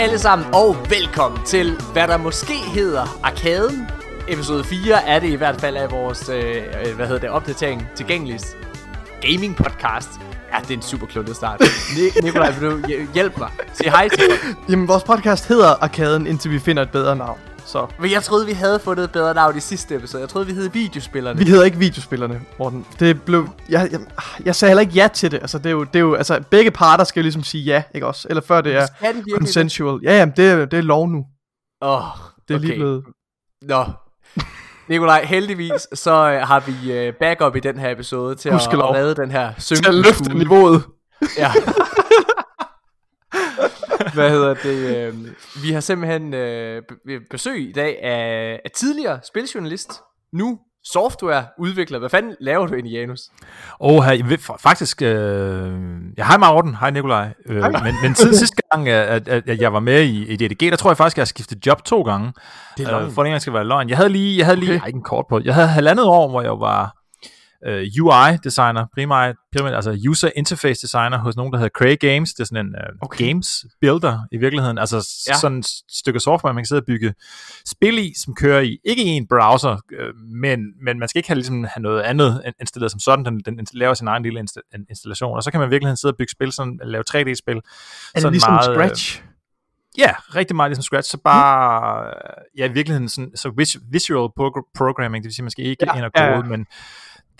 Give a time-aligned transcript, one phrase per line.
[0.00, 3.88] Alle sammen og velkommen til, hvad der måske hedder Arkaden.
[4.28, 7.88] Episode 4 er det i hvert fald af vores, øh, øh hvad hedder det, opdatering
[7.96, 8.56] tilgængeligt
[9.22, 10.08] gaming podcast.
[10.52, 11.60] Ja, det er en super kluntet start.
[11.96, 13.50] Ni- Nikolaj, vil du hjælpe mig?
[13.72, 14.54] Sig hej til mig.
[14.68, 17.38] Jamen, vores podcast hedder Arkaden, indtil vi finder et bedre navn.
[17.70, 17.86] Så.
[17.98, 20.20] Men jeg troede, vi havde fundet et bedre navn i sidste episode.
[20.20, 21.38] Jeg troede, vi hed Videospillerne.
[21.38, 22.86] Vi hedder ikke Videospillerne, Morten.
[23.00, 23.48] Det blev...
[23.68, 24.00] Jeg, jeg,
[24.44, 25.38] jeg sagde heller ikke ja til det.
[25.40, 25.84] Altså, det er jo...
[25.84, 28.26] Det er jo altså, begge parter skal jo ligesom sige ja, ikke også?
[28.30, 30.00] Eller før det er de consensual.
[30.02, 31.24] Ja, jamen, det, er, det er lov nu.
[31.82, 32.02] Åh, oh,
[32.48, 32.66] Det er okay.
[32.68, 33.04] lige blevet...
[33.62, 33.84] Nå,
[34.88, 38.94] Nikolaj, heldigvis så øh, har vi øh, backup i den her episode til at, at
[38.94, 39.82] redde den her synge.
[39.82, 40.82] Til at løfte niveauet.
[41.38, 41.52] Ja.
[44.14, 44.96] Hvad hedder det?
[44.96, 45.14] Øh,
[45.62, 46.82] vi har simpelthen øh,
[47.30, 49.92] besøg i dag af, af tidligere spiljournalist,
[50.32, 51.98] nu softwareudvikler.
[51.98, 53.20] Hvad fanden laver du egentlig, Janus?
[53.80, 55.08] Åh, oh, her, faktisk, øh,
[56.18, 57.28] ja, hej Morten, hej Nikolaj.
[57.46, 60.70] Øh, men, men siden sidste gang, at, at, at, jeg var med i, i DDG,
[60.70, 62.32] der tror jeg faktisk, at jeg har skiftet job to gange.
[62.76, 63.88] Det er øh, for det skal være løgn.
[63.88, 64.86] Jeg havde lige, jeg havde lige, okay.
[64.86, 66.99] ikke en kort på, jeg havde halvandet år, hvor jeg var
[67.66, 72.34] øh, UI-designer, primært, primært, altså user interface designer hos nogen, der hedder Cray Games.
[72.34, 73.26] Det er sådan en uh, okay.
[73.26, 74.78] games builder i virkeligheden.
[74.78, 74.96] Altså
[75.28, 75.34] ja.
[75.34, 77.14] sådan et stykke software, man kan sidde og bygge
[77.66, 81.28] spil i, som kører i, ikke i en browser, uh, men, men man skal ikke
[81.28, 83.24] have, ligesom, have noget andet installeret som sådan.
[83.24, 86.12] Den, den laver sin egen lille insta- installation, og så kan man i virkeligheden sidde
[86.12, 87.56] og bygge spil, sådan, lave 3D-spil.
[87.56, 89.22] Er det sådan ligesom meget, Scratch?
[89.98, 92.42] Ja, rigtig meget ligesom Scratch, så bare, mm.
[92.58, 94.30] ja, i virkeligheden sådan, så visual
[94.74, 96.42] programming, det vil sige, man skal ikke ja, ind og kode, ja, ja.
[96.42, 96.66] men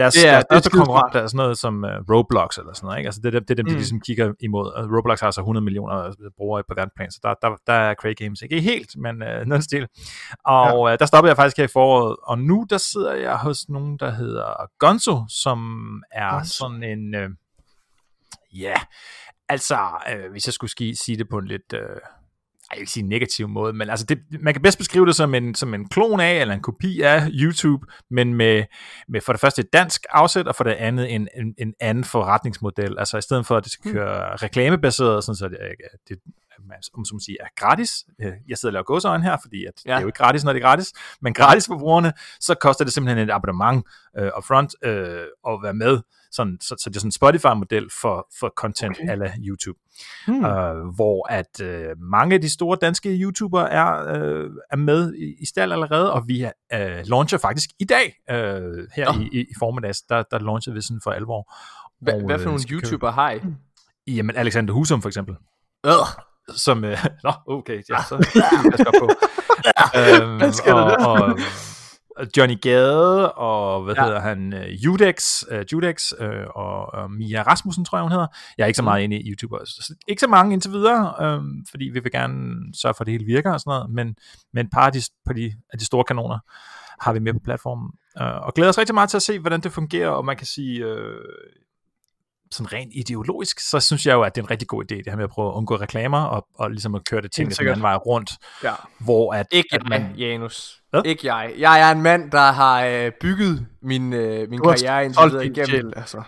[0.00, 3.08] deres, det er, deres konkurrent er sådan noget som uh, Roblox eller sådan noget, ikke?
[3.08, 3.70] Altså det, det, det er dem, mm.
[3.70, 4.66] de ligesom kigger imod.
[4.72, 8.14] Og Roblox har altså 100 millioner brugere på verdensplan, så der, der, der er Cray
[8.16, 9.86] Games ikke helt, men uh, noget stil.
[10.44, 10.92] Og ja.
[10.92, 13.96] uh, der stopper jeg faktisk her i foråret, og nu der sidder jeg hos nogen,
[13.98, 15.58] der hedder Gonzo, som
[16.12, 16.52] er Gonzo.
[16.52, 17.30] sådan en, uh,
[18.60, 18.80] ja, yeah,
[19.48, 19.78] altså,
[20.12, 21.72] uh, hvis jeg skulle sige det på en lidt...
[21.74, 21.80] Uh,
[22.70, 25.34] jeg vil ikke sige negativ måde, men altså det, man kan bedst beskrive det som
[25.34, 28.64] en, som en klon af, eller en kopi af YouTube, men med,
[29.08, 32.04] med for det første et dansk afsæt, og for det andet en, en, en anden
[32.04, 32.98] forretningsmodel.
[32.98, 33.94] Altså i stedet for, at det skal mm.
[33.94, 35.58] køre reklamebaseret, sådan så det,
[36.08, 36.18] det
[36.94, 38.04] om som sige, er gratis.
[38.20, 39.90] Øh, jeg sidder og laver gåsøjne her, fordi at ja.
[39.90, 42.84] det er jo ikke gratis, når det er gratis, men gratis for brugerne, så koster
[42.84, 43.86] det simpelthen et abonnement
[44.18, 46.00] øh, upfront øh, at være med
[46.32, 49.10] sådan, så, så det er sådan en Spotify-model for, for content okay.
[49.10, 49.78] ala YouTube.
[50.26, 50.44] Hmm.
[50.44, 55.34] Øh, hvor at øh, mange af de store danske YouTubere er, øh, er med i,
[55.40, 59.20] i stald allerede, og vi øh, launcher faktisk i dag, øh, her oh.
[59.20, 61.54] i, i, i formiddags, der, der launcher vi sådan for alvor.
[62.00, 63.40] Hva, og, hvad for øh, nogle YouTubere har I?
[64.06, 65.36] Jamen Alexander Husum for eksempel.
[65.86, 65.92] Øh.
[66.56, 69.10] Som, øh, nå, okay, ja, så jeg skal på.
[69.96, 70.42] øhm,
[70.76, 71.38] og, og,
[72.36, 74.04] Johnny Gade, og hvad ja.
[74.04, 78.26] hedder han, uh, Judex, uh, Judex uh, og uh, Mia Rasmussen, tror jeg, hun hedder.
[78.58, 79.58] Jeg er ikke så meget inde i YouTuber.
[79.64, 83.12] Så ikke så mange indtil videre, uh, fordi vi vil gerne sørge for, at det
[83.12, 84.16] hele virker og sådan noget, men,
[84.52, 86.38] men et par af de, på de, af de store kanoner
[87.00, 87.90] har vi med på platformen.
[88.20, 90.46] Uh, og glæder os rigtig meget til at se, hvordan det fungerer, og man kan
[90.46, 91.16] sige, uh,
[92.52, 95.06] sådan rent ideologisk, så synes jeg jo, at det er en rigtig god idé, det
[95.06, 97.68] her med at prøve at undgå reklamer, og, og ligesom at køre det ting den
[97.68, 98.32] anden vej rundt,
[98.64, 98.74] ja.
[98.98, 99.46] hvor at...
[99.50, 100.80] Ikke at man, Janus.
[100.90, 101.02] Hvad?
[101.04, 101.52] Ikke jeg.
[101.58, 105.66] Jeg er en mand, der har øh, bygget min, øh, min karriere indtil videre igennem,
[105.66, 106.22] gel, altså.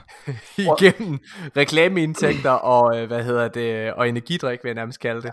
[0.81, 1.19] igennem
[1.56, 5.31] reklameindtægter og, øh, hvad hedder det, og energidrik, vil jeg nærmest kalde det.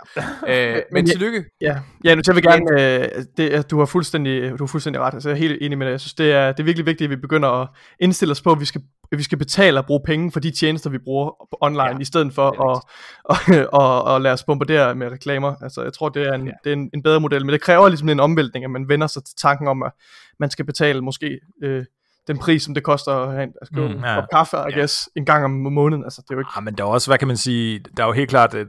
[0.47, 0.75] Ja.
[0.75, 1.43] Øh, men ja, tillykke.
[1.61, 5.13] Ja, ja nu jeg vil gerne, øh, det, du, har fuldstændig, du har fuldstændig ret,
[5.13, 5.91] altså jeg er helt enig med dig.
[5.91, 7.67] Jeg synes, det er, det er virkelig vigtigt, at vi begynder at
[7.99, 8.81] indstille os på, at vi skal
[9.17, 12.33] vi skal betale og bruge penge for de tjenester, vi bruger online, ja, i stedet
[12.33, 12.81] for at,
[13.31, 15.55] og, og, og lade os bombardere med reklamer.
[15.61, 16.51] Altså, jeg tror, det er, en, ja.
[16.63, 19.07] det er en, en bedre model, men det kræver ligesom en omvæltning, at man vender
[19.07, 19.91] sig til tanken om, at
[20.39, 21.85] man skal betale måske øh,
[22.27, 24.25] den pris, som det koster at have en, altså, mm, ja.
[24.33, 24.77] kaffe, I ja.
[24.77, 26.03] guess, en gang om måneden.
[26.03, 26.51] Altså, det er jo ikke...
[26.55, 28.67] Ja, men der er også, hvad kan man sige, der er jo helt klart, at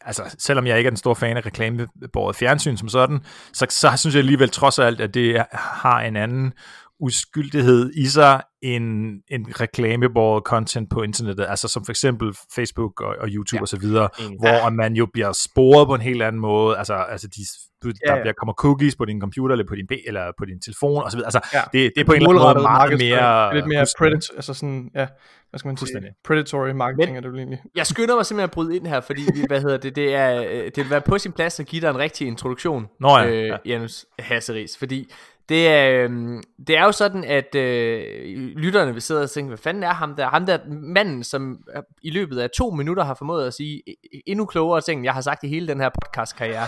[0.00, 3.20] altså, selvom jeg ikke er den store fan af reklamebåret fjernsyn som sådan,
[3.52, 6.52] så, så synes jeg alligevel trods alt, at det har en anden
[7.00, 8.82] uskyldighed i sig en,
[9.28, 13.62] en reklamebåret content på internettet, altså som for eksempel Facebook og, og YouTube ja.
[13.62, 14.08] og så videre,
[14.38, 17.40] hvor man jo bliver sporet på en helt anden måde, altså, altså de,
[17.82, 18.20] der ja, ja.
[18.22, 21.16] bliver, kommer cookies på din computer, eller på din, eller på din telefon og så
[21.16, 21.62] videre, altså ja.
[21.72, 23.54] det, det er på en eller anden måde meget mere...
[23.54, 25.06] Lidt mere predator, altså sådan, ja,
[25.50, 27.62] hvad skal man sige, predatory marketing Men, er det vel egentlig.
[27.76, 30.64] Jeg skynder mig simpelthen at bryde ind her, fordi, hvad hedder det, det er, øh,
[30.64, 33.46] det vil være på sin plads at give dig en rigtig introduktion, Nå ja, øh,
[33.46, 33.56] ja.
[33.64, 35.12] Janus Hasseris, fordi
[35.48, 39.58] det er, øhm, det er jo sådan, at øh, lytterne vil sidde og tænke, hvad
[39.58, 40.28] fanden er ham der?
[40.28, 41.58] Ham der manden, som
[42.02, 43.82] i løbet af to minutter har formået at sige
[44.26, 46.66] endnu klogere ting, jeg har sagt i hele den her podcast-karriere.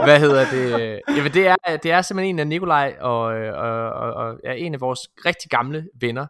[0.04, 1.00] hvad hedder det?
[1.16, 4.74] Jamen, det er, det er simpelthen en af Nikolaj og, og, og, og er en
[4.74, 6.26] af vores rigtig gamle venner.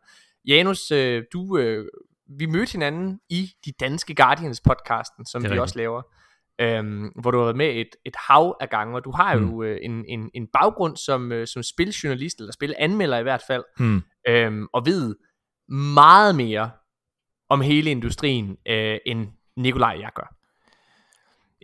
[0.46, 1.86] Janus, øh, du øh,
[2.38, 5.62] vi mødte hinanden i de danske Guardians podcasten, som vi rigtigt.
[5.62, 6.02] også laver.
[6.60, 9.46] Øhm, hvor du har været med et, et hav af gange, og du har jo
[9.46, 9.62] mm.
[9.62, 14.02] øh, en, en, en baggrund som, øh, som spiljournalist, eller spilanmelder i hvert fald, mm.
[14.28, 15.16] øhm, og ved
[15.94, 16.70] meget mere
[17.48, 20.34] om hele industrien, øh, end Nikolaj jeg gør.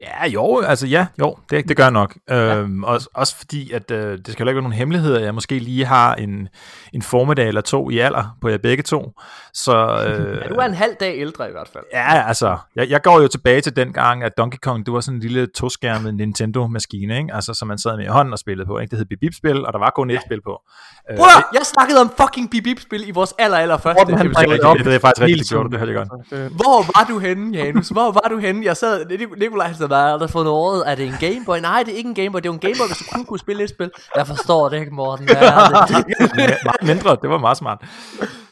[0.03, 2.17] Ja, jo, altså ja, jo, det, det gør jeg nok.
[2.29, 2.57] Ja.
[2.57, 5.59] Øhm, også, også fordi, at øh, det skal jo ikke være nogen hemmeligheder, jeg måske
[5.59, 6.49] lige har en,
[6.93, 9.13] en formiddag eller to i alder på jer begge to.
[9.55, 9.73] Så,
[10.07, 11.85] øh, ja, du er en halv dag ældre i hvert fald.
[11.93, 15.01] Ja, altså, jeg, jeg går jo tilbage til den gang, at Donkey Kong, det var
[15.01, 17.35] sådan en lille toskærmet Nintendo-maskine, ikke?
[17.35, 18.91] Altså, som man sad med i hånden og spillede på, ikke?
[18.91, 20.63] Det hed Bip-Bip-spil, og der var kun et spil på.
[21.11, 24.29] Øh, Bror, jeg snakkede om fucking Bip-Bip-spil i vores aller, aller første episode.
[24.29, 26.53] Det, det, det er faktisk rigtigt, gjort, det hørte jeg godt.
[26.53, 27.89] Hvor var du henne, Janus?
[27.89, 28.65] Hvor var du henne?
[28.65, 29.05] Jeg sad,
[29.39, 30.83] Nikolaj havde været for noget.
[30.87, 31.59] Er det en Gameboy?
[31.59, 32.41] Nej, det er ikke en Gameboy.
[32.41, 33.91] Det er en Gameboy, hvis du kun kunne spille et spil.
[34.17, 35.25] Jeg forstår det ikke, Morten.
[35.25, 36.83] Hvad er det.
[36.91, 37.83] mindre, det var meget smart.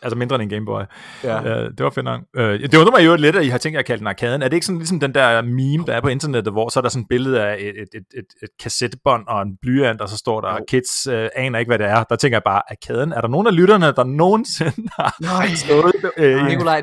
[0.05, 0.83] Altså mindre end en Game Boy.
[1.25, 1.41] Ja.
[1.41, 2.21] Uh, det var fedt nok.
[2.39, 4.43] Uh, det undrer mig jo lidt, at I har tænkt jer at kalde den arkaden.
[4.43, 6.83] Er det ikke sådan ligesom den der meme, der er på internettet, hvor så er
[6.83, 10.09] der sådan et billede af et, et, et, et, et kassettebånd og en blyant, og
[10.09, 10.59] så står der, oh.
[10.69, 12.05] kids uh, aner ikke, hvad det er.
[12.05, 13.13] Der tænker jeg bare, arkaden.
[13.13, 15.49] Er der nogen af lytterne, der nogensinde har Nej.
[15.55, 15.95] stået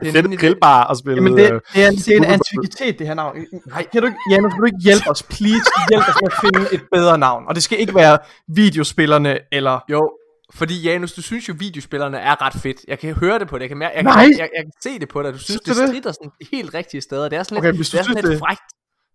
[0.04, 1.24] det er en grillbar og spillet...
[1.24, 3.36] Jamen det, det, er, det er en antikvitet, det her navn.
[3.68, 3.86] Nej.
[3.92, 5.68] Kan du ikke, Janus, kan du ikke hjælpe os, please?
[5.90, 7.44] Hjælp os med at finde et bedre navn.
[7.48, 9.80] Og det skal ikke være videospillerne, eller...
[9.92, 10.12] Jo,
[10.54, 12.78] fordi Janus, du synes jo, videospillerne er ret fedt.
[12.88, 13.62] Jeg kan høre det på det.
[13.62, 15.34] Jeg kan, jeg, jeg, jeg, jeg, jeg kan se det på dig.
[15.34, 17.30] Du synes, synes det, det strider sådan helt rigtige steder.
[17.30, 18.40] Det er sådan okay, lidt, det er sådan lidt det...
[18.40, 18.62] frækt.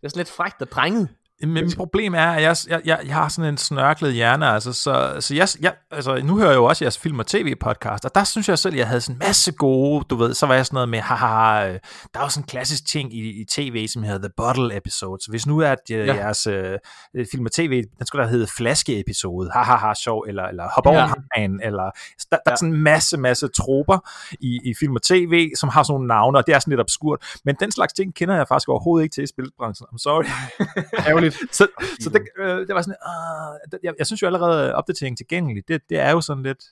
[0.00, 1.08] Det er sådan lidt frækt og drenget.
[1.40, 4.72] Men mit problem er, at jeg, jeg, jeg, jeg har sådan en snørklet hjerne, altså,
[4.72, 8.14] så, så jeg, jeg, altså, nu hører jeg jo også jeres film- og tv-podcast, og
[8.14, 10.54] der synes jeg selv, at jeg havde sådan en masse gode, du ved, så var
[10.54, 11.78] jeg sådan noget med, haha, øh,
[12.14, 15.22] der er jo sådan en klassisk ting i, i tv, som hedder The Bottle Episode,
[15.22, 16.14] så hvis nu er at ja.
[16.14, 20.86] jeres uh, film og tv, den skulle da hedde Flaske-episode, haha, sjov, eller, eller Hop
[20.86, 20.98] over
[21.36, 21.48] ja.
[21.62, 21.90] eller
[22.30, 22.52] der, der ja.
[22.52, 23.98] er sådan en masse, masse troper
[24.40, 26.80] i, i film og tv, som har sådan nogle navne, og det er sådan lidt
[26.80, 30.24] obskurt, men den slags ting kender jeg faktisk overhovedet ikke til i spilbranchen, I'm sorry.
[31.26, 31.55] Ærgerligt.
[31.58, 31.69] så,
[32.00, 32.96] så det, øh, det var sådan,
[33.75, 36.64] øh, jeg, jeg synes jo allerede, opdatering tilgængelig, det, det er jo sådan lidt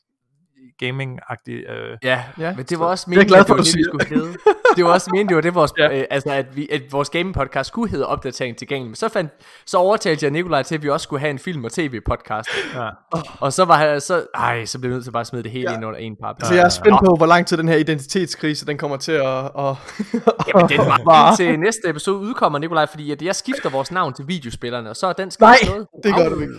[0.82, 1.72] gaming-agtigt.
[1.72, 1.98] Øh.
[2.02, 4.34] Ja, ja, men det var også meningen, at det var det, vi skulle hedde.
[4.76, 5.98] Det var også meningen, det var det, vores, ja.
[5.98, 8.90] øh, altså, at, vi, at vores gaming-podcast skulle hedde opdatering tilgængelig.
[8.90, 9.32] Men så, fandt,
[9.66, 12.48] så overtalte jeg Nikolaj til, at vi også skulle have en film- og tv-podcast.
[12.74, 12.88] Ja.
[13.12, 15.42] Og, og så var jeg, så, ej, så blev jeg nødt til bare at smide
[15.42, 15.76] det hele ja.
[15.76, 16.36] ind under en par.
[16.44, 19.50] Så jeg er spændt på, hvor lang tid den her identitetskrise, den kommer til at...
[19.54, 19.76] Og,
[20.48, 24.28] Jamen, den var til næste episode udkommer, Nikolaj, fordi at jeg skifter vores navn til
[24.28, 25.86] videospillerne, og så er den skal Nej, noget.
[26.04, 26.54] det gør du ikke.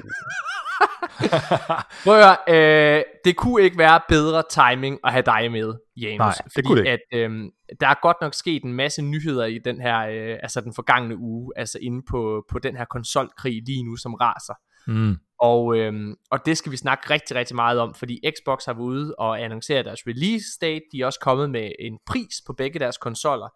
[2.04, 6.18] Prøv at øh, det kunne ikke være bedre timing at have dig med, Janus.
[6.18, 6.92] Nej, det fordi kunne det ikke.
[7.12, 7.31] At, øh,
[7.80, 11.18] der er godt nok sket en masse nyheder i den her, øh, altså den forgangne
[11.18, 14.54] uge, altså inde på, på den her konsolkrig lige nu, som raser.
[14.88, 15.18] Mm.
[15.39, 18.83] Og, øhm, og det skal vi snakke rigtig, rigtig meget om, fordi Xbox har været
[18.83, 20.81] ude og annoncere deres release date.
[20.92, 23.50] De er også kommet med en pris på begge deres konsoller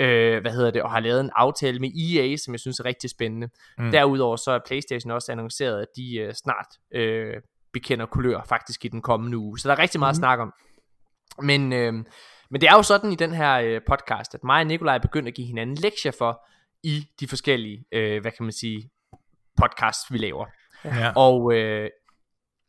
[0.00, 2.84] øh, hvad hedder det, og har lavet en aftale med EA, som jeg synes er
[2.84, 3.48] rigtig spændende.
[3.78, 3.90] Mm.
[3.90, 7.34] Derudover så er PlayStation også annonceret, at de øh, snart øh,
[7.72, 9.58] bekender kulør faktisk i den kommende uge.
[9.58, 10.14] Så der er rigtig meget mm.
[10.14, 10.52] at snakke om.
[11.42, 11.92] Men, øh,
[12.50, 14.98] men det er jo sådan i den her øh, podcast, at mig og Nikolaj er
[14.98, 16.46] begyndt at give hinanden lektier for
[16.82, 18.90] i de forskellige, øh, hvad kan man sige,
[19.56, 20.46] podcasts vi laver.
[20.84, 21.12] Ja.
[21.16, 21.90] Og øh,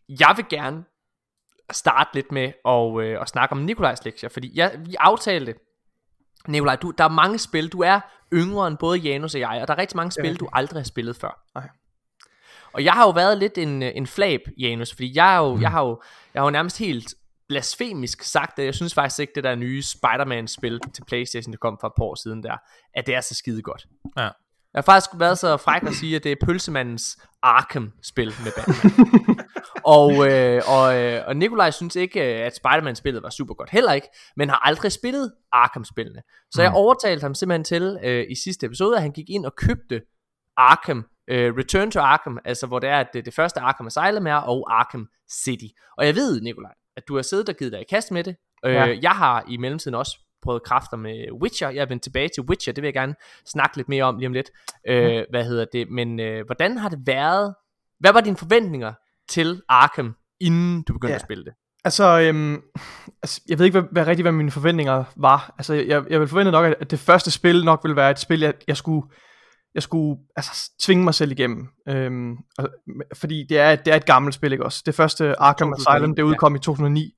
[0.10, 0.84] jeg vil gerne
[1.72, 5.56] starte lidt med at, øh, at snakke om Nikolajs lektier, fordi jeg, vi aftalte
[6.48, 8.00] Nikolaj, du, der er mange spil, du er
[8.34, 10.86] yngre end både Janus og jeg, og der er rigtig mange spil, du aldrig har
[10.86, 11.44] spillet før.
[11.56, 11.70] Okay.
[12.74, 15.62] Og jeg har jo været lidt en, en flab, Janus, fordi jeg, er jo, mm.
[15.62, 16.02] jeg, har jo,
[16.34, 17.16] jeg har jo nærmest helt
[17.50, 21.78] blasfemisk sagt, at jeg synes faktisk ikke, det der nye Spider-Man-spil til Playstation, der kom
[21.82, 22.58] for et par år siden der,
[22.94, 23.88] at det er så skide godt.
[24.18, 24.30] Ja.
[24.74, 29.46] Jeg har faktisk været så fræk at sige, at det er pølsemandens Arkham-spil med Batman.
[29.98, 34.08] og, øh, og, øh, og Nikolaj synes ikke, at Spider-Man-spillet var super godt heller ikke,
[34.36, 36.22] men har aldrig spillet Arkham-spillene.
[36.52, 36.64] Så mm.
[36.64, 40.02] jeg overtalte ham simpelthen til øh, i sidste episode, at han gik ind og købte
[40.58, 44.28] Arkham, øh, Return to Arkham, altså hvor det er, at det, det første Arkham Asylum
[44.28, 45.68] er, og Arkham City.
[45.98, 48.36] Og jeg ved, Nikolaj, at du har siddet og givet dig i kast med det.
[48.66, 48.98] Øh, ja.
[49.02, 51.70] Jeg har i mellemtiden også prøvet kræfter med Witcher.
[51.70, 54.28] Jeg er vendt tilbage til Witcher, det vil jeg gerne snakke lidt mere om lige
[54.28, 54.52] om lidt.
[54.88, 55.26] Øh, mm.
[55.30, 55.90] Hvad hedder det?
[55.90, 57.56] Men øh, hvordan har det været?
[58.00, 58.94] Hvad var dine forventninger
[59.30, 61.16] til Arkham, inden du begyndte ja.
[61.16, 61.54] at spille det?
[61.84, 62.62] Altså, øhm,
[63.24, 65.54] altså, jeg ved ikke, hvad, hvad rigtig hvad mine forventninger var.
[65.58, 68.40] Altså, jeg, jeg vil forvente nok, at det første spil nok ville være et spil,
[68.40, 69.08] jeg, jeg skulle,
[69.76, 71.68] jeg skulle altså, tvinge mig selv igennem.
[71.88, 72.70] Øhm, og,
[73.16, 74.84] fordi det er, det er et gammelt spil, ikke også?
[74.86, 76.58] Det første Arkham Asylum, det udkom ja.
[76.58, 77.14] i 2009.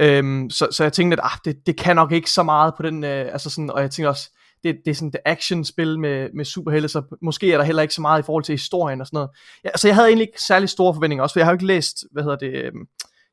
[0.00, 2.82] Øhm, så, så jeg tænkte, at ah, det, det kan nok ikke så meget på
[2.82, 4.30] den, øh, altså sådan, og jeg tænkte også,
[4.62, 7.94] det, det er sådan det action-spil med, med superhelte, så måske er der heller ikke
[7.94, 9.30] så meget i forhold til historien og sådan noget.
[9.64, 11.66] Ja, altså jeg havde egentlig ikke særlig store forventninger, også for jeg har jo ikke
[11.66, 12.86] læst, hvad hedder det, øhm,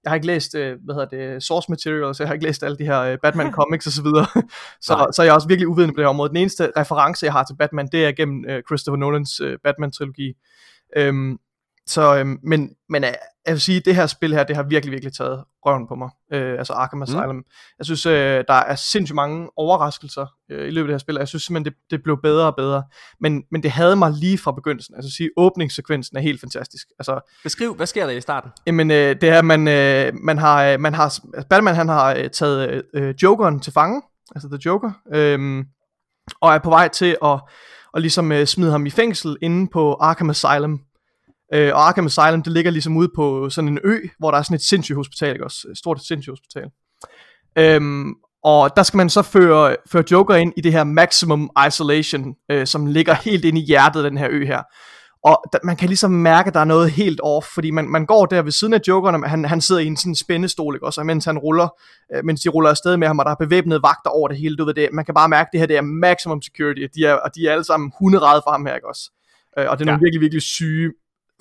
[0.04, 2.78] jeg har ikke læst, øh, hvad hedder det, source materials, jeg har ikke læst alle
[2.78, 4.26] de her øh, Batman comics og så videre,
[4.88, 6.30] så, så jeg er også virkelig uvidende på det her område.
[6.30, 10.34] Den eneste reference, jeg har til Batman, det er gennem øh, Christopher Nolans øh, Batman-trilogi.
[10.98, 11.38] Øhm,
[11.90, 13.10] så, øhm, men, men øh,
[13.46, 16.10] jeg vil sige, det her spil her, det har virkelig, virkelig taget røven på mig.
[16.34, 17.36] Øh, altså Arkham Asylum.
[17.36, 17.44] Mm.
[17.78, 21.16] Jeg synes, øh, der er sindssygt mange overraskelser øh, i løbet af det her spil,
[21.16, 22.84] og jeg synes simpelthen, det, det blev bedre og bedre.
[23.20, 24.96] Men, men det havde mig lige fra begyndelsen.
[24.96, 26.88] Altså at sige, åbningssekvensen er helt fantastisk.
[27.00, 28.52] Altså, Beskriv, hvad sker der i starten?
[28.68, 31.20] Jamen, øh, det er, man, øh, man har, øh, man har,
[31.50, 34.02] Batman han har øh, taget øh, Jokeren til fange,
[34.36, 35.66] altså The Joker, øh,
[36.42, 37.40] og er på vej til at,
[37.94, 40.82] og ligesom øh, smide ham i fængsel inde på Arkham Asylum,
[41.54, 44.42] Øh, og Arkham Asylum, det ligger ligesom ude på sådan en ø, hvor der er
[44.42, 45.68] sådan et sindssygt hospital, ikke også?
[45.72, 46.70] Et stort sindssygt hospital.
[47.58, 48.14] Øhm,
[48.44, 52.68] og der skal man så føre, føre Joker ind i det her maximum isolation, øh,
[52.68, 54.62] som ligger helt inde i hjertet af den her ø her.
[55.24, 58.06] Og da, man kan ligesom mærke, at der er noget helt off, fordi man, man
[58.06, 60.86] går der ved siden af Jokeren, og han, han sidder i en sådan spændestol, ikke
[60.86, 61.02] også?
[61.02, 61.68] Og mens han ruller,
[62.16, 64.56] øh, mens de ruller afsted med ham, og der er bevæbnede vagter over det hele,
[64.56, 67.06] du ved det, man kan bare mærke, at det her det er maximum security, de
[67.06, 69.12] er, og de er alle sammen hunderede for ham her, ikke også?
[69.58, 70.06] Øh, og det er nogle ja.
[70.06, 70.92] virkelig, virkelig syge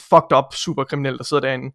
[0.00, 1.74] fucked up superkriminel, der sidder derinde.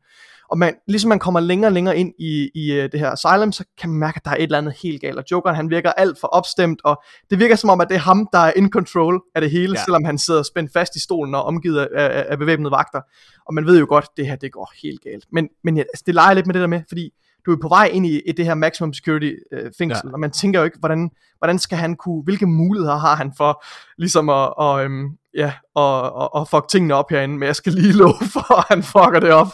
[0.49, 3.51] Og man, ligesom man kommer længere og længere ind i, i uh, det her asylum,
[3.51, 5.17] så kan man mærke, at der er et eller andet helt galt.
[5.17, 7.99] Og Jokeren, han virker alt for opstemt, og det virker som om, at det er
[7.99, 9.83] ham, der er in control af det hele, ja.
[9.83, 13.01] selvom han sidder spændt fast i stolen og omgivet af, af, af bevæbnede vagter.
[13.45, 15.25] Og man ved jo godt, at det her, det går helt galt.
[15.31, 17.13] Men, men altså, det leger lidt med det der med, fordi
[17.45, 20.13] du er på vej ind i, i det her maximum security øh, fængsel, ja.
[20.13, 23.63] og man tænker jo ikke, hvordan, hvordan skal han kunne, hvilke muligheder har han for
[23.97, 27.73] ligesom at, og, øhm, ja, og, og, og fuck tingene op herinde, men jeg skal
[27.73, 29.51] lige love for, at han fucker det op.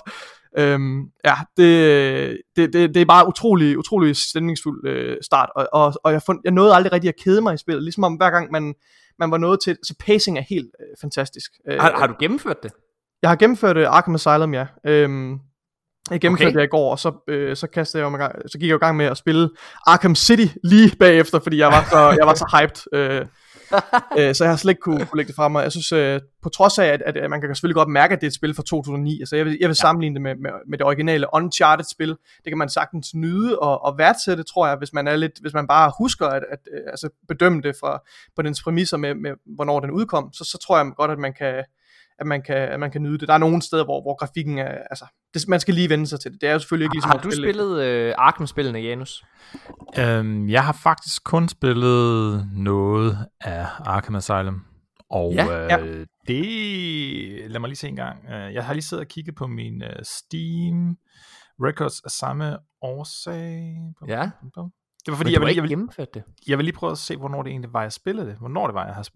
[0.58, 5.94] Øhm, ja, det, det, det, det er bare utrolig, utrolig stemningsfuld øh, start, og, og,
[6.04, 8.30] og jeg, fund, jeg nåede aldrig rigtig at kede mig i spillet, ligesom om hver
[8.30, 8.76] gang man,
[9.20, 11.52] man var nået til, så pacing er helt øh, fantastisk.
[11.68, 12.72] Øh, har, har du gennemført det?
[13.22, 14.66] Jeg har gennemført øh, Arkham Asylum, ja.
[14.86, 15.40] Øhm,
[16.12, 16.60] jeg gennemførte okay.
[16.60, 18.98] det i går, og så, øh, så, kastede jeg gang, så gik jeg i gang
[18.98, 19.50] med at spille
[19.88, 23.00] Arkham City lige bagefter, fordi jeg var så, jeg var så hyped.
[23.00, 23.26] Øh,
[24.20, 25.64] øh, så jeg har slet ikke kunne, kunne lægge det fra mig.
[25.64, 28.28] Jeg synes, øh, på trods af, at, at, man kan selvfølgelig godt mærke, at det
[28.28, 29.82] er et spil fra 2009, altså jeg vil, jeg vil ja.
[29.82, 32.10] sammenligne det med, med, med det originale Uncharted-spil.
[32.10, 35.54] Det kan man sagtens nyde og, og værdsætte, tror jeg, hvis man er lidt, hvis
[35.54, 38.02] man bare husker at, at, at altså bedømme det fra,
[38.36, 41.34] på dens præmisser med, med, hvornår den udkom, så, så tror jeg godt, at man
[41.34, 41.64] kan,
[42.20, 43.28] at man kan, at man kan nyde det.
[43.28, 46.20] Der er nogle steder, hvor, hvor grafikken er, altså, det, man skal lige vende sig
[46.20, 46.42] til det.
[46.42, 49.24] Det er jo selvfølgelig ikke ligesom Har du spille spillet øh, Arkham-spillene, Janus?
[50.00, 54.62] Øhm, jeg har faktisk kun spillet noget af Arkham Asylum.
[55.12, 55.78] Og ja, øh, ja.
[56.28, 58.26] det, lad mig lige se en gang.
[58.30, 60.98] Øh, jeg har lige siddet og kigget på min uh, Steam
[61.62, 63.76] Records af samme årsag.
[64.08, 64.30] Ja.
[65.06, 66.24] Det var fordi, jeg vil, jeg, vil, det.
[66.48, 68.36] jeg vil lige prøve at se, hvornår det egentlig var, jeg spillede det.
[68.40, 69.08] Hvornår det var, jeg har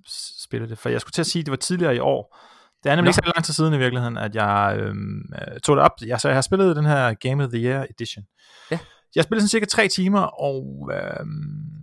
[0.44, 0.78] spillet det.
[0.78, 2.38] For jeg skulle til at sige, at det var tidligere i år.
[2.84, 5.76] Det er nemlig ikke så lang tid siden i virkeligheden, at jeg øhm, øh, tog
[5.76, 5.92] det op.
[6.06, 8.26] Jeg, så jeg har spillet den her Game of the Year Edition.
[8.72, 8.80] Ja.
[9.16, 10.92] Jeg spillede sådan cirka tre timer, og...
[10.94, 11.74] Øhm,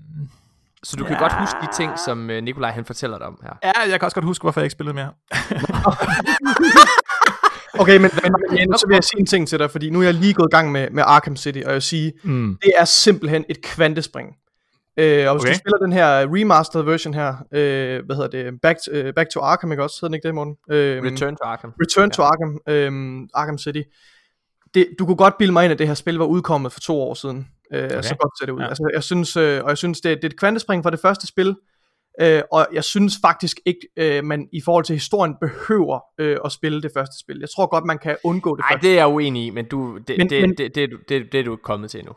[0.83, 1.21] så du kan ja.
[1.21, 3.53] godt huske de ting, som øh, Nikolaj han fortæller dig om her?
[3.63, 5.13] Ja, jeg kan også godt huske, hvorfor jeg ikke spillede mere.
[7.81, 10.05] okay, men, men men så vil jeg sige en ting til dig, fordi nu er
[10.05, 12.59] jeg lige gået i gang med, med Arkham City, og jeg vil sige, mm.
[12.63, 14.29] det er simpelthen et kvantespring.
[14.97, 15.53] Øh, og hvis okay.
[15.53, 19.31] du spiller den her remastered version her, øh, hvad hedder det, Back, to, uh, Back
[19.31, 19.97] to Arkham, ikke også?
[19.97, 20.57] Hedder den ikke det, Morten?
[20.71, 21.73] Øh, Return to Arkham.
[21.81, 22.13] Return ja.
[22.13, 23.83] to Arkham, øh, Arkham City.
[24.75, 27.03] Det, du kunne godt bilde mig ind, at det her spil var udkommet for to
[27.03, 27.49] år siden.
[27.73, 28.03] Øh, okay.
[28.03, 28.61] Så godt ser det ud.
[28.61, 28.69] Ja.
[28.69, 31.27] Altså, jeg synes, øh, og jeg synes, det, det er et kvantespring fra det første
[31.27, 31.57] spil,
[32.21, 36.53] Øh, og jeg synes faktisk ikke, øh, man i forhold til historien behøver øh, at
[36.53, 37.39] spille det første spil.
[37.41, 39.99] Jeg tror godt, man kan undgå det Nej, det er jeg uenig i, men, du,
[40.09, 42.13] det, men, det, men, det, det, det, det, det er du kommet til nu.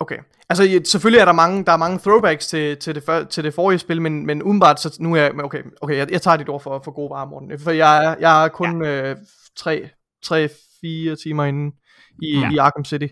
[0.00, 0.18] Okay.
[0.48, 3.54] Altså selvfølgelig er der mange der er mange throwbacks til til det for, til det
[3.54, 6.48] forrige spil, men men umiddelbart så nu er jeg okay, okay, jeg, jeg tager dit
[6.48, 7.58] ord for for god varer Morten.
[7.58, 9.10] For jeg jeg er kun ja.
[9.10, 9.16] øh,
[9.56, 9.88] 3
[10.24, 10.48] 3
[10.80, 11.76] 4 timer inde
[12.22, 12.50] i ja.
[12.50, 13.06] i Arkham City.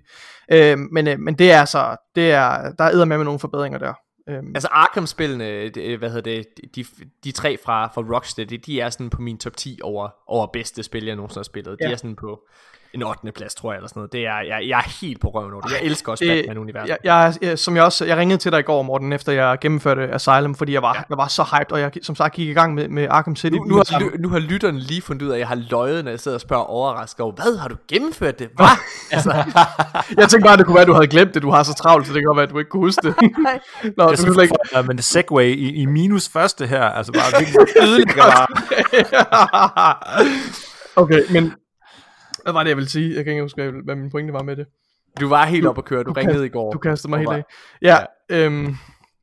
[0.53, 3.79] Øh, men øh, men det er altså det er der er med med nogle forbedringer
[3.79, 3.93] der.
[4.29, 4.53] Øhm.
[4.55, 6.85] Altså Arkham-spillene, hvad hedder det, de,
[7.25, 10.83] de tre fra, fra Rocksteady, de er sådan på min top 10 over, over bedste
[10.83, 11.77] spil, jeg nogensinde har spillet.
[11.81, 11.87] Ja.
[11.87, 12.41] De er sådan på,
[12.97, 13.33] en 8.
[13.33, 14.13] plads, tror jeg, eller sådan noget.
[14.13, 15.73] Det er, jeg, jeg er helt på røven over det.
[15.73, 16.89] Jeg elsker også Batman-universet.
[16.89, 19.59] Jeg, jeg, jeg, som jeg også, jeg ringede til dig i går, Morten, efter jeg
[19.61, 21.03] gennemførte Asylum, fordi jeg var, ja.
[21.09, 23.57] jeg var så hyped, og jeg som sagt gik i gang med, med Arkham City.
[23.57, 26.11] Nu, nu, har, nu har lytterne lige fundet ud af, at jeg har løjet, når
[26.11, 28.49] jeg sidder og spørger overrasket over, hvad har du gennemført det?
[28.57, 28.67] Hvad?
[29.17, 29.33] altså.
[30.17, 31.43] jeg tænkte bare, at det kunne være, at du havde glemt det.
[31.43, 33.15] Du har så travlt, så det kan godt være, at du ikke kunne huske det.
[33.99, 34.55] Nå, det du ikke...
[34.75, 38.47] Ja, men segway i, i minus første her, altså bare virkelig ødelægger bare.
[40.97, 41.53] okay, men
[42.47, 43.17] hvad var det, jeg ville sige?
[43.17, 44.67] Jeg kan ikke huske, hvad min pointe var med det.
[45.21, 46.73] Du var helt op at køre, du, du ringede i går.
[46.73, 47.45] Du kastede mig helt af.
[47.83, 47.97] Ja,
[48.31, 48.45] ja.
[48.45, 48.77] Øhm,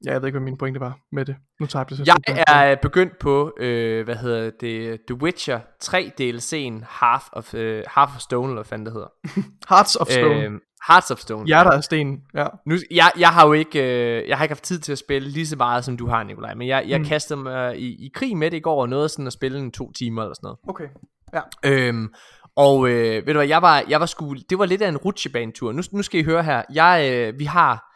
[0.06, 1.36] Ja, jeg ved ikke, hvad min pointe var med det.
[1.60, 2.38] Nu tager jeg det.
[2.48, 7.84] Jeg er begyndt på, øh, hvad hedder det, The Witcher 3 DLC'en Half of, øh,
[7.88, 9.08] Half of Stone, eller hvad fanden det hedder.
[9.70, 10.44] Hearts of Stone.
[10.44, 10.51] Øh,
[10.88, 11.46] Hearts of Stone.
[11.46, 12.48] Hjerter af sten, ja.
[12.65, 15.30] Nu, jeg, jeg har jo ikke, øh, jeg har ikke haft tid til at spille
[15.30, 16.53] lige så meget, som du har, Nikolaj.
[16.53, 17.06] Men jeg, jeg mm.
[17.06, 19.72] kastede mig i, i krig med det i går, og nåede sådan at spille en
[19.72, 20.60] to timer eller sådan noget.
[20.68, 20.88] Okay,
[21.34, 21.42] ja.
[21.63, 22.13] Øhm,
[22.55, 24.98] og øh, ved du hvad, jeg var, jeg var sgu, det var lidt af en
[24.98, 25.72] rutsjebanetur.
[25.72, 26.63] Nu, nu skal I høre her.
[26.74, 27.95] Jeg, øh, vi har,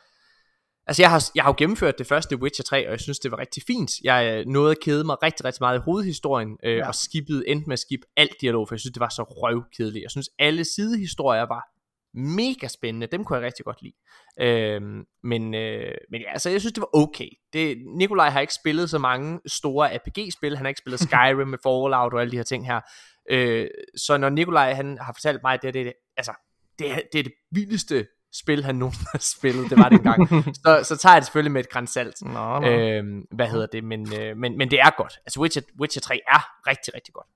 [0.88, 3.32] altså jeg har, jeg har jo gennemført det første Witcher 3, og jeg synes, det
[3.32, 3.92] var rigtig fint.
[4.04, 6.88] Jeg øh, nåede at kede mig rigtig, rigtig meget i hovedhistorien, øh, ja.
[6.88, 10.04] og skippede, endte med at skippe alt dialog, for jeg synes, det var så røvkedeligt.
[10.04, 11.78] Jeg synes, alle sidehistorier var
[12.18, 13.08] mega spændende.
[13.08, 13.94] Dem kunne jeg rigtig godt lide.
[14.40, 17.30] Øhm, men, øh, men ja, altså jeg synes det var okay.
[17.54, 20.56] Det, Nikolaj har ikke spillet så mange store RPG-spil.
[20.56, 22.82] Han har ikke spillet Skyrim med Fallout og alle de her ting her.
[23.30, 23.68] Øh,
[23.98, 26.34] så når Nikolaj han har fortalt mig, at det, det, altså,
[26.80, 30.30] det, det er det vildeste spil, han nogensinde har spillet, det var det engang,
[30.66, 32.22] så, så tager jeg det selvfølgelig med et græns salt.
[32.22, 32.68] Nå, nå.
[32.68, 33.84] Øhm, hvad hedder det?
[33.84, 35.20] Men, øh, men, men det er godt.
[35.26, 37.28] Altså Witcher, Witcher 3 er rigtig, rigtig godt.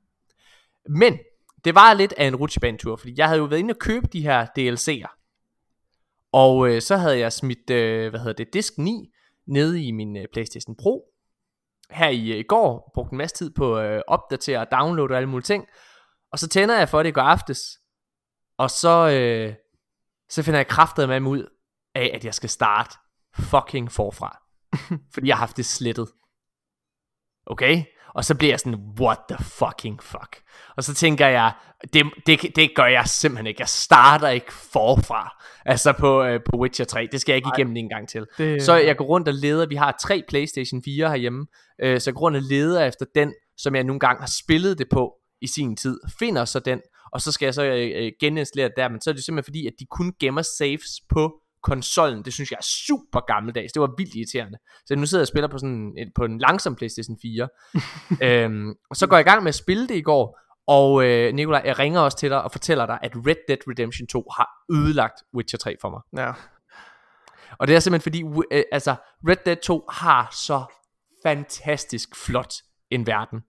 [0.89, 1.19] Men
[1.65, 4.21] det var lidt af en rutsjebanetur, fordi jeg havde jo været inde og købe de
[4.21, 5.17] her DLC'er.
[6.31, 9.13] Og øh, så havde jeg smidt, øh, hvad hedder det, disk 9
[9.47, 11.10] nede i min øh, Playstation Pro.
[11.91, 15.11] Her i, øh, i går brugte en masse tid på at øh, opdatere og downloade
[15.11, 15.65] og alle mulige ting.
[16.31, 17.59] Og så tænder jeg for det i går aftes.
[18.57, 19.55] Og så, øh,
[20.29, 21.47] så finder jeg kraftet med mig ud
[21.95, 22.97] af, at jeg skal starte
[23.39, 24.37] fucking forfra.
[25.13, 26.09] fordi jeg har haft det slettet.
[27.45, 27.83] Okay?
[28.13, 30.41] Og så bliver jeg sådan, what the fucking fuck.
[30.77, 31.53] Og så tænker jeg,
[31.93, 33.61] det, det, det gør jeg simpelthen ikke.
[33.61, 35.43] Jeg starter ikke forfra.
[35.65, 37.07] Altså på, øh, på Witcher 3.
[37.11, 37.55] Det skal jeg ikke Nej.
[37.57, 38.25] igennem en gang til.
[38.37, 38.63] Det...
[38.63, 39.65] Så jeg går rundt og leder.
[39.65, 41.45] Vi har tre Playstation 4 herhjemme.
[41.81, 44.77] Øh, så jeg går rundt og leder efter den, som jeg nogle gange har spillet
[44.77, 45.99] det på i sin tid.
[46.19, 46.81] Finder så den.
[47.11, 48.89] Og så skal jeg så øh, øh geninstallere det der.
[48.89, 52.51] Men så er det simpelthen fordi, at de kun gemmer saves på konsollen, det synes
[52.51, 53.73] jeg er super gammeldags.
[53.73, 54.57] Det var vildt irriterende.
[54.85, 57.49] Så nu sidder jeg og spiller på, sådan på en langsom PlayStation 4.
[58.27, 61.33] øhm, og så går jeg i gang med at spille det i går, og øh,
[61.33, 64.49] Nikolaj, jeg ringer også til dig og fortæller dig, at Red Dead Redemption 2 har
[64.71, 66.25] ødelagt Witcher 3 for mig.
[66.25, 66.33] Ja.
[67.57, 68.95] Og det er simpelthen fordi, øh, altså,
[69.29, 70.63] Red Dead 2 har så
[71.25, 72.53] fantastisk flot
[72.89, 73.41] en verden.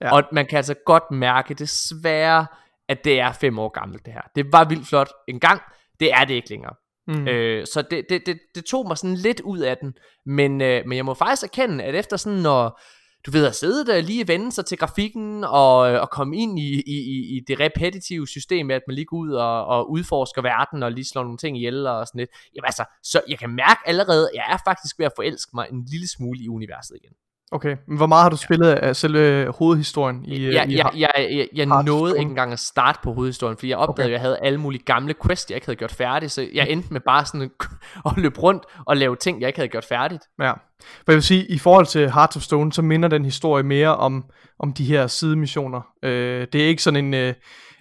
[0.00, 0.14] Ja.
[0.14, 2.46] Og man kan altså godt mærke desværre,
[2.88, 4.22] at det er fem år gammelt det her.
[4.34, 5.60] Det var vildt flot en gang,
[6.00, 6.74] det er det ikke længere.
[7.08, 7.28] Mm.
[7.28, 9.94] Øh, så det, det, det, det tog mig sådan lidt ud af den.
[10.26, 12.80] Men, øh, men jeg må faktisk erkende, at efter sådan når
[13.26, 16.58] du ved at sidde der lige vende sig til grafikken og, øh, og komme ind
[16.58, 19.90] i, i, i, i det repetitive system med at man lige går ud og, og
[19.90, 22.30] udforsker verden og lige slår nogle ting ihjel og sådan lidt.
[22.56, 25.66] Jamen altså, så jeg kan mærke allerede, at jeg er faktisk ved at forelske mig
[25.72, 27.12] en lille smule i universet igen.
[27.52, 30.24] Okay, men hvor meget har du spillet af selve hovedhistorien?
[30.24, 33.68] I, ja, i, jeg, jeg, jeg, jeg nåede ikke engang at starte på hovedhistorien, fordi
[33.68, 34.08] jeg opdagede, okay.
[34.08, 36.92] at jeg havde alle mulige gamle quests, jeg ikke havde gjort færdigt, så jeg endte
[36.92, 37.50] med bare sådan
[38.06, 40.22] at løbe rundt og lave ting, jeg ikke havde gjort færdigt.
[40.40, 43.62] Ja, for jeg vil sige, i forhold til Heart of Stone, så minder den historie
[43.62, 44.24] mere om,
[44.58, 45.80] om de her sidemissioner.
[46.02, 47.14] Øh, det er ikke sådan en...
[47.14, 47.34] Øh,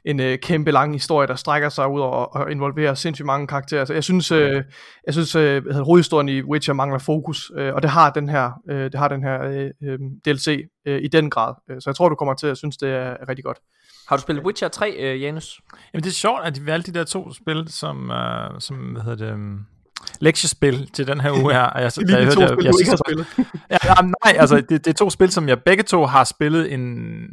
[0.06, 3.86] en øh, kæmpe lang historie, der strækker sig ud og, og involverer sindssygt mange karakterer.
[3.86, 4.64] Så jeg synes, øh,
[5.06, 8.52] jeg synes øh, at hovedhistorien i Witcher mangler fokus, øh, og det har den her,
[8.70, 11.54] øh, det har den her øh, øh DLC øh, i den grad.
[11.70, 13.58] Øh, så jeg tror, du kommer til at synes, det er rigtig godt.
[14.08, 15.62] Har du spillet Witcher 3, øh, Janus?
[15.94, 19.02] Jamen det er sjovt, at de valgte de der to spil, som, øh, som hvad
[19.02, 19.66] hedder det, um
[20.20, 21.64] lektiespil til den her uge her.
[21.64, 23.28] Og jeg, jeg, jeg, hørte, jeg, jeg, jeg, jeg, spillet.
[23.72, 27.28] ja, nej, altså det, det er to spil, som jeg begge to har spillet en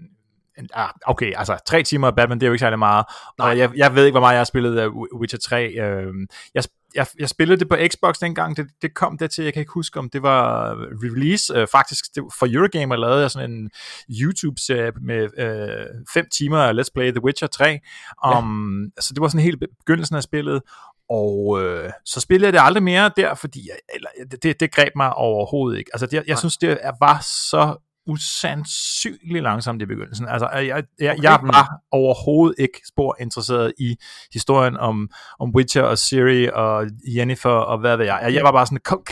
[0.74, 3.04] ah, okay, altså tre timer af Batman, det er jo ikke særlig meget.
[3.38, 3.50] Nej.
[3.50, 4.88] Og jeg, jeg ved ikke, hvor meget jeg har spillet af
[5.20, 5.66] Witcher 3.
[5.66, 6.12] Øh,
[6.54, 9.60] jeg, jeg, jeg spillede det på Xbox dengang, det, det kom der til, jeg kan
[9.60, 11.54] ikke huske, om det var release.
[11.56, 13.70] Øh, faktisk, det, for Eurogamer lavede jeg sådan en
[14.10, 17.80] YouTube-serie med øh, fem timer af Let's Play The Witcher 3.
[18.26, 19.00] Um, ja.
[19.00, 20.62] Så det var sådan helt begyndelsen af spillet.
[21.10, 24.08] Og øh, så spillede jeg det aldrig mere der, fordi jeg, eller,
[24.42, 25.90] det, det greb mig overhovedet ikke.
[25.94, 27.76] Altså, det, jeg, jeg synes, det var så
[28.08, 30.28] usandsynligt langsomt i begyndelsen.
[30.28, 33.96] Altså, jeg, jeg, jeg, jeg var overhovedet ikke spor interesseret i
[34.32, 35.08] historien om,
[35.40, 38.20] om Witcher og Siri og Jennifer og hvad ved jeg.
[38.22, 39.02] Jeg, jeg var bare sådan, kom,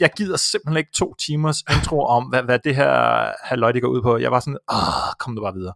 [0.00, 3.88] jeg gider simpelthen ikke to timers intro om, hvad, hvad det her halvøj det går
[3.88, 4.18] ud på.
[4.18, 5.74] Jeg var sådan, åh, kom du bare videre.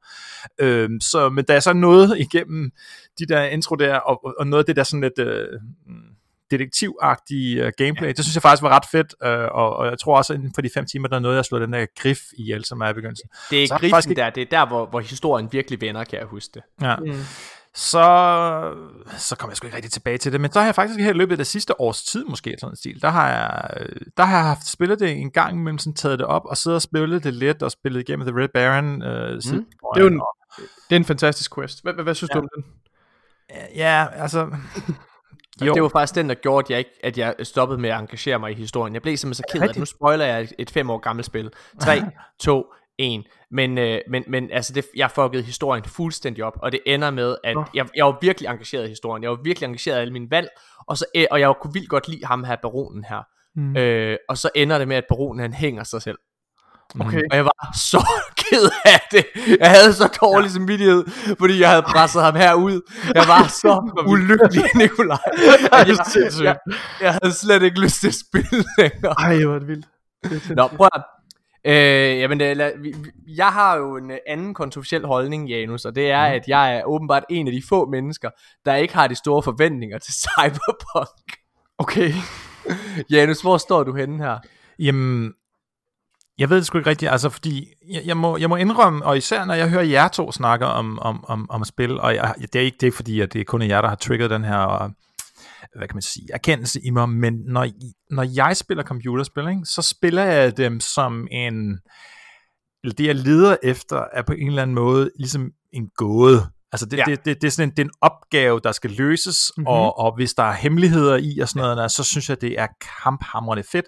[0.59, 2.71] Øhm, så, men da jeg så nåede igennem
[3.19, 5.19] de der intro der, og, og noget af det der sådan lidt...
[5.19, 5.49] Øh,
[6.51, 8.09] detektivagtige uh, gameplay.
[8.09, 8.13] Ja.
[8.13, 10.55] Det synes jeg faktisk var ret fedt, uh, og, og jeg tror også, at inden
[10.55, 12.89] for de fem timer, der er noget, jeg slår den der grif ihjel, som er
[12.89, 13.29] i begyndelsen.
[13.51, 14.17] Det er griffen faktisk...
[14.17, 16.63] der, det er der, hvor, hvor historien virkelig vender, kan jeg huske det.
[16.81, 16.97] Ja.
[16.97, 17.13] Mm.
[17.77, 18.75] Så,
[19.19, 21.11] så kommer jeg sgu ikke rigtig tilbage til det, men så har jeg faktisk her
[21.11, 24.25] i løbet af det sidste års tid, måske sådan en stil, der har jeg, der
[24.25, 26.83] har jeg haft spillet det en gang imellem, sådan taget det op, og siddet og
[26.83, 28.85] spillet det lidt, og spillet igennem The Red Baron.
[28.87, 29.67] Uh, mm.
[29.95, 30.23] det, er jo en,
[30.59, 31.83] det er en fantastisk quest.
[31.83, 32.39] Hvad, hvad, hvad synes ja.
[32.39, 32.65] du om den?
[33.77, 34.51] Ja, altså,
[35.63, 35.75] Jo.
[35.75, 38.39] Det var faktisk den, der gjorde, at jeg, ikke, at jeg stoppede med at engagere
[38.39, 38.95] mig i historien.
[38.95, 39.77] Jeg blev simpelthen så ked af det.
[39.77, 41.51] Nu spoiler jeg et fem år gammelt spil.
[41.81, 42.03] 3,
[42.41, 42.65] 2,
[42.99, 43.25] 1.
[43.51, 47.37] Men, øh, men, men altså det, jeg fuckede historien fuldstændig op, og det ender med,
[47.45, 49.23] at jeg, jeg var virkelig engageret i historien.
[49.23, 50.49] Jeg var virkelig engageret i alle mine valg,
[50.87, 53.23] og, så, øh, og jeg kunne vildt godt lide ham her, baronen her.
[53.57, 53.77] Mm.
[53.77, 56.19] Øh, og så ender det med, at baronen han hænger sig selv.
[57.01, 57.23] Okay.
[57.31, 59.25] Og jeg var så ked af det.
[59.61, 61.05] Jeg havde så dårlig samvittighed,
[61.39, 62.81] fordi jeg havde presset ham herud.
[63.15, 65.19] Jeg var så ulykkelig, Nikolaj.
[65.73, 65.97] Jeg,
[66.43, 66.57] jeg,
[67.01, 69.15] jeg, havde slet ikke lyst til at spille længere.
[69.19, 69.87] Ej, hvor det vildt.
[70.57, 71.03] Nå, prøv at,
[71.67, 72.95] Øh, jamen, det, lad, vi,
[73.37, 76.35] jeg har jo en anden kontroversiel holdning, Janus, og det er, mm.
[76.35, 78.31] at jeg er åbenbart en af de få mennesker,
[78.65, 81.39] der ikke har de store forventninger til Cyberpunk.
[81.79, 82.13] Okay.
[83.11, 84.39] Janus, hvor står du henne her?
[84.79, 85.33] Jamen,
[86.39, 89.17] jeg ved det sgu ikke rigtigt, altså fordi, jeg, jeg, må, jeg må indrømme, og
[89.17, 92.57] især når jeg hører jer to snakke om, om, om, om spil, og jeg, det,
[92.57, 94.83] er ikke, det er fordi, at det er kun jer, der har trigget den her,
[94.83, 94.91] øh,
[95.77, 97.69] hvad kan man sige, erkendelse i mig, men når,
[98.11, 101.79] når jeg spiller computerspil, ikke, så spiller jeg dem som en,
[102.85, 106.51] eller det jeg leder efter, er på en eller anden måde ligesom en gåde.
[106.75, 107.05] Altså det, ja.
[107.07, 109.67] det, det, det er sådan en, det er en opgave, der skal løses, mm-hmm.
[109.67, 112.67] og, og hvis der er hemmeligheder i og sådan noget, så synes jeg, det er
[113.03, 113.87] kamphamrende fedt.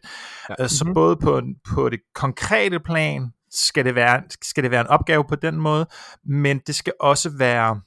[0.49, 0.55] Ja.
[0.59, 0.69] Mm-hmm.
[0.69, 1.43] Så både på,
[1.75, 5.87] på det konkrete plan, skal det, være, skal det være en opgave på den måde,
[6.25, 7.81] men det skal også være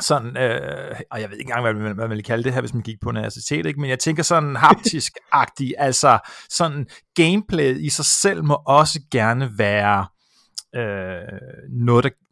[0.00, 2.60] sådan, øh, og jeg ved ikke engang, hvad man, hvad man vil kalde det her,
[2.60, 3.80] hvis man gik på universitet, ikke?
[3.80, 6.18] men jeg tænker sådan haptisk-agtig, altså
[6.50, 10.06] sådan gameplay i sig selv må også gerne være
[10.76, 12.29] øh, noget, der Øh,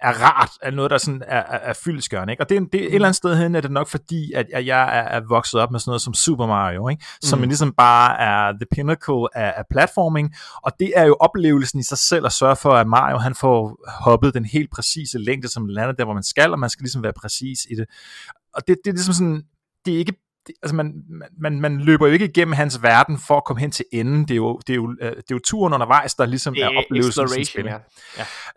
[0.00, 2.32] er rart, er noget, der sådan er, er, er fyldskørende.
[2.32, 2.42] Ikke?
[2.42, 4.66] Og det, er, det et eller andet sted hen, er det nok fordi, at, at
[4.66, 7.04] jeg er, er vokset op med sådan noget som Super Mario, ikke?
[7.22, 7.44] som mm.
[7.44, 11.98] ligesom bare er the pinnacle af, af platforming, og det er jo oplevelsen i sig
[11.98, 15.92] selv at sørge for, at Mario han får hoppet den helt præcise længde, som lander
[15.92, 17.86] der, hvor man skal, og man skal ligesom være præcis i det.
[18.54, 19.42] Og det, det er ligesom sådan,
[19.84, 20.27] det er ikke
[20.62, 20.94] altså man,
[21.40, 24.22] man, man løber jo ikke igennem hans verden for at komme hen til enden.
[24.22, 26.62] Det er jo, det er jo, øh, det er jo turen undervejs, der ligesom det
[26.62, 27.64] er, er oplevelsen spil.
[27.64, 27.78] Ja.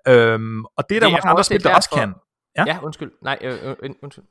[0.08, 0.14] ja.
[0.14, 2.14] Øhm, og det er der det, mange andre spil, der også kan.
[2.58, 3.12] Ja, ja undskyld.
[3.22, 4.26] Nej, øh, øh, undskyld.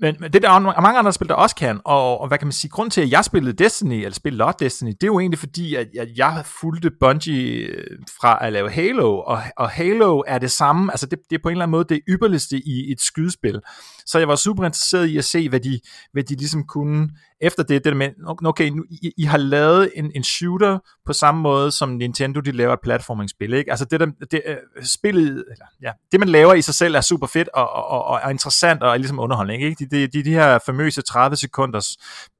[0.00, 2.46] Men, men det der er mange andre spil, der også kan, og, og hvad kan
[2.46, 5.20] man sige, grund til, at jeg spillede Destiny, eller spillede Lot Destiny, det er jo
[5.20, 10.22] egentlig fordi, at jeg, jeg fulgte Bungie øh, fra at lave Halo, og, og Halo
[10.26, 12.92] er det samme, altså det, det er på en eller anden måde det ypperligste i
[12.92, 13.60] et skydespil.
[14.06, 15.80] Så jeg var super interesseret i at se, hvad de,
[16.12, 17.08] hvad de ligesom kunne
[17.44, 18.08] efter det, det med,
[18.44, 22.52] okay, nu, I, I har lavet en, en shooter på samme måde, som Nintendo, de
[22.52, 23.70] laver et platforming-spil, ikke?
[23.70, 27.00] Altså det, der, det øh, spillet, eller, ja, det man laver i sig selv er
[27.00, 29.86] super fedt og, og, og, og interessant og er ligesom underholdning, ikke?
[29.90, 31.96] De, de, de her famøse 30 sekunders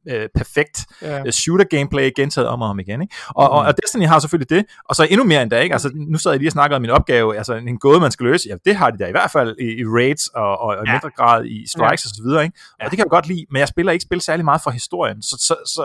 [0.08, 1.20] øh, perfekt ja.
[1.26, 3.02] øh, shooter gameplay gentaget om og om igen.
[3.02, 3.14] Ikke?
[3.28, 3.56] Og, mm.
[3.56, 5.72] og, og Destiny har selvfølgelig det, og så endnu mere end da, ikke?
[5.72, 8.26] Altså, nu sad jeg lige og snakkede om min opgave, altså en gåde, man skal
[8.26, 10.86] løse, ja, det har de da i hvert fald i, i raids og, og, og
[10.86, 10.92] ja.
[10.92, 12.08] mindre grad i strikes ja.
[12.08, 12.58] og så videre, ikke?
[12.72, 12.84] Og ja.
[12.84, 15.36] det kan jeg godt lide, men jeg spiller ikke spil særlig meget for historien, så,
[15.40, 15.84] så, så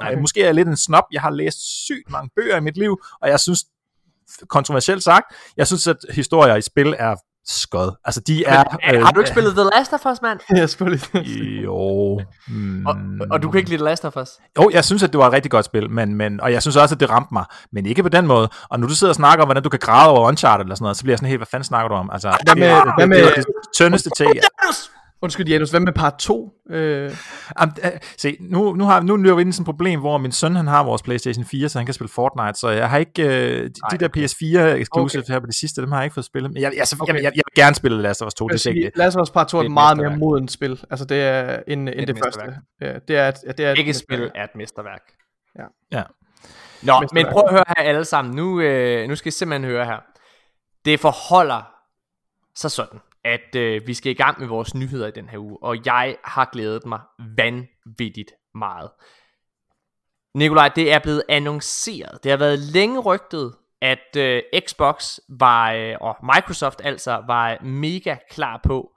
[0.00, 0.20] okay.
[0.20, 3.00] måske er jeg lidt en snob, jeg har læst sygt mange bøger i mit liv,
[3.22, 3.64] og jeg synes,
[4.48, 7.92] kontroversielt sagt, jeg synes, at historier i spil er skod.
[8.04, 8.64] Altså, de er...
[8.86, 10.40] Men, øh, har du ikke spillet The Last of Us, mand?
[10.58, 11.14] Jeg spillet
[11.64, 12.20] Jo.
[12.48, 12.86] Mm.
[12.86, 12.96] Og,
[13.30, 14.28] og, du kan ikke lide The Last of Us?
[14.58, 16.76] Jo, jeg synes, at det var et rigtig godt spil, men, men, og jeg synes
[16.76, 18.48] også, at det ramte mig, men ikke på den måde.
[18.68, 20.84] Og når du sidder og snakker om, hvordan du kan græde over Uncharted eller sådan
[20.84, 22.10] noget, så bliver jeg sådan helt, hvad fanden snakker du om?
[22.12, 24.24] Altså, hvad med, det, hvad med, det, det, det tyndeste te.
[25.22, 26.52] Undskyld, Janus, hvad med part 2?
[26.70, 27.10] Øh...
[27.62, 30.18] Um, uh, se, nu, nu, har, nu løber vi ind i sådan et problem, hvor
[30.18, 32.98] min søn han har vores Playstation 4, så han kan spille Fortnite, så jeg har
[32.98, 35.32] ikke, uh, de, Ej, de der PS4 exclusive okay.
[35.32, 36.52] her på det sidste, dem har jeg ikke fået spillet.
[36.52, 37.14] Men jeg, jeg, okay.
[37.14, 39.22] jeg, jeg, jeg, vil gerne spille Last of Us 2, det er ikke Last of
[39.22, 42.08] Us part 2 er et meget mere moden spil, altså det er end, end det,
[42.08, 42.40] det første.
[42.80, 45.02] Ja, det er, det er ikke spil er et mesterværk.
[45.58, 45.64] Ja.
[45.98, 46.02] ja.
[46.82, 49.84] Nå, men prøv at høre her alle sammen, nu, øh, nu skal I simpelthen høre
[49.84, 49.98] her.
[50.84, 51.62] Det forholder
[52.54, 55.58] sig sådan at øh, vi skal i gang med vores nyheder i den her uge,
[55.62, 57.00] og jeg har glædet mig
[57.36, 58.90] vanvittigt meget.
[60.34, 65.96] Nikolaj, det er blevet annonceret, det har været længe rygtet, at øh, Xbox var, øh,
[66.00, 68.92] og Microsoft altså, var mega klar på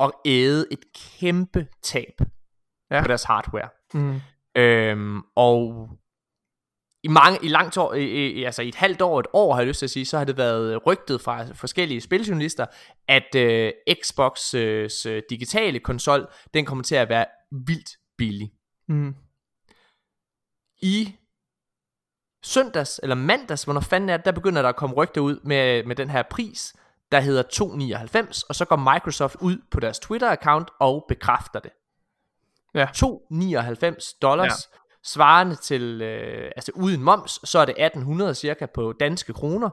[0.00, 2.20] at æde et kæmpe tab
[2.90, 3.02] ja.
[3.02, 3.68] på deres hardware.
[3.94, 4.20] Mm.
[4.56, 5.88] Øhm, og
[7.04, 9.60] i mange i langt år, i, i, altså i et halvt år, et år har
[9.60, 12.66] jeg lyst til at sige, så har det været rygtet fra forskellige spiljournalister,
[13.08, 14.90] at øh, Xbox øh,
[15.30, 17.26] digitale konsol, den kommer til at være
[17.66, 18.52] vildt billig.
[18.88, 19.14] Mm.
[20.82, 21.14] I
[22.42, 25.84] søndags eller mandags, hvornår fanden er det, der begynder der at komme rygter ud med,
[25.84, 26.74] med den her pris,
[27.12, 31.70] der hedder 2,99, og så går Microsoft ud på deres Twitter-account og bekræfter det.
[32.74, 32.84] Ja.
[32.84, 34.68] 2,99 dollars.
[34.72, 39.70] Ja svarende til, øh, altså uden moms, så er det 1800 cirka på danske kroner.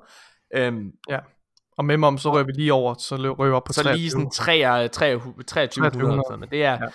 [0.55, 1.19] Øhm, ja.
[1.77, 3.99] Og med moms, så rører vi lige over, så rører vi op på Så 23.
[3.99, 6.71] lige sådan 23, 2300, men det er...
[6.71, 6.87] Ja.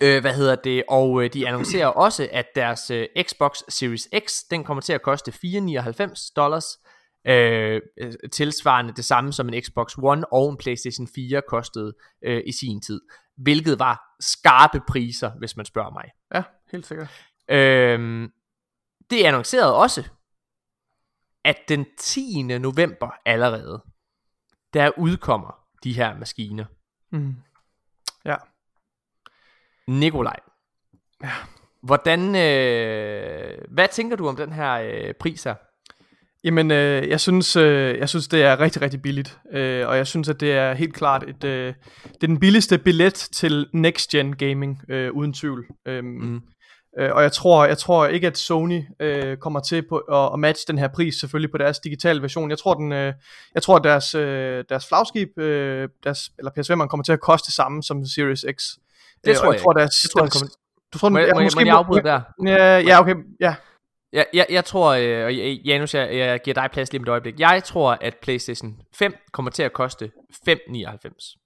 [0.00, 0.82] Øh, hvad hedder det?
[0.88, 5.02] Og øh, de annoncerer også, at deres øh, Xbox Series X, den kommer til at
[5.02, 6.64] koste 499 dollars.
[7.26, 12.42] Øh, øh, tilsvarende det samme som en Xbox One og en PlayStation 4 kostede øh,
[12.46, 13.00] i sin tid.
[13.36, 16.04] Hvilket var skarpe priser, hvis man spørger mig.
[16.34, 16.42] Ja,
[16.72, 17.08] helt sikkert.
[17.48, 18.28] Øh,
[19.10, 20.04] det annoncerede også,
[21.44, 22.42] at den 10.
[22.42, 23.84] november allerede,
[24.72, 26.64] der udkommer de her maskiner.
[27.12, 27.34] Mm.
[28.24, 28.36] Ja.
[29.86, 30.36] Nikolaj.
[31.22, 31.30] Ja.
[31.82, 35.54] Hvordan, øh, hvad tænker du om den her øh, pris her?
[36.44, 39.38] Jamen, øh, jeg, synes, øh, jeg synes, det er rigtig, rigtig billigt.
[39.52, 42.78] Øh, og jeg synes, at det er helt klart et, øh, det er den billigste
[42.78, 45.66] billet til next gen gaming, øh, uden tvivl.
[45.86, 46.42] Øh, mm.
[46.98, 50.38] Øh, og jeg tror, jeg tror ikke, at Sony øh, kommer til på, at, at
[50.38, 52.50] matche den her pris, selvfølgelig på deres digitale version.
[52.50, 53.14] Jeg tror, den, øh,
[53.54, 57.46] jeg tror at deres, øh, deres flagskib, øh, deres, eller PS5'eren kommer til at koste
[57.46, 58.62] det samme som Series X.
[59.24, 60.48] Det øh, tror jeg, jeg tror, deres, jeg tror, deres, kommer...
[60.92, 62.20] Du tror, må, jeg, må, måske, må jeg afbryde der?
[62.46, 63.54] Ja, ja, okay, ja.
[64.12, 67.08] Jeg, jeg, jeg tror, øh, og Janus, jeg, jeg giver dig plads lige om et
[67.08, 67.40] øjeblik.
[67.40, 70.10] Jeg tror, at PlayStation 5 kommer til at koste
[70.48, 71.41] 5,99.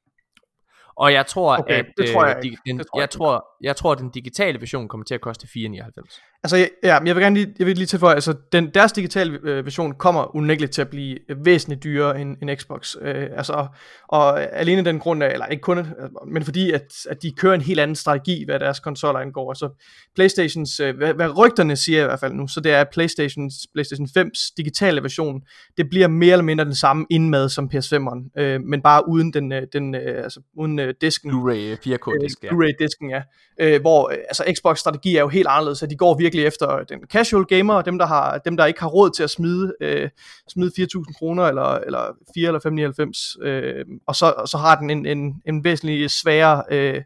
[0.97, 3.47] Og jeg tror, okay, at det tror jeg, øh, den, det tror jeg, jeg, tror,
[3.61, 6.36] jeg tror, at den digitale version kommer til at koste 4,99.
[6.47, 9.65] Altså, ja, jeg vil gerne lige, jeg vil lige tilføje, altså, den, deres digitale øh,
[9.65, 12.97] version kommer unægteligt til at blive væsentligt dyrere end, end Xbox.
[13.03, 13.67] Øh, altså,
[14.09, 15.87] og alene den grund af, eller ikke kun,
[16.27, 19.51] men fordi, at, at de kører en helt anden strategi, hvad deres konsoller angår.
[19.51, 19.83] Altså,
[20.15, 23.55] Playstations, øh, hvad, hvad rygterne siger i hvert fald nu, så det er, at Playstations,
[23.75, 25.43] Playstation 5's digitale version,
[25.77, 29.53] det bliver mere eller mindre den samme indmad som PS5'eren, øh, men bare uden den,
[29.53, 31.31] øh, den øh, altså, uden øh, disken.
[31.31, 33.23] Blu-ray 4K-disk, øh, Blu-ray-disken, ja.
[33.61, 36.47] Øh, hvor, øh, altså, Xbox strategi er jo helt anderledes, så de går virkelig virkelig
[36.47, 39.75] efter den casual gamer, dem der, har, dem der ikke har råd til at smide,
[39.81, 40.11] øh,
[40.49, 44.91] smide 4.000 kroner, eller, eller 4 eller 599, øh, og, så, og så har den
[44.91, 47.03] en, en, en væsentlig sværere øh,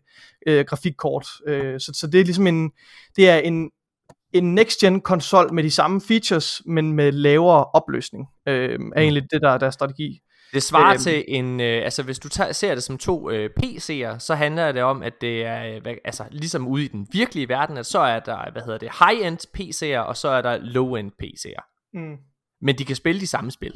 [0.47, 1.27] øh, grafikkort.
[1.47, 2.71] Øh, så, så det er ligesom en,
[3.17, 3.71] det er en,
[4.33, 8.93] en next-gen konsol med de samme features, men med lavere opløsning, øh, er mm.
[8.97, 10.21] egentlig det, der, der er strategi.
[10.55, 13.51] Det svarer øhm, til en, øh, altså hvis du tager, ser det som to øh,
[13.63, 17.49] PC'er, så handler det om, at det er, øh, altså ligesom ude i den virkelige
[17.49, 21.11] verden, at så er der, hvad hedder det, high-end PC'er, og så er der low-end
[21.23, 21.91] PC'er.
[21.95, 22.17] Mm.
[22.63, 23.73] Men de kan spille de samme spil.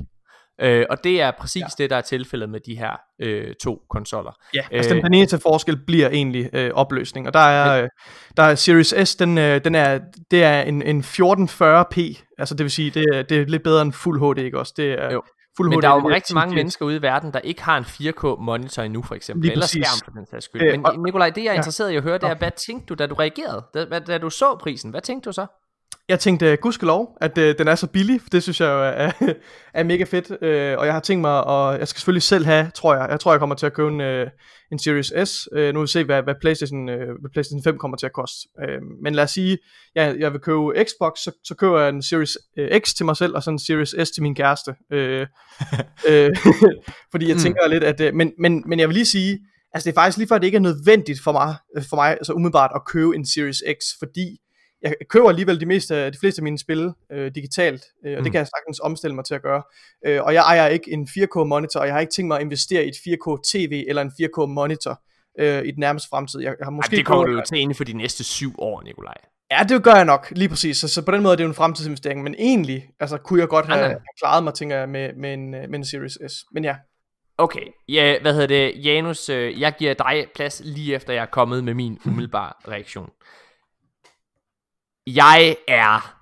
[0.60, 1.66] Øh, og det er præcis ja.
[1.78, 4.32] det, der er tilfældet med de her øh, to konsoller.
[4.54, 7.88] Ja, altså den, den eneste forskel bliver egentlig øh, opløsning, og der er, øh,
[8.36, 12.64] der er Series S, den, øh, den er, det er en, en 1440p, altså det
[12.64, 14.74] vil sige, det er, det er lidt bedre end Full HD, ikke også?
[14.76, 15.22] Det er, jo.
[15.56, 17.84] Fuld Men der er jo rigtig mange mennesker ude i verden, der ikke har en
[17.84, 19.42] 4K monitor endnu, for eksempel.
[19.42, 19.86] Lige eller præcis.
[19.86, 20.62] skærm for den sags skyld.
[20.62, 22.94] Øh, Men Nikolaj, det jeg er interesseret i at høre, det er, hvad tænkte du,
[22.94, 23.64] da du reagerede?
[23.74, 25.46] Da, da du så prisen, hvad tænkte du så?
[26.08, 29.32] Jeg tænkte, gudskelov, at øh, den er så billig, for det synes jeg jo er,
[29.74, 32.70] er mega fedt, øh, og jeg har tænkt mig, og jeg skal selvfølgelig selv have,
[32.74, 34.30] tror jeg, jeg tror jeg kommer til at købe en, øh,
[34.72, 37.78] en Series S, øh, nu vil vi se, hvad, hvad, PlayStation, øh, hvad PlayStation 5
[37.78, 39.58] kommer til at koste, øh, men lad os sige,
[39.96, 43.16] ja, jeg vil købe Xbox, så, så køber jeg en Series øh, X til mig
[43.16, 45.26] selv, og så en Series S til min kæreste, øh,
[46.08, 46.30] øh,
[47.12, 47.40] fordi jeg mm.
[47.40, 47.70] tænker mm.
[47.70, 49.38] lidt, at, øh, men, men, men jeg vil lige sige,
[49.74, 51.54] altså det er faktisk lige før, det ikke er nødvendigt for mig,
[51.88, 54.38] for mig altså umiddelbart at købe en Series X, fordi
[54.84, 58.24] jeg køber alligevel de, meste, de fleste af mine spil øh, digitalt, øh, og mm.
[58.24, 59.62] det kan jeg sagtens omstille mig til at gøre.
[60.06, 62.42] Øh, og jeg ejer ikke en 4K monitor, og jeg har ikke tænkt mig at
[62.42, 65.02] investere i et 4K TV eller en 4K monitor
[65.38, 66.40] øh, i den nærmeste fremtid.
[66.40, 68.82] Jeg, har måske Ej, det kommer du jo til inden for de næste syv år,
[68.82, 69.16] Nikolaj.
[69.50, 70.76] Ja, det gør jeg nok, lige præcis.
[70.76, 73.48] Så, så på den måde er det jo en fremtidsinvestering, men egentlig altså, kunne jeg
[73.48, 76.44] godt have, have klaret mig, tænker jeg, med, med, en, med en Series S.
[76.52, 76.74] Men ja,
[77.38, 81.26] Okay, ja, hvad hedder det, Janus, øh, jeg giver dig plads lige efter jeg er
[81.26, 83.10] kommet med min umiddelbare reaktion.
[85.06, 86.16] Jeg er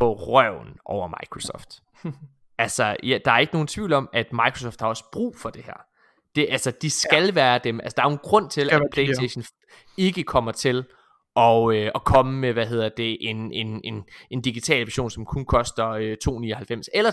[0.00, 1.82] på røven over Microsoft.
[2.58, 5.64] altså, ja, der er ikke nogen tvivl om, at Microsoft har også brug for det
[5.64, 5.76] her.
[6.34, 7.32] Det, altså, de skal ja.
[7.32, 7.80] være dem.
[7.80, 9.44] Altså, der er jo en grund til, at PlayStation
[9.98, 10.84] ikke kommer til
[11.34, 15.24] og, øh, at komme med, hvad hedder det, en, en, en, en digital version, som
[15.24, 17.10] kun koster øh, 2,99 eller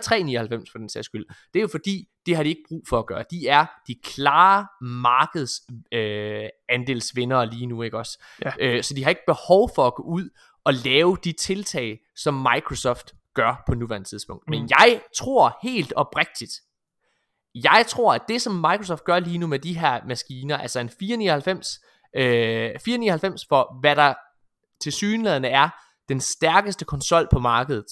[0.57, 1.25] 3,99 for den sags skyld.
[1.53, 3.23] Det er jo fordi, det har de ikke brug for at gøre.
[3.31, 5.51] De er de klare markeds
[5.91, 8.23] øh, andelsvindere lige nu, ikke også?
[8.45, 8.51] Ja.
[8.59, 10.29] Øh, så de har ikke behov for at gå ud
[10.65, 14.43] at lave de tiltag, som Microsoft gør på nuværende tidspunkt.
[14.47, 14.51] Mm.
[14.51, 16.51] Men jeg tror helt oprigtigt,
[17.55, 20.89] jeg tror, at det som Microsoft gør lige nu med de her maskiner, altså en
[20.89, 21.79] 499,
[22.15, 24.13] øh, 499 for hvad der
[24.81, 25.69] til synligheden er
[26.09, 27.85] den stærkeste konsol på markedet.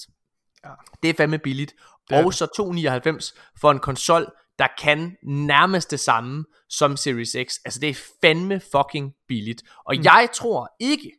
[0.64, 0.70] Ja.
[1.02, 1.74] Det er fandme billigt.
[2.10, 4.26] Det og så 299 for en konsol,
[4.58, 7.54] der kan nærmest det samme som Series X.
[7.64, 9.62] Altså det er fandme fucking billigt.
[9.84, 10.04] Og mm.
[10.04, 11.12] jeg tror ikke,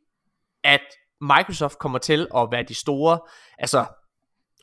[0.63, 0.81] at
[1.21, 3.19] Microsoft kommer til at være de store,
[3.57, 3.85] altså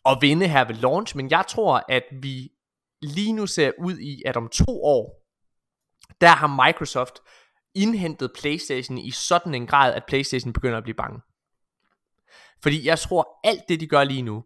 [0.06, 2.48] at vinde her ved launch, men jeg tror, at vi
[3.02, 5.22] lige nu ser ud i, at om to år,
[6.20, 7.18] der har Microsoft
[7.74, 11.20] indhentet Playstation i sådan en grad, at Playstation begynder at blive bange.
[12.62, 14.44] Fordi jeg tror, alt det de gør lige nu,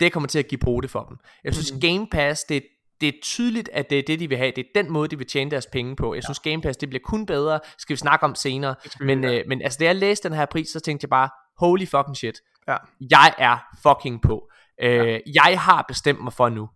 [0.00, 1.16] det kommer til at give pote for dem.
[1.44, 1.80] Jeg synes, mm.
[1.80, 2.62] Game Pass, det,
[3.00, 4.52] det er tydeligt, at det er det, de vil have.
[4.56, 6.14] Det er den måde, de vil tjene deres penge på.
[6.14, 6.50] Jeg synes, ja.
[6.50, 7.60] Game Pass, det bliver kun bedre.
[7.78, 8.74] Skal vi snakke om senere.
[9.00, 11.28] Men, øh, men altså, da jeg læste den her pris, så tænkte jeg bare,
[11.62, 12.40] holy fucking shit.
[12.68, 12.76] Ja.
[13.10, 14.50] Jeg er fucking på.
[14.82, 15.18] Øh, ja.
[15.34, 16.68] Jeg har bestemt mig for nu.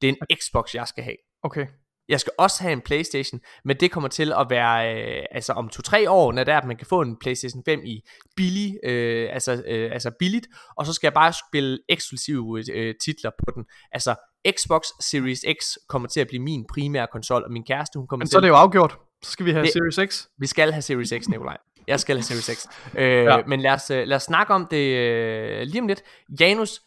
[0.00, 1.16] Det er en Xbox, jeg skal have.
[1.42, 1.66] Okay.
[2.08, 5.70] Jeg skal også have en Playstation, men det kommer til at være øh, altså om
[5.74, 8.00] 2-3 år, når det er, at man kan få en Playstation 5 i
[8.36, 13.30] billig, øh, altså, øh, altså billigt, og så skal jeg bare spille eksklusive øh, titler
[13.38, 13.64] på den.
[13.92, 14.14] Altså
[14.50, 18.24] Xbox Series X kommer til at blive min primære konsol, og min kæreste, hun kommer
[18.24, 18.32] men til...
[18.32, 18.98] så er det jo afgjort.
[19.22, 20.26] Så skal vi have det, Series X.
[20.38, 21.56] Vi skal have Series X, Nikolaj.
[21.86, 22.66] Jeg skal have Series X.
[22.94, 23.36] Øh, ja.
[23.46, 26.02] Men lad os, øh, lad os snakke om det øh, lige om lidt.
[26.40, 26.80] Janus,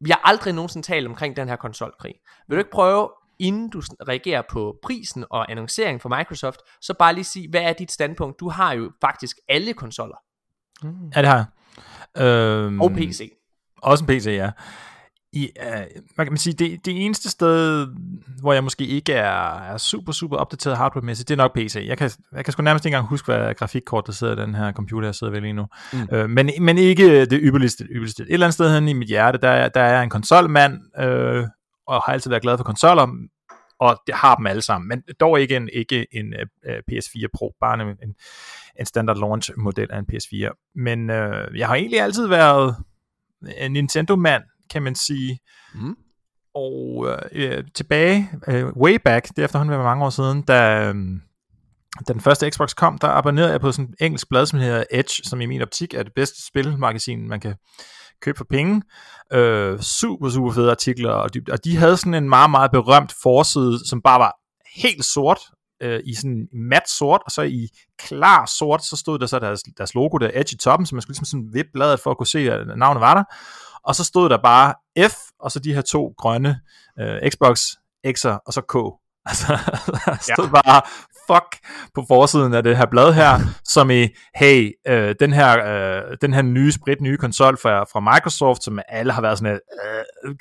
[0.00, 2.14] vi har aldrig nogensinde talt omkring den her konsolkrig.
[2.48, 7.14] Vil du ikke prøve inden du reagerer på prisen og annonceringen fra Microsoft, så bare
[7.14, 8.40] lige sige, hvad er dit standpunkt?
[8.40, 10.16] Du har jo faktisk alle konsoller.
[10.82, 11.10] Mm.
[11.16, 11.46] Ja, det har jeg.
[12.22, 13.32] Øhm, og PC.
[13.82, 14.50] Også en PC, ja.
[15.34, 17.86] I, uh, man kan sige, det, det eneste sted,
[18.40, 21.84] hvor jeg måske ikke er, er super, super opdateret hardware-mæssigt, det er nok PC.
[21.86, 24.54] Jeg kan, jeg kan sgu nærmest ikke engang huske, hvad grafikkort der sidder i den
[24.54, 25.66] her computer, jeg sidder ved lige nu.
[25.92, 26.08] Mm.
[26.12, 28.22] Uh, men, men ikke det ypperligste, ypperligste.
[28.22, 31.48] Et eller andet sted hen i mit hjerte, der, der er en konsolmand, uh,
[31.86, 33.06] og har altid været glad for konsoller,
[33.80, 36.34] og det har dem alle sammen, men dog ikke en, ikke en
[36.66, 38.14] uh, PS4 Pro, bare en, en,
[38.80, 40.72] en standard launch model af en PS4.
[40.74, 42.76] Men uh, jeg har egentlig altid været
[43.58, 45.38] en Nintendo-mand, kan man sige.
[45.74, 45.96] Mm.
[46.54, 50.94] Og øh, tilbage, øh, way back, det er efterhånden været mange år siden, da, øh,
[52.08, 54.84] da den første Xbox kom, der abonnerede jeg på sådan en engelsk blad, som hedder
[54.90, 57.54] Edge, som i min optik er det bedste spilmagasin, man kan
[58.22, 58.82] købe for penge.
[59.32, 63.14] Øh, super, super fede artikler, og de, og de havde sådan en meget, meget berømt
[63.22, 64.34] forside, som bare var
[64.76, 65.40] helt sort,
[65.82, 69.60] øh, i sådan mat sort, og så i klar sort, så stod der så deres,
[69.78, 72.16] deres logo der, Edge i toppen, så man skulle ligesom sådan vippe bladet for at
[72.16, 73.24] kunne se, at navnet var der
[73.86, 74.74] og så stod der bare
[75.08, 76.60] F, og så de her to grønne
[77.00, 77.60] øh, Xbox
[78.06, 78.74] X'er, og så K.
[79.26, 79.46] Altså,
[80.06, 80.62] der stod ja.
[80.62, 80.82] bare
[81.26, 86.16] fuck på forsiden af det her blad her, som i, hey, øh, den, her, øh,
[86.20, 90.34] den her nye, sprit nye konsol fra, fra Microsoft, som alle har været sådan, øh,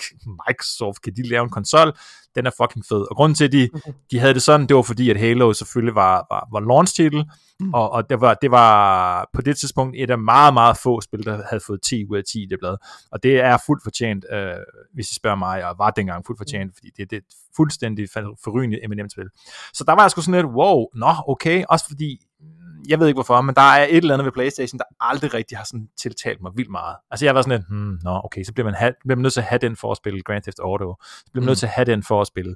[0.47, 1.97] Microsoft, kan de lave en konsol?
[2.35, 3.09] Den er fucking fed.
[3.09, 3.69] Og grunden til, at de,
[4.11, 7.25] de havde det sådan, det var fordi, at Halo selvfølgelig var, var, var launch-titel,
[7.59, 7.73] mm.
[7.73, 11.25] og, og det, var, det var på det tidspunkt et af meget, meget få spil,
[11.25, 12.77] der havde fået 10 ud af 10 i det blad.
[13.11, 14.53] Og det er fuldt fortjent, øh,
[14.93, 16.73] hvis I spørger mig, og var dengang fuldt fortjent, mm.
[16.75, 18.09] fordi det, det er et fuldstændig
[18.43, 19.29] forrygende M&M-spil.
[19.73, 22.19] Så der var jeg sgu sådan lidt, wow, nå, okay, også fordi
[22.87, 25.57] jeg ved ikke hvorfor, men der er et eller andet ved Playstation, der aldrig rigtig
[25.57, 26.95] har sådan tiltalt mig vildt meget.
[27.11, 29.33] Altså jeg var sådan lidt, hmm, nå okay, så bliver man, ha- bliver man nødt
[29.33, 31.49] til at have den for at spille Grand Theft Auto, så bliver man mm.
[31.49, 32.55] nødt til at have den for at spille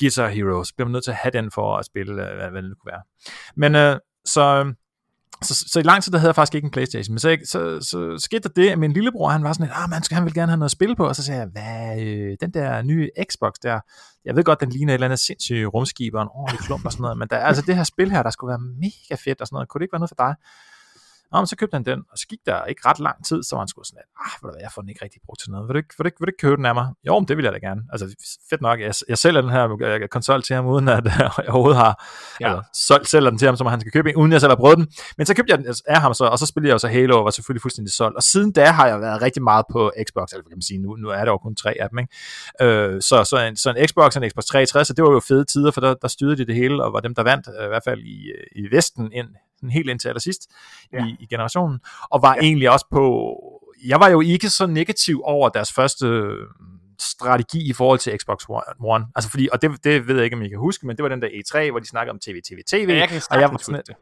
[0.00, 2.62] Guitar Hero, så bliver man nødt til at have den for at spille, hvad, hvad
[2.62, 3.02] det kunne være.
[3.56, 4.74] Men øh, så
[5.42, 7.80] så, så i lang tid, der havde jeg faktisk ikke en Playstation, men så, så,
[7.80, 10.24] så skete der det, at min lillebror, han var sådan lidt, ah, man skal, han
[10.24, 12.82] vil gerne have noget at spille på, og så sagde jeg, hvad, øh, den der
[12.82, 13.80] nye Xbox der,
[14.24, 16.92] jeg ved godt, den ligner et eller andet sindssygt rumskib og en ordentlig klump og
[16.92, 19.46] sådan noget, men der, altså det her spil her, der skulle være mega fedt og
[19.46, 20.34] sådan noget, kunne det ikke være noget for dig?
[21.32, 23.56] Nå, men så købte han den, og så gik der ikke ret lang tid, så
[23.56, 25.68] var han sgu sådan, ah, ved du jeg får den ikke rigtig brugt til noget.
[25.68, 26.86] Vil du ikke, vil du ikke, vil du ikke købe den af mig?
[27.06, 27.82] Jo, men det vil jeg da gerne.
[27.92, 28.04] Altså,
[28.50, 32.04] fedt nok, jeg, jeg sælger den her konsol til ham, uden at jeg overhovedet har,
[32.40, 32.48] ja.
[32.48, 34.56] eller solgt, sælger den til ham, som han skal købe en, uden jeg selv har
[34.56, 34.86] prøvet den.
[35.16, 37.18] Men så købte jeg den af ham så, og så spillede jeg jo så Halo,
[37.18, 38.16] og var selvfølgelig fuldstændig solgt.
[38.16, 40.96] Og siden da har jeg været rigtig meget på Xbox, eller kan man sige, nu,
[40.96, 42.12] nu er der jo kun tre af dem, ikke?
[42.62, 45.20] Øh, så, så, en, så en Xbox og en Xbox 360, så det var jo
[45.20, 47.64] fede tider, for der, der styrede de det hele, og var dem, der vandt, øh,
[47.64, 49.28] i hvert fald i, øh, i Vesten, ind
[49.66, 50.50] sådan helt indtil allersidst
[50.92, 51.06] ja.
[51.06, 51.78] i, i generationen,
[52.10, 52.40] og var ja.
[52.40, 53.36] egentlig også på,
[53.86, 56.46] jeg var jo ikke så negativ over deres første øh,
[57.00, 58.44] strategi i forhold til Xbox
[58.84, 59.06] One.
[59.16, 61.08] Altså fordi, og det, det ved jeg ikke, om I kan huske, men det var
[61.08, 62.88] den der E3, hvor de snakkede om TV, TV, TV.
[62.88, 63.96] Ja, jeg kan og jeg var sådan, det.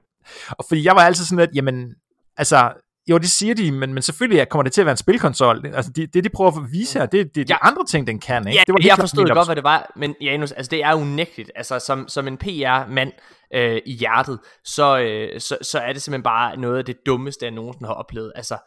[0.51, 1.95] Og fordi jeg var altid sådan lidt, jamen,
[2.37, 2.73] altså,
[3.11, 5.67] jo, det siger de, men, men selvfølgelig kommer det til at være en spilkonsol.
[5.67, 7.69] Altså, det, det de prøver at vise her, det, det er de ja.
[7.69, 8.49] andre ting, den kan.
[8.49, 8.59] Ikke?
[8.59, 11.51] Ja, det var jeg forstod godt, hvad det var, men Janus, altså, det er unægteligt.
[11.55, 13.13] Altså, som, som en PR-mand
[13.55, 17.45] øh, i hjertet, så, øh, så, så er det simpelthen bare noget af det dummeste,
[17.45, 18.33] jeg nogensinde har oplevet.
[18.35, 18.59] Altså,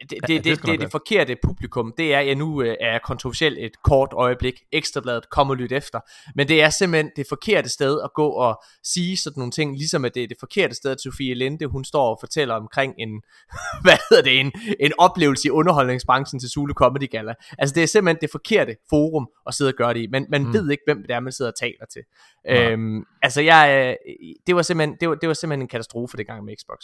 [0.00, 2.98] det, det, ja, det, det, det, det forkerte publikum, det er, jeg nu øh, er
[2.98, 6.00] kontroversielt et kort øjeblik, ekstrabladet kommer lyt efter,
[6.34, 10.04] men det er simpelthen det forkerte sted at gå og sige sådan nogle ting, ligesom
[10.04, 13.22] at det er det forkerte sted, at Sofie Linde, hun står og fortæller omkring en,
[13.84, 17.34] hvad hedder det, en, en oplevelse i underholdningsbranchen til Zulu Comedy Gala.
[17.58, 20.42] Altså det er simpelthen det forkerte forum at sidde og gøre det i, men man
[20.42, 20.52] mm.
[20.52, 22.02] ved ikke, hvem det er, man sidder og taler til.
[22.44, 22.70] Ja.
[22.70, 24.14] Øhm, altså jeg, øh,
[24.46, 26.78] det var simpelthen, det var, det var simpelthen en katastrofe det gang med Xbox.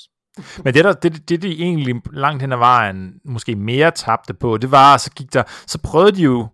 [0.65, 4.57] Men det, der, det, det, de egentlig langt hen ad vejen måske mere tabte på,
[4.57, 6.49] det var, så gik der, så prøvede de jo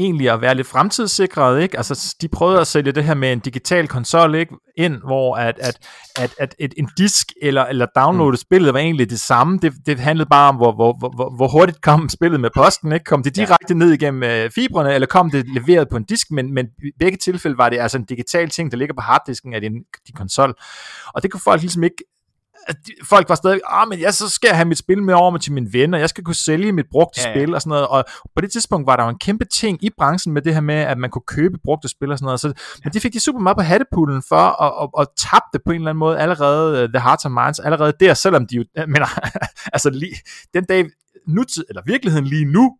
[0.00, 1.76] egentlig at være lidt fremtidssikret, ikke?
[1.76, 4.54] Altså, de prøvede at sælge det her med en digital konsol, ikke?
[4.76, 5.78] Ind, hvor at, at,
[6.16, 8.36] at, at et, en disk eller, eller downloadet mm.
[8.36, 9.58] spillet var egentlig det samme.
[9.62, 13.04] Det, det handlede bare om, hvor, hvor, hvor, hvor hurtigt kom spillet med posten, ikke?
[13.04, 13.74] Kom det direkte ja.
[13.74, 16.30] ned igennem øh, fibrene, eller kom det leveret på en disk?
[16.30, 19.54] Men, men i begge tilfælde var det altså en digital ting, der ligger på harddisken
[19.54, 19.72] af din,
[20.06, 20.54] din konsol.
[21.14, 22.04] Og det kunne folk ligesom ikke
[23.04, 25.52] folk var stadig, ah, men jeg, så skal jeg have mit spil med over til
[25.52, 27.34] mine venner, jeg skal kunne sælge mit brugte ja, ja.
[27.34, 28.04] spil og sådan noget, og
[28.34, 30.74] på det tidspunkt var der jo en kæmpe ting i branchen med det her med,
[30.74, 32.52] at man kunne købe brugte spil og sådan noget, så,
[32.84, 35.72] men det fik de super meget på hattepullen for, og, og, og tabte det på
[35.72, 38.64] en eller anden måde allerede, uh, The Hearts of Minds, allerede der, selvom de jo,
[38.94, 39.02] men,
[39.72, 40.16] altså lige,
[40.54, 40.84] den dag,
[41.26, 42.76] nutid, eller virkeligheden lige nu,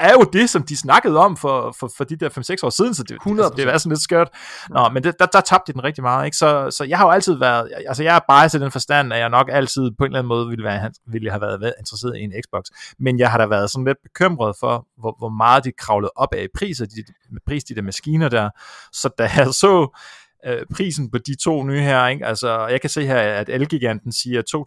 [0.00, 2.94] er jo det, som de snakkede om for, for, for de der 5-6 år siden,
[2.94, 3.30] så det, 100%.
[3.30, 4.28] Altså, det er sådan lidt skørt.
[4.70, 6.36] Nå, men det, der, der tabte de den rigtig meget, ikke?
[6.36, 9.18] Så, så jeg har jo altid været, altså jeg er bare i den forstand, at
[9.18, 12.20] jeg nok altid på en eller anden måde ville, være, ville have været interesseret i
[12.20, 12.64] en Xbox,
[12.98, 16.34] men jeg har da været sådan lidt bekymret for, hvor, hvor meget de kravlede op
[16.34, 18.50] af i priser, de, med pris, de der maskiner der,
[18.92, 19.98] så da jeg så
[20.46, 22.26] øh, prisen på de to nye her, ikke?
[22.26, 24.58] altså jeg kan se her, at Elgiganten siger 2.299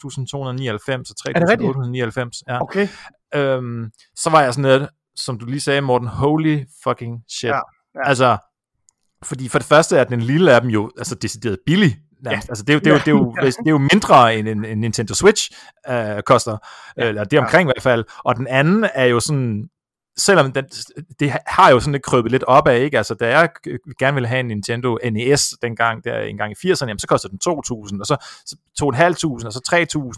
[0.99, 2.61] og 3.899, ja.
[2.61, 2.87] Okay.
[3.35, 4.89] Øhm, så var jeg sådan lidt,
[5.25, 7.49] som du lige sagde, Morten, holy fucking shit.
[7.49, 7.55] Ja,
[7.95, 8.07] ja.
[8.09, 8.37] Altså,
[9.23, 11.97] fordi for det første er den lille af dem jo altså decideret billig.
[12.25, 12.31] Ja.
[12.31, 14.65] Altså, det, er det, er jo, det, er jo, det er jo mindre end en,
[14.65, 15.51] en Nintendo Switch
[15.89, 16.57] øh, koster,
[16.97, 17.07] ja.
[17.07, 17.71] eller det omkring ja.
[17.71, 18.05] i hvert fald.
[18.23, 19.69] Og den anden er jo sådan
[20.17, 20.65] selvom den,
[21.19, 22.97] det har jo sådan lidt krøbet lidt op af, ikke?
[22.97, 23.49] Altså, da jeg
[23.99, 27.31] gerne ville have en Nintendo NES dengang, der en gang i 80'erne, jamen, så kostede
[27.31, 28.17] den 2.000, og så
[28.81, 29.61] 2.500, og så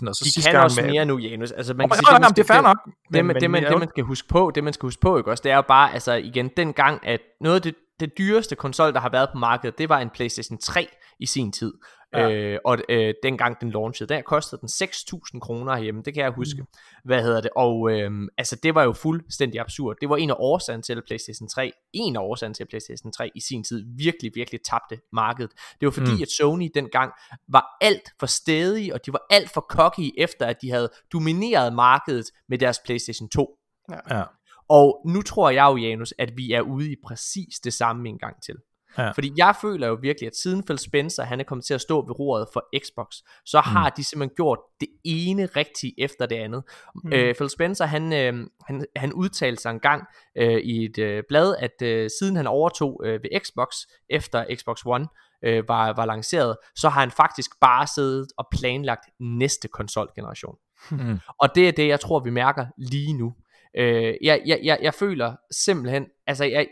[0.04, 0.92] 3.000, og så De sidste kan gang også med...
[0.92, 1.52] mere nu, Janus.
[1.52, 2.78] Altså, man kan oh, sige, det, det er fair nok.
[3.14, 5.32] Det, men, det, man, det, man skal huske på, det man skal huske på, ikke
[5.32, 8.56] også, det er jo bare, altså igen, den gang, at noget af det, det dyreste
[8.56, 10.88] konsol, der har været på markedet, det var en PlayStation 3
[11.20, 11.74] i sin tid.
[12.14, 12.32] Ja.
[12.32, 16.32] Øh, og øh, dengang den launchede, der kostede den 6.000 kroner hjemme, det kan jeg
[16.32, 16.62] huske.
[16.62, 16.68] Mm.
[17.06, 17.52] Hvad hedder det?
[17.56, 19.96] Og øh, altså det var jo fuldstændig absurd.
[20.02, 23.12] Det var en af årsagen til at PlayStation 3, en af årsagen til at PlayStation
[23.12, 25.52] 3 i sin tid virkelig, virkelig tabte markedet.
[25.80, 26.22] Det var fordi, mm.
[26.22, 27.12] at Sony dengang
[27.48, 31.74] var alt for stedig, og de var alt for cocky efter, at de havde domineret
[31.74, 33.58] markedet med deres PlayStation 2.
[33.92, 34.18] Ja.
[34.18, 34.24] ja.
[34.70, 38.18] Og nu tror jeg jo, Janus, at vi er ude i præcis det samme en
[38.18, 38.56] gang til.
[38.98, 39.12] Ja.
[39.12, 42.06] Fordi jeg føler jo virkelig, at siden Phil Spencer, han er kommet til at stå
[42.06, 43.16] ved roret for Xbox,
[43.46, 43.72] så mm.
[43.72, 46.64] har de simpelthen gjort det ene rigtige efter det andet.
[47.04, 47.14] Mm.
[47.14, 50.04] Øh, Phil Spencer, han, øh, han, han udtalte sig en gang
[50.38, 53.76] øh, i et øh, blad, at øh, siden han overtog øh, ved Xbox,
[54.10, 55.08] efter Xbox One
[55.46, 60.56] øh, var, var lanceret, så har han faktisk bare siddet og planlagt næste konsolgeneration.
[60.92, 61.20] Mm.
[61.40, 63.34] Og det er det, jeg tror, vi mærker lige nu.
[63.78, 66.68] Øh, jeg, jeg, jeg, jeg føler simpelthen, altså jeg,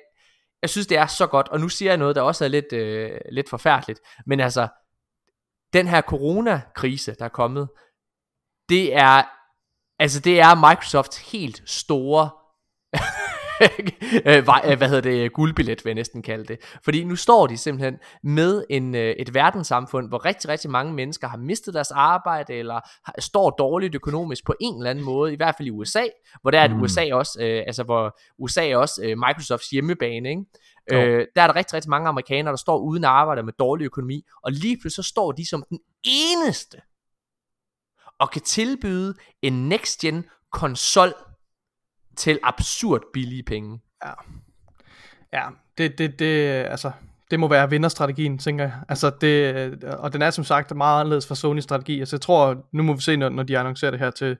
[0.62, 2.74] jeg synes det er så godt, og nu siger jeg noget, der også er lidt,
[2.74, 4.68] øh, lidt forfærdeligt, men altså,
[5.74, 7.70] den her coronakrise, der er kommet,
[8.70, 9.24] det er,
[9.99, 12.30] altså det er Microsofts helt store
[14.78, 16.59] hvad hedder det, guldbillet vil jeg næsten kalde det.
[16.84, 21.28] Fordi nu står de simpelthen med en, øh, et verdenssamfund, hvor rigtig, rigtig mange mennesker
[21.28, 22.80] har mistet deres arbejde, eller
[23.20, 26.03] står dårligt økonomisk på en eller anden måde, i hvert fald i USA,
[26.41, 26.82] hvor der er mm.
[26.82, 30.43] USA også, øh, altså hvor USA er også øh, Microsofts hjemmebane, ikke?
[30.91, 34.24] Øh, der er der rigtig, rigtig mange amerikanere, der står uden arbejde med dårlig økonomi,
[34.43, 36.78] og lige pludselig så står de som den eneste,
[38.20, 41.14] og kan tilbyde en next-gen konsol
[42.18, 43.80] til absurd billige penge.
[44.05, 44.12] Ja,
[45.34, 45.47] ja
[45.78, 46.91] det, det, det, altså,
[47.32, 48.74] det må være vinderstrategien, tænker jeg.
[48.89, 51.99] Altså det, og den er som sagt meget anderledes fra Sony strategi.
[51.99, 54.38] Altså jeg tror, nu må vi se, når, når de annoncerer det her til,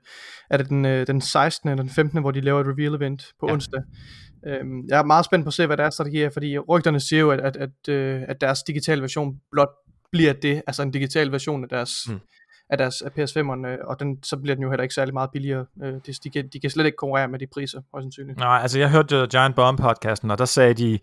[0.50, 1.70] er det den, øh, den 16.
[1.70, 2.20] eller den 15.
[2.20, 3.52] hvor de laver et reveal event på ja.
[3.52, 3.82] onsdag.
[4.46, 7.20] Øhm, jeg er meget spændt på at se, hvad deres strategi er, fordi rygterne siger
[7.20, 9.68] jo, at, at, at, øh, at deres digitale version blot
[10.12, 12.20] bliver det, altså en digital version af deres, mm
[12.72, 15.66] af deres af PS5'erne, og den, så bliver den jo heller ikke særlig meget billigere.
[15.82, 18.38] Øh, de, de, kan, de kan slet ikke konkurrere med de priser, højst sandsynligt.
[18.38, 20.98] Nej, altså jeg hørte uh, Giant Bomb podcasten, og der sagde de,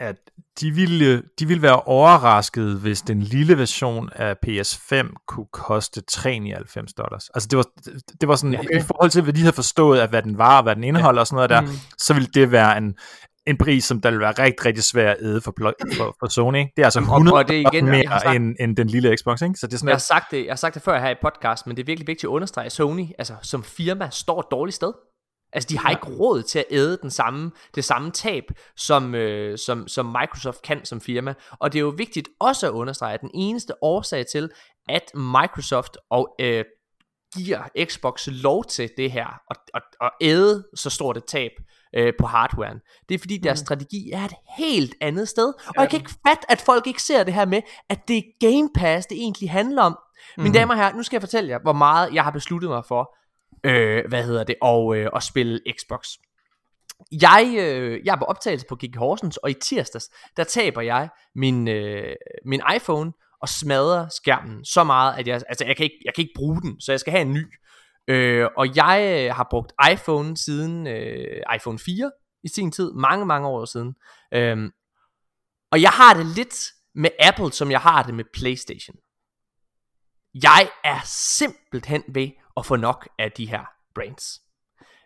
[0.00, 0.16] at
[0.60, 6.92] de ville, de ville være overrasket, hvis den lille version af PS5 kunne koste 399
[6.92, 7.28] dollars.
[7.34, 7.66] Altså det var,
[8.20, 8.78] det var sådan, okay.
[8.78, 11.18] i forhold til, hvad de havde forstået, at hvad den var, og hvad den indeholder
[11.18, 11.20] ja.
[11.20, 11.78] og sådan noget der, mm.
[11.98, 12.94] så ville det være en,
[13.48, 15.54] en pris, som der vil være rigtig, rigtig svær at æde for,
[15.96, 16.58] for, for Sony.
[16.76, 19.42] Det er altså 100 og, og det igen, mere sagt, end, end den lille Xbox.
[19.42, 19.54] Ikke?
[19.54, 21.14] Så det er sådan, jeg, har sagt det, jeg har sagt det før her i
[21.22, 24.46] podcast, men det er virkelig vigtigt at understrege, at Sony altså, som firma står et
[24.50, 24.92] dårligt sted.
[25.52, 25.96] Altså de har ja.
[25.96, 28.44] ikke råd til at æde den samme, det samme tab,
[28.76, 31.34] som, øh, som, som Microsoft kan som firma.
[31.50, 34.50] Og det er jo vigtigt også at understrege, at den eneste årsag til,
[34.88, 36.64] at Microsoft og øh,
[37.36, 41.50] giver Xbox lov til det her, og, og, og æde så stort et tab,
[41.96, 42.78] øh, på hardwaren.
[43.08, 43.66] Det er fordi deres mm.
[43.66, 45.46] strategi er et helt andet sted.
[45.46, 45.80] Og ja.
[45.80, 48.70] jeg kan ikke fatte, at folk ikke ser det her med, at det er Game
[48.74, 49.98] Pass, det egentlig handler om.
[50.36, 50.42] Mm.
[50.42, 52.84] Mine damer og herrer, nu skal jeg fortælle jer, hvor meget jeg har besluttet mig
[52.88, 53.16] for,
[53.64, 56.06] øh, hvad hedder det, og, øh, at spille Xbox.
[57.12, 61.08] jeg, øh, jeg er på optagelse på Gig Horsens, og i tirsdags, der taber jeg
[61.34, 62.14] min, øh,
[62.44, 63.12] min iPhone
[63.42, 66.62] og smadrer skærmen så meget, at jeg, altså, jeg, kan ikke, jeg kan ikke bruge
[66.62, 67.44] den, så jeg skal have en ny.
[68.08, 72.10] Øh, og jeg øh, har brugt iPhone siden øh, iPhone 4
[72.44, 73.94] i sin tid, mange, mange år siden.
[74.34, 74.70] Øh,
[75.70, 78.96] og jeg har det lidt med Apple, som jeg har det med PlayStation.
[80.34, 84.40] Jeg er simpelthen ved at få nok af de her brands.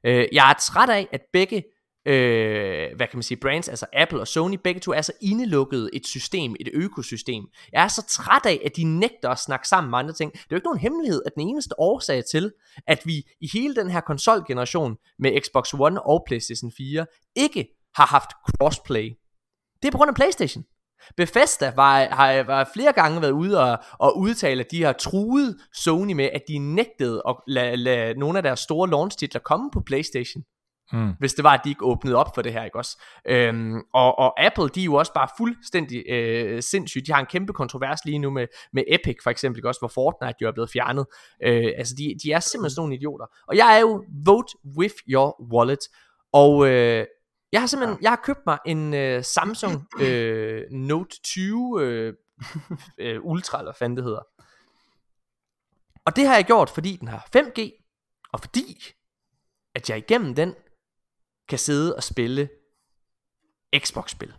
[0.05, 1.65] Øh, jeg er træt af, at begge
[2.07, 5.91] øh, hvad kan man sige, brands, altså Apple og Sony, begge to er så indelukket
[5.93, 7.45] et system, et økosystem.
[7.73, 10.33] Jeg er så træt af, at de nægter at snakke sammen med andre ting.
[10.33, 12.53] Det er jo ikke nogen hemmelighed, at den eneste årsag til,
[12.87, 18.07] at vi i hele den her konsolgeneration med Xbox One og PlayStation 4 ikke har
[18.07, 19.11] haft crossplay,
[19.83, 20.65] det er på grund af PlayStation.
[21.17, 25.57] Bethesda var, har, var flere gange været ude og, og udtale, at de har truet
[25.75, 29.71] Sony med, at de nægtede at lade, lade nogle af deres store launch titler komme
[29.71, 30.45] på PlayStation.
[30.93, 31.13] Mm.
[31.19, 33.03] Hvis det var, at de ikke åbnede op for det her, ikke også?
[33.29, 37.07] Øhm, og, og Apple, de er jo også bare fuldstændig øh, sindssygt.
[37.07, 39.81] De har en kæmpe kontrovers lige nu med, med Epic, for eksempel, ikke også?
[39.81, 41.07] Hvor Fortnite jo er blevet fjernet.
[41.43, 43.27] Øh, altså, de, de er simpelthen sådan nogle idioter.
[43.49, 45.81] Og jeg er jo vote with your wallet.
[46.33, 47.07] Og øh,
[47.53, 52.15] jeg har simpelthen, jeg har købt mig en øh, Samsung øh, Note 20 øh,
[52.99, 54.23] øh, Ultra, eller hvad fanden det hedder.
[56.07, 57.61] Og det har jeg gjort, fordi den har 5G,
[58.33, 58.77] og fordi,
[59.75, 60.55] at jeg igennem den
[61.53, 62.49] kan sidde og spille
[63.79, 64.33] Xbox-spil.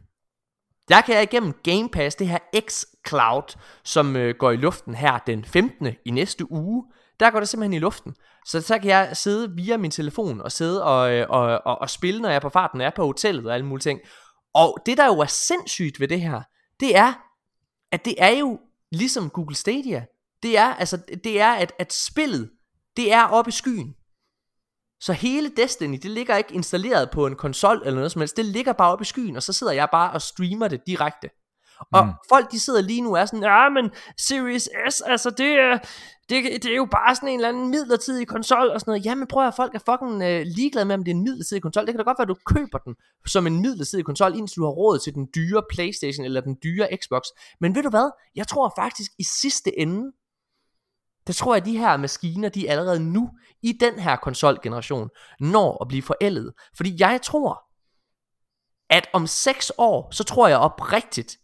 [0.90, 5.18] Der kan jeg igennem Game Pass, det her X-Cloud, som øh, går i luften her
[5.18, 5.88] den 15.
[6.06, 6.86] i næste uge,
[7.20, 8.16] der går det simpelthen i luften.
[8.46, 11.90] Så så kan jeg sidde via min telefon og sidde og, øh, og, og, og
[11.90, 14.00] spille, når jeg er på farten, når jeg er på hotellet og alle mulige ting.
[14.54, 16.42] Og det der jo er sindssygt ved det her,
[16.80, 17.14] det er,
[17.92, 18.60] at det er jo
[18.92, 20.06] ligesom Google Stadia.
[20.44, 22.50] Det er, altså, det er at, at spillet,
[22.98, 23.96] det er oppe i skyen.
[25.06, 28.38] Så hele Destiny, det ligger ikke installeret på en konsol eller noget som helst.
[28.38, 31.30] Det ligger bare oppe i skyen, og så sidder jeg bare og streamer det direkte.
[31.94, 32.12] Og mm.
[32.30, 35.78] folk de sidder lige nu og er sådan, ja, men Series S, altså det er,
[36.30, 39.06] det, det er jo bare sådan en eller anden midlertidig konsol og sådan noget.
[39.06, 41.86] Jamen prøv at folk er fucking øh, ligeglade med, om det er en midlertidig konsol.
[41.86, 42.96] Det kan da godt være, at du køber den
[43.28, 46.88] som en midlertidig konsol, indtil du har råd til den dyre Playstation eller den dyre
[47.02, 47.22] Xbox.
[47.62, 48.10] Men ved du hvad?
[48.36, 50.12] Jeg tror faktisk i sidste ende,
[51.28, 53.30] det tror jeg, at de her maskiner, de allerede nu,
[53.62, 55.10] i den her konsolgeneration,
[55.40, 56.54] når at blive forældet.
[56.78, 57.64] Fordi jeg tror,
[58.90, 61.38] at om 6 år, så tror jeg oprigtigt,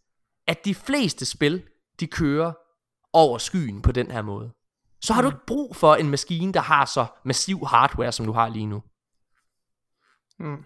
[0.48, 1.64] at de fleste spil,
[2.00, 2.54] de kører
[3.14, 4.52] over skyen på den her måde.
[5.02, 8.32] Så har du ikke brug for en maskine, der har så massiv hardware, som du
[8.32, 8.84] har lige nu.
[10.40, 10.64] Mm.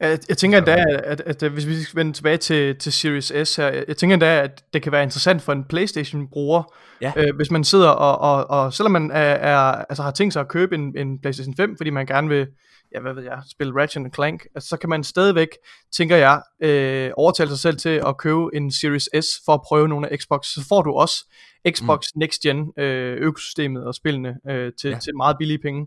[0.00, 2.92] Jeg, jeg tænker endda, at, at, at, at hvis vi skal vende tilbage til, til
[2.92, 6.62] Series S her, jeg, jeg tænker endda, at det kan være interessant for en Playstation-bruger,
[7.00, 7.12] ja.
[7.16, 10.40] øh, hvis man sidder og, og, og selvom man er, er, altså har tænkt sig
[10.40, 12.46] at købe en, en Playstation 5, fordi man gerne vil,
[12.94, 15.48] ja, hvad ved jeg, spille Ratchet Clank, altså, så kan man stadigvæk,
[15.96, 19.88] tænker jeg, øh, overtale sig selv til at købe en Series S for at prøve
[19.88, 20.46] nogle af Xbox.
[20.46, 21.34] Så får du også
[21.70, 22.18] Xbox mm.
[22.18, 24.98] Next Gen øh, økosystemet og spillene øh, til, ja.
[24.98, 25.86] til meget billige penge.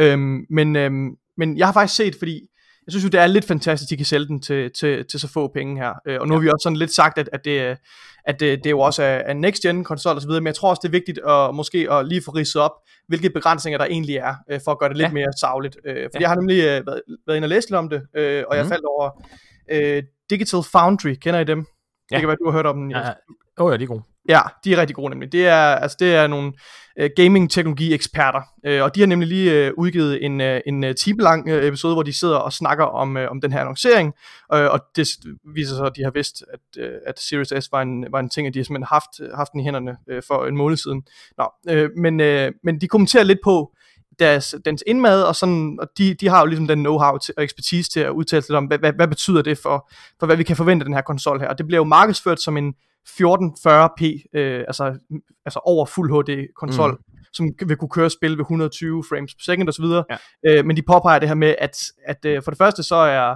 [0.00, 2.40] Øhm, men, øhm, men jeg har faktisk set, fordi
[2.88, 5.20] jeg synes jo, det er lidt fantastisk, at de kan sælge den til, til, til
[5.20, 5.92] så få penge her.
[6.06, 6.38] Øh, og nu ja.
[6.38, 7.76] har vi også sådan lidt sagt, at, at, det,
[8.24, 10.70] at det, det jo også er en next-gen konsol og så videre, men jeg tror
[10.70, 12.72] også, det er vigtigt at måske at lige få ridset op,
[13.08, 15.12] hvilke begrænsninger der egentlig er, øh, for at gøre det lidt ja.
[15.12, 15.76] mere savligt.
[15.84, 16.20] Øh, fordi ja.
[16.20, 18.56] jeg har nemlig øh, været, været inde og læst lidt om det, øh, og mm.
[18.56, 18.70] jeg mhm.
[18.70, 19.22] faldt over
[19.70, 21.58] øh, Digital Foundry, kender I dem?
[21.58, 22.16] Ja.
[22.16, 22.90] Det kan være, du har hørt om den.
[22.90, 23.12] Ja, ja.
[23.56, 24.02] Oh, ja, de er gode.
[24.28, 25.32] Ja, de er rigtig gode nemlig.
[25.32, 26.52] Det er, altså, det er nogle
[27.00, 31.50] uh, gaming-teknologi-eksperter, uh, og de har nemlig lige uh, udgivet en, uh, en uh, time-lang
[31.52, 34.14] uh, episode, hvor de sidder og snakker om, uh, om den her annoncering,
[34.54, 35.08] uh, og det
[35.54, 38.30] viser sig, at de har vidst, at, uh, at Series S var en, var en
[38.30, 41.02] ting, at de har simpelthen haft, haft den i hænderne uh, for en måned siden.
[41.38, 43.72] Nå, uh, men, uh, men de kommenterer lidt på,
[44.18, 47.42] deres, dens indmad, og, sådan, og de, de har jo ligesom den know-how til, og
[47.42, 50.42] ekspertise til at udtale sig om, hvad, hvad, hvad betyder det for, for, hvad vi
[50.42, 51.48] kan forvente af den her konsol her.
[51.48, 52.74] Og det bliver jo markedsført som en
[53.08, 54.98] 1440p, øh, altså,
[55.44, 57.18] altså over Fuld HD konsol, mm.
[57.32, 59.84] som vil kunne køre spil ved 120 frames per second osv.
[59.84, 60.02] Ja.
[60.46, 63.34] Øh, men de påpeger det her med, at, at øh, for det første så er,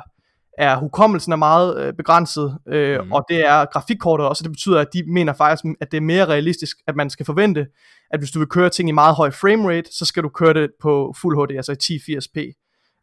[0.59, 3.13] er hukommelsen er meget øh, begrænset, øh, mm.
[3.13, 6.27] og det er grafikkortet også, det betyder, at de mener faktisk, at det er mere
[6.27, 7.67] realistisk, at man skal forvente,
[8.13, 10.71] at hvis du vil køre ting i meget høj framerate, så skal du køre det
[10.81, 12.59] på Fuld HD, altså i 1080p.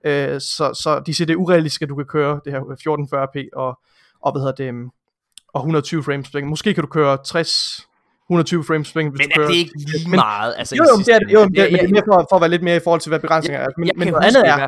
[0.05, 3.49] Øh, så, så de siger, det er urealistisk, at du kan køre det her 1440p,
[3.53, 3.79] og,
[4.21, 4.89] og hvad hedder det, øhm,
[5.53, 6.45] og 120 frames per.
[6.45, 7.87] Måske kan du køre 60
[8.29, 9.37] 120 frames per hvis men du kører.
[9.37, 10.55] Men er det ikke lige meget?
[10.57, 12.35] Altså, jo, jo, det er, jo, det, ja, ja, men det er mere for, for
[12.35, 13.67] at være lidt mere i forhold til, hvad begrænsninger er.
[13.77, 14.67] Men, men noget andet er,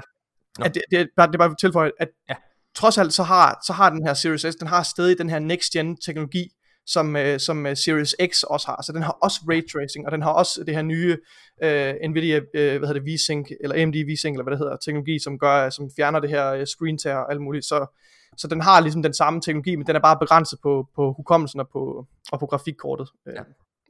[0.66, 2.36] at det, det, er bare, det er bare tilføje, at ja.
[2.76, 5.40] trods alt så har, så har den her Series S, den har stadig den her
[5.40, 6.48] next gen teknologi,
[6.94, 8.82] som, øh, som øh, Series X også har.
[8.86, 11.18] Så den har også ray tracing, og den har også det her nye
[11.64, 15.20] øh, Nvidia, øh, hvad hedder det, V-Sync, eller AMD V-Sync, eller hvad det hedder, teknologi,
[15.20, 17.66] som gør, som fjerner det her øh, screen tear og alt muligt.
[17.66, 17.86] Så,
[18.38, 21.60] så den har ligesom den samme teknologi, men den er bare begrænset på, på hukommelsen
[21.60, 23.10] og på, og på grafikkortet.
[23.28, 23.42] Øh, ja.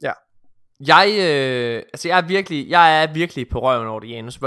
[0.02, 0.12] ja.
[0.86, 4.40] Jeg, øh, altså jeg er virkelig, jeg er virkelig på røven over det, Janus.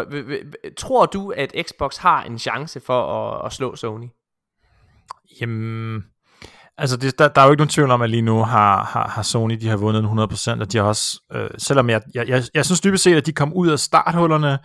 [0.77, 4.07] Tror du, at Xbox har en chance for at, at slå Sony?
[5.41, 6.05] Jamen,
[6.78, 9.07] Altså, det, der, der er jo ikke nogen tvivl om, at lige nu har, har,
[9.07, 10.03] har Sony, de har vundet
[10.57, 13.26] 100%, og de har også, øh, selvom jeg, jeg, jeg, jeg synes dybest set, at
[13.26, 14.59] de kom ud af starthullerne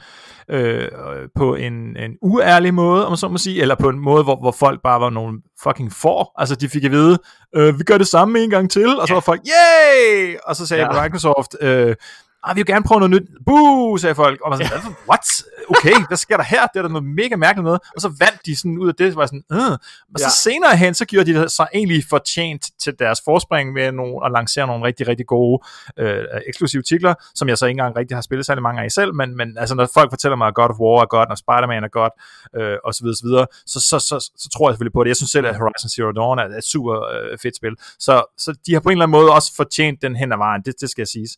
[0.51, 0.89] øh,
[1.37, 4.37] på en, en uærlig måde, om man så må sige, eller på en måde, hvor,
[4.41, 6.33] hvor folk bare var nogle fucking for.
[6.41, 7.19] Altså, de fik at vide,
[7.57, 10.37] øh, vi gør det samme en gang til, og så var folk, yay!
[10.45, 11.03] Og så sagde ja.
[11.03, 11.97] Microsoft, øh,
[12.45, 13.29] ah, vi vil gerne prøve noget nyt.
[13.47, 14.41] Boo, sagde folk.
[14.41, 14.95] Og man sådan, ja.
[15.09, 15.45] what?
[15.71, 16.67] Okay, hvad sker der her?
[16.67, 17.81] Det er der noget mega mærkeligt noget.
[17.95, 19.73] Og så vandt de sådan ud af det, så var sådan, øh.
[20.15, 20.53] Og så ja.
[20.53, 24.67] senere hen, så gjorde de sig egentlig fortjent til deres forspring ved nogle, at lancere
[24.67, 25.63] nogle rigtig, rigtig gode
[25.99, 28.91] øh, eksklusive titler, som jeg så ikke engang rigtig har spillet særlig mange af i
[28.91, 31.37] selv, men, men altså, når folk fortæller mig, at God of War er godt, når
[31.45, 32.13] Spider-Man er godt,
[32.57, 35.05] øh, og så videre, så, videre så, så, så, så, så, tror jeg selvfølgelig på
[35.05, 35.09] det.
[35.09, 37.75] Jeg synes selv, at Horizon Zero Dawn er et super øh, fedt spil.
[37.99, 40.63] Så, så de har på en eller anden måde også fortjent den hen ad vejen,
[40.67, 41.29] det, det skal jeg sige.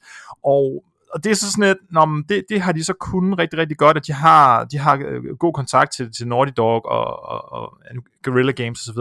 [0.45, 3.39] Og og det er så sådan et, nå, men det, det har de så kunnet
[3.39, 6.85] rigtig, rigtig godt, at de har, de har øh, god kontakt til, til Naughty Dog
[6.85, 7.79] og, og, og
[8.23, 8.99] Guerrilla Games osv.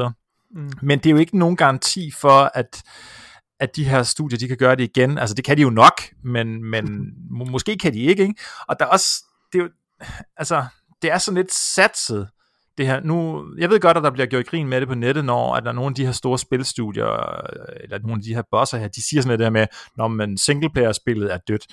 [0.52, 0.72] Mm.
[0.82, 2.84] Men det er jo ikke nogen garanti for, at,
[3.60, 5.18] at de her studier, de kan gøre det igen.
[5.18, 8.42] Altså det kan de jo nok, men, men må, måske kan de ikke, ikke.
[8.68, 9.70] Og der er også, det er jo,
[10.38, 10.66] altså,
[11.02, 12.30] det er sådan lidt satset
[12.78, 15.26] det her, nu, jeg ved godt, at der bliver gjort grin med det på nettet,
[15.26, 17.06] når at der er nogle af de her store spilstudier,
[17.84, 19.68] eller nogle af de her bosser her, de siger sådan noget der med,
[19.98, 21.68] når man singleplayer-spillet er dødt,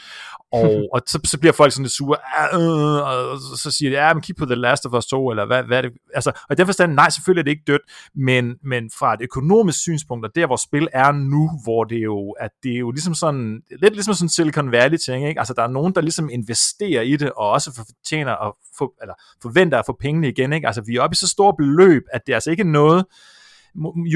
[0.53, 2.17] og, og så, så bliver folk sådan lidt sure,
[2.55, 5.47] øh, og så siger de, ja, men kig på The Last of Us 2, eller
[5.47, 7.83] hvad, hvad er det, altså, og i den forstand, nej, selvfølgelig er det ikke dødt,
[8.15, 12.31] men, men fra et økonomisk synspunkt, og der hvor spil er nu, hvor det jo,
[12.31, 15.41] at det er jo ligesom sådan, lidt ligesom sådan Silicon Valley ting, ikke?
[15.41, 19.15] altså der er nogen, der ligesom investerer i det, og også fortjener at få, eller
[19.43, 20.67] forventer at få pengene igen, ikke?
[20.67, 23.05] altså vi er oppe i så store beløb, at det er altså ikke noget,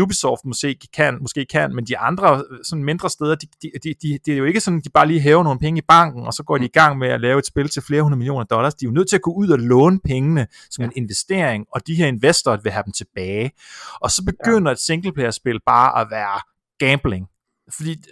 [0.02, 3.94] Ubisoft måske kan, måske kan, men de andre øh, sådan mindre steder, de, de, de,
[4.02, 6.32] de, det er jo ikke sådan, de bare lige hæver nogle penge i banken, og
[6.32, 8.74] så går de i gang med at lave et spil til flere hundrede millioner dollars.
[8.74, 10.86] De er jo nødt til at gå ud og låne pengene som ja.
[10.86, 13.50] en investering, og de her investorer vil have dem tilbage.
[14.00, 14.72] Og så begynder ja.
[14.72, 16.40] et singleplayer-spil bare at være
[16.78, 17.26] gambling.
[17.76, 18.02] Fordi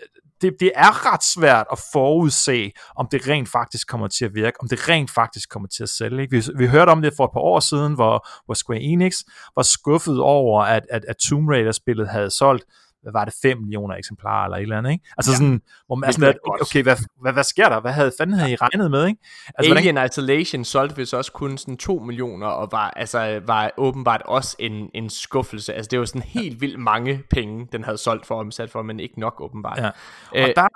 [0.43, 4.57] det, det er ret svært at forudse, om det rent faktisk kommer til at virke,
[4.61, 6.22] om det rent faktisk kommer til at sælge.
[6.22, 6.36] Ikke?
[6.36, 9.16] Vi, vi hørte om det for et par år siden, hvor, hvor Square Enix
[9.57, 12.64] var skuffet over, at, at, at Tomb Raider-spillet havde solgt
[13.03, 15.05] hvad var det, 5 millioner eksemplarer eller et eller andet, ikke?
[15.16, 15.36] Altså ja.
[15.36, 17.80] sådan, hvor man er sådan, at, okay, hvad, hvad, hvad sker der?
[17.80, 19.20] Hvad havde fanden havde I regnet med, ikke?
[19.59, 20.11] Altså, Alien hvordan...
[20.12, 24.90] Isolation solgte vist også kun sådan 2 millioner, og var, altså, var åbenbart også en,
[24.94, 25.74] en skuffelse.
[25.74, 29.01] Altså, det var sådan helt vildt mange penge, den havde solgt for omsat for, men
[29.01, 29.78] ikke nok åbenbart.
[29.78, 29.90] Ja.
[30.30, 30.53] Og Æ...
[30.57, 30.68] der,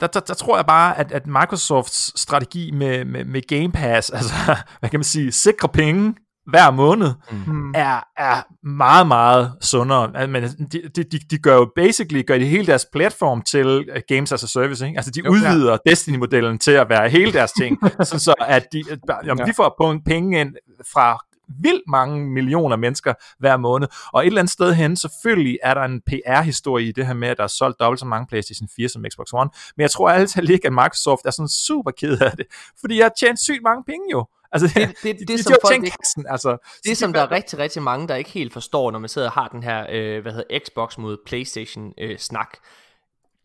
[0.00, 4.10] der, der, der, tror jeg bare, at, at Microsofts strategi med, med, med Game Pass,
[4.18, 4.34] altså,
[4.80, 6.14] hvad kan man sige, sikre penge,
[6.46, 7.12] hver måned,
[7.46, 7.72] mm.
[7.74, 10.26] er, er meget, meget sundere.
[10.26, 14.32] Men de, de, de gør jo basically gør de hele deres platform til uh, Games
[14.32, 14.86] as a Service.
[14.86, 14.98] Ikke?
[14.98, 15.30] Altså de okay.
[15.30, 17.78] udvider Destiny-modellen til at være hele deres ting,
[18.08, 18.82] så, så at de,
[19.24, 19.44] jamen, ja.
[19.44, 20.54] de får penge ind
[20.92, 21.18] fra
[21.48, 23.88] vildt mange millioner mennesker hver måned.
[24.12, 27.28] Og et eller andet sted hen, selvfølgelig er der en PR-historie i det her med,
[27.28, 29.50] at der er solgt dobbelt så mange PlayStation 4 som Xbox One.
[29.76, 32.46] Men jeg tror altid ikke, at Microsoft er sådan super ked af det.
[32.80, 34.26] Fordi jeg har tjent sygt mange penge jo.
[34.52, 36.56] Altså, det, det, det, det, de, som folk ikke, kassen, altså.
[36.84, 39.34] Det, som der er rigtig, rigtig mange, der ikke helt forstår, når man sidder og
[39.34, 42.56] har den her, øh, hvad hedder Xbox mod Playstation øh, snak,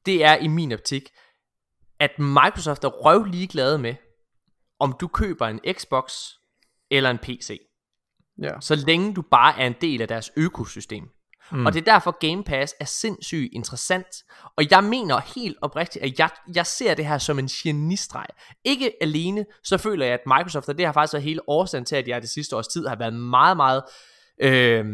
[0.06, 1.10] det er i min optik,
[2.00, 3.95] at Microsoft er røv ligeglade med,
[4.80, 6.14] om du køber en Xbox
[6.91, 7.66] eller en PC.
[8.44, 8.52] Ja.
[8.60, 11.04] Så længe du bare er en del af deres økosystem.
[11.52, 11.66] Mm.
[11.66, 14.08] Og det er derfor Game Pass er sindssygt interessant.
[14.58, 18.26] Og jeg mener helt oprigtigt, at jeg, jeg ser det her som en genistreg.
[18.66, 21.96] Ikke alene, så føler jeg, at Microsoft, og det har faktisk været hele årsagen til,
[21.96, 23.84] at jeg det sidste års tid har været meget, meget
[24.42, 24.86] øh,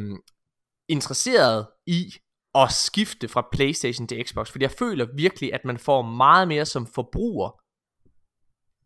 [0.90, 2.14] interesseret i
[2.56, 4.52] at skifte fra Playstation til Xbox.
[4.52, 7.63] Fordi jeg føler virkelig, at man får meget mere som forbruger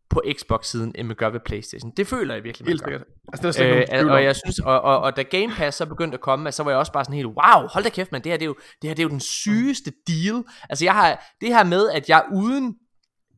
[0.09, 1.91] på Xbox-siden, end man gør ved Playstation.
[1.97, 3.03] Det føler jeg virkelig, man Helt sikkert.
[3.33, 6.15] Altså, det er øh, og jeg synes, og, og, og da Game Pass så begyndte
[6.15, 8.31] at komme, så var jeg også bare sådan helt, wow, hold da kæft, man, det
[8.31, 10.43] her, det er jo, det her, det er jo den sygeste deal.
[10.69, 12.75] Altså jeg har, det her med, at jeg uden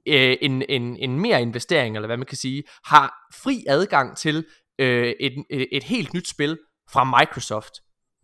[0.07, 4.45] øh, en, en, en mere investering, eller hvad man kan sige, har fri adgang til
[4.79, 6.57] øh, et, et, et helt nyt spil
[6.91, 7.73] fra Microsoft.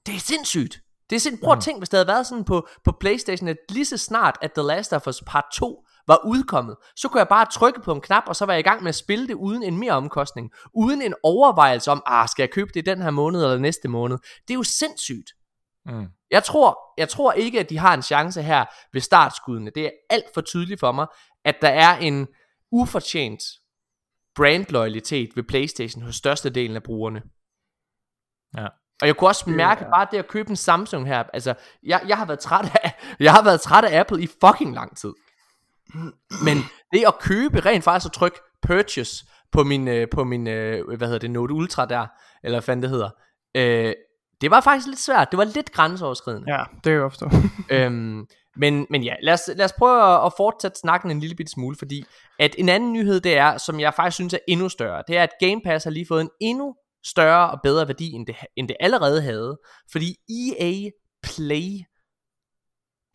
[0.06, 0.80] Det er sindssygt.
[1.10, 1.44] Det er sindssygt.
[1.44, 1.62] Prøv at mm.
[1.62, 4.68] tænke, hvis det havde været sådan på, på Playstation, at lige så snart, at The
[4.68, 8.24] Last of Us Part 2 var udkommet, så kunne jeg bare trykke på en knap,
[8.28, 10.52] og så var jeg i gang med at spille det uden en mere omkostning.
[10.74, 14.18] Uden en overvejelse om, ah, skal jeg købe det den her måned eller næste måned.
[14.18, 15.32] Det er jo sindssygt.
[15.86, 16.08] Mm.
[16.32, 19.72] Jeg, tror, jeg tror ikke, at de har en chance her ved startskuddene.
[19.76, 21.08] Det er alt for tydeligt for mig,
[21.46, 22.28] at der er en
[22.72, 23.42] ufortjent
[24.36, 27.22] brandloyalitet ved Playstation hos størstedelen af brugerne.
[28.58, 28.68] Ja.
[29.02, 29.92] Og jeg kunne også mærke yeah.
[29.92, 31.24] bare det at købe en Samsung her.
[31.34, 31.54] Altså,
[31.84, 34.98] jeg, jeg har været træt af, jeg har været træt af Apple i fucking lang
[34.98, 35.14] tid.
[36.44, 36.58] Men
[36.94, 41.08] det at købe rent faktisk at trykke purchase på min, øh, på min øh, hvad
[41.08, 42.08] hedder det, Note Ultra der,
[42.44, 43.10] eller hvad fanden det hedder,
[43.56, 43.94] øh,
[44.42, 45.32] det var faktisk lidt svært.
[45.32, 46.54] Det var lidt grænseoverskridende.
[46.54, 47.30] Ja, det kan jeg forstå.
[47.76, 48.26] øhm,
[48.56, 51.52] men, men ja, lad os, lad os prøve at, at fortsætte snakken en lille bitte
[51.52, 52.06] smule, fordi
[52.40, 55.24] at en anden nyhed, det er, som jeg faktisk synes er endnu større, det er,
[55.24, 56.76] at Game Pass har lige fået en endnu
[57.06, 59.58] større og bedre værdi, end det, end det allerede havde.
[59.92, 60.90] Fordi EA
[61.24, 61.70] Play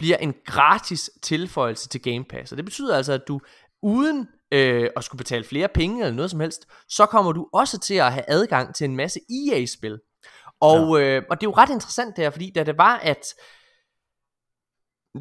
[0.01, 2.53] bliver en gratis tilføjelse til Game Pass.
[2.53, 3.41] Og det betyder altså, at du
[3.83, 7.79] uden øh, at skulle betale flere penge eller noget som helst, så kommer du også
[7.79, 9.99] til at have adgang til en masse EA-spil.
[10.61, 11.17] Og, ja.
[11.17, 13.27] øh, og det er jo ret interessant der, fordi da det var, at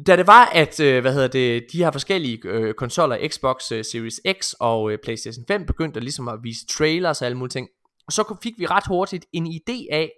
[0.06, 3.84] da det var, at øh, hvad hedder det, de her forskellige øh, konsoller, Xbox øh,
[3.84, 7.52] Series X og øh, PlayStation 5, begyndte at, ligesom at vise trailers og alle mulige
[7.52, 7.68] ting,
[8.10, 10.10] så fik vi ret hurtigt en idé af,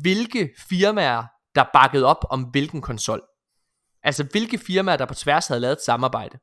[0.00, 1.24] hvilke firmaer,
[1.54, 3.22] der bakkede op om hvilken konsol.
[4.04, 6.38] Altså hvilke firmaer, der på tværs havde lavet et samarbejde.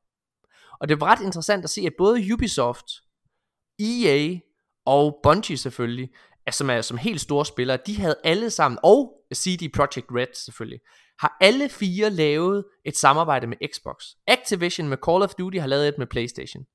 [0.80, 2.86] Og det var ret interessant at se, at både Ubisoft,
[3.80, 4.39] EA
[4.86, 6.10] og Bungie selvfølgelig,
[6.51, 10.80] som er som helt store spillere, de havde alle sammen, og CD Projekt Red selvfølgelig,
[11.20, 14.05] har alle fire lavet et samarbejde med Xbox.
[14.28, 16.66] Activision med Call of Duty har lavet et med Playstation.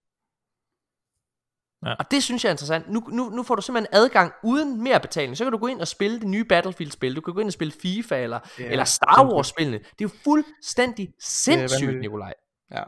[1.84, 1.94] Ja.
[1.98, 2.88] Og det synes jeg er interessant.
[2.88, 5.36] Nu, nu, nu får du simpelthen adgang uden mere betaling.
[5.36, 7.16] Så kan du gå ind og spille det nye Battlefield-spil.
[7.16, 9.78] Du kan gå ind og spille FIFA eller, ja, eller Star Wars-spillene.
[9.78, 12.34] Det er jo fuldstændig sindssygt, Nikolaj.
[12.70, 12.82] Ja.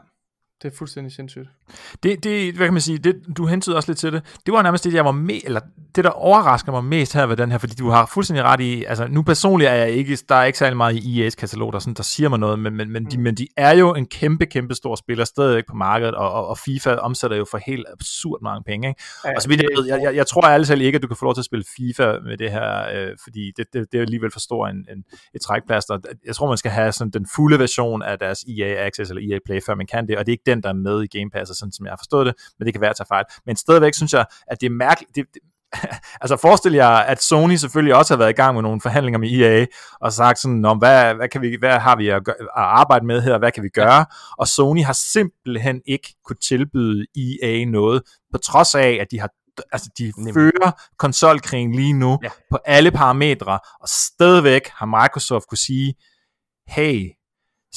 [0.63, 1.47] Det er fuldstændig sindssygt.
[2.03, 4.39] Det, det, hvad kan man sige, det, du hentede også lidt til det.
[4.45, 5.59] Det var nærmest det, jeg var med, eller
[5.95, 8.83] det, der overrasker mig mest her ved den her, fordi du har fuldstændig ret i,
[8.83, 11.79] altså nu personligt er jeg ikke, der er ikke særlig meget i EA's katalog, der,
[11.79, 13.09] sådan, der siger mig noget, men, men, men, mm.
[13.09, 16.47] de, men de er jo en kæmpe, kæmpe stor spiller stadigvæk på markedet, og, og,
[16.47, 18.87] og FIFA omsætter jo for helt absurd mange penge.
[18.87, 19.01] Ikke?
[19.25, 21.25] Ja, og så vidt jeg, jeg, jeg, jeg tror ærligt ikke, at du kan få
[21.25, 24.31] lov til at spille FIFA med det her, øh, fordi det, det, det er alligevel
[24.31, 25.03] for stor en, en,
[25.35, 25.99] et trækplaster.
[26.25, 29.39] Jeg tror, man skal have sådan den fulde version af deres EA Access eller EA
[29.45, 31.29] Play, før man kan det, og det er ikke den, der er med i Game
[31.29, 33.25] Pass, sådan som jeg har forstået det, men det kan være at tage fejl.
[33.45, 35.15] Men stadigvæk synes jeg, at det er mærkeligt.
[35.15, 35.41] Det, det,
[36.21, 39.29] altså forestil jer, at Sony selvfølgelig også har været i gang med nogle forhandlinger med
[39.31, 39.65] EA,
[40.01, 43.05] og sagt sådan, om hvad, hvad, kan vi, hvad har vi at, gøre, at arbejde
[43.05, 44.05] med her, hvad kan vi gøre?
[44.37, 49.29] Og Sony har simpelthen ikke kunne tilbyde EA noget, på trods af, at de har
[49.71, 50.33] altså de Nemlig.
[50.33, 52.29] fører konsolkrigen lige nu ja.
[52.51, 55.93] på alle parametre, og stadigvæk har Microsoft kunne sige,
[56.67, 57.09] hey,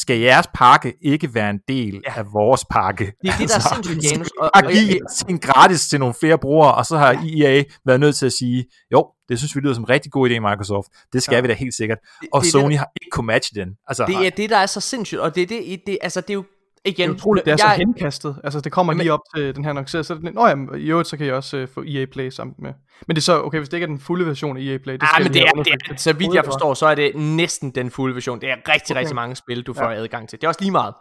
[0.01, 2.12] skal jeres pakke ikke være en del ja.
[2.16, 3.05] af vores pakke?
[3.05, 4.30] Det er det, der er altså, sindssygt, Janus.
[4.40, 8.16] Og, og, give en gratis til nogle flere brugere, og så har EA været nødt
[8.16, 10.88] til at sige, jo, det synes vi lyder som en rigtig god idé, Microsoft.
[11.12, 11.40] Det skal ja.
[11.40, 11.98] vi da helt sikkert.
[12.32, 13.68] Og det, Sony det, har ikke kunne matche den.
[13.88, 16.34] Altså, det er det, der er så sindssygt, og det, det, det, altså, det er
[16.34, 16.44] jo
[16.85, 18.41] igen, det er utroligt, det er jeg, så henkastet.
[18.45, 21.09] Altså, det kommer lige op til den her annonceret, så det, nå ja, i øvrigt,
[21.09, 22.72] så kan jeg også uh, få EA Play sammen med.
[23.07, 24.95] Men det er så, okay, hvis det ikke er den fulde version af EA Play,
[24.95, 27.70] det ah, men det er, det er, så vidt jeg forstår, så er det næsten
[27.70, 28.41] den fulde version.
[28.41, 29.01] Det er rigtig, okay.
[29.01, 29.95] rigtig mange spil, du får ja.
[29.95, 30.41] adgang til.
[30.41, 30.95] Det er også lige meget.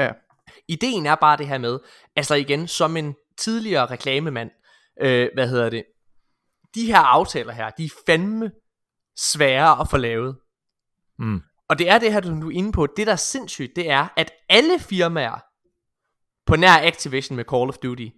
[0.00, 0.10] Ja.
[0.68, 1.78] Ideen er bare det her med,
[2.16, 4.50] altså igen, som en tidligere reklamemand,
[5.02, 5.84] øh, hvad hedder det,
[6.74, 8.50] de her aftaler her, de er fandme
[9.16, 10.36] svære at få lavet.
[11.18, 11.42] Mm.
[11.72, 12.86] Og det er det her, du er inde på.
[12.86, 15.44] Det, der er sindssygt, det er, at alle firmaer
[16.46, 18.08] på nær Activision med Call of Duty,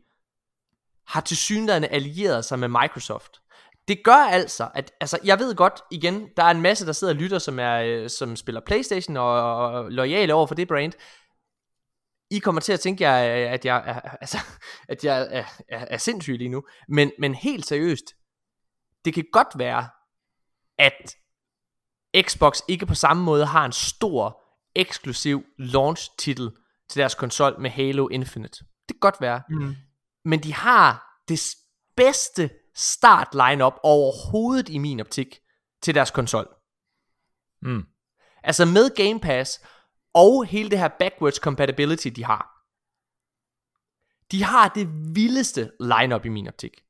[1.07, 3.41] har til synligheden allieret sig med Microsoft.
[3.89, 7.13] Det gør altså, at altså, jeg ved godt, igen, der er en masse, der sidder
[7.13, 10.93] og lytter, som, er, øh, som spiller Playstation og, og lojale over for det brand.
[12.31, 14.39] I kommer til at tænke, øh, at jeg, er, øh, altså,
[14.89, 16.63] at jeg er, er, er sindssyg lige nu.
[16.89, 18.15] Men, men helt seriøst,
[19.05, 19.89] det kan godt være,
[20.79, 21.17] at
[22.23, 24.41] Xbox ikke på samme måde har en stor
[24.75, 26.51] eksklusiv launch titel
[26.89, 28.65] til deres konsol med Halo Infinite.
[28.89, 29.43] Det kan godt være.
[29.51, 29.75] Mm.
[30.25, 31.41] Men de har det
[31.97, 35.39] bedste start lineup overhovedet i min optik
[35.83, 36.49] til deres konsol.
[37.63, 37.87] Mm.
[38.43, 39.61] Altså med Game Pass
[40.15, 42.51] og hele det her backwards compatibility de har.
[44.31, 46.81] De har det vildeste lineup i min optik.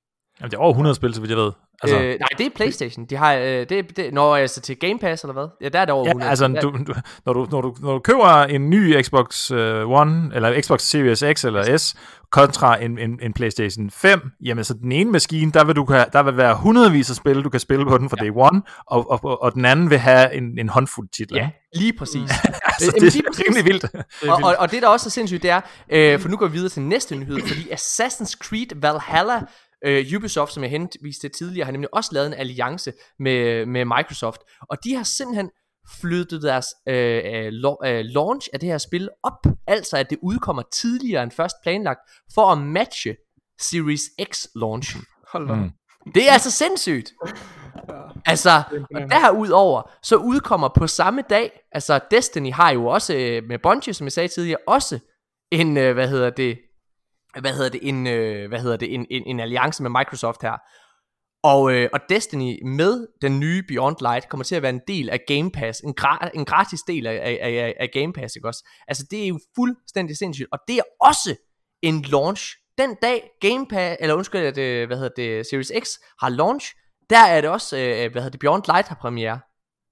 [0.40, 1.52] Jamen det er over 100 spil, så vidt jeg ved.
[1.82, 3.04] Altså, øh, nej, det er Playstation.
[3.04, 5.48] De har, øh, det, det, når altså til Game Pass eller hvad?
[5.60, 6.30] Ja, der er det over ja, 100.
[6.30, 6.94] altså, du, du,
[7.26, 9.58] når, du, når, du, når du køber en ny Xbox uh,
[9.90, 11.96] One, eller Xbox Series X eller S,
[12.34, 16.22] kontra en, en, en PlayStation 5, jamen så den ene maskine, der vil, du, der
[16.22, 18.24] vil være hundredvis af spil, du kan spille på den fra ja.
[18.24, 21.38] day one, og, og, og, og den anden vil have en, en håndfuld titler.
[21.38, 22.30] Ja, lige præcis.
[22.72, 23.84] altså, det, det er rimelig vildt.
[24.28, 26.52] Og, og, og det der også er sindssygt, det er, øh, for nu går vi
[26.52, 29.40] videre til næste nyhed, fordi Assassin's Creed Valhalla
[29.84, 33.84] Øh, Ubisoft, som jeg henviste til tidligere, har nemlig også lavet en alliance med, med
[33.84, 35.50] Microsoft, og de har simpelthen
[36.00, 37.52] flyttet deres øh,
[37.84, 42.00] øh, launch af det her spil op, altså at det udkommer tidligere end først planlagt,
[42.34, 43.16] for at matche
[43.60, 45.02] Series X launchen.
[45.32, 45.70] Hold mm.
[46.14, 47.12] Det er altså sindssygt.
[47.26, 47.30] Ja.
[48.26, 48.62] Altså,
[48.94, 53.94] og derudover, så udkommer på samme dag, altså Destiny har jo også, øh, med Bungie,
[53.94, 54.98] som jeg sagde tidligere, også
[55.52, 56.58] en, øh, hvad hedder det,
[57.40, 60.56] hvad hedder det, en, øh, hvad hedder det, en, en, en alliance med Microsoft her.
[61.42, 65.10] Og, øh, og Destiny med den nye Beyond Light kommer til at være en del
[65.10, 68.48] af Game Pass, en, gra- en gratis del af, af, af, af Game Pass, ikke
[68.48, 68.68] også?
[68.88, 71.36] Altså det er jo fuldstændig sindssygt, og det er også
[71.82, 72.56] en launch.
[72.78, 75.88] Den dag Game Pass, eller undskyld, at, øh, hvad hedder det, Series X
[76.20, 76.74] har launch,
[77.10, 79.40] der er det også, øh, hvad hedder det, Beyond Light har premiere.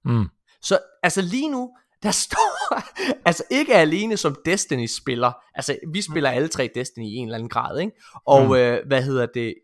[0.05, 0.29] Mm.
[0.61, 2.79] Så altså lige nu, der står,
[3.27, 7.49] altså ikke alene som Destiny-spiller, altså vi spiller alle tre Destiny i en eller anden
[7.49, 7.91] grad, ikke?
[8.25, 8.53] Og mm.
[8.53, 9.55] øh, hvad hedder det,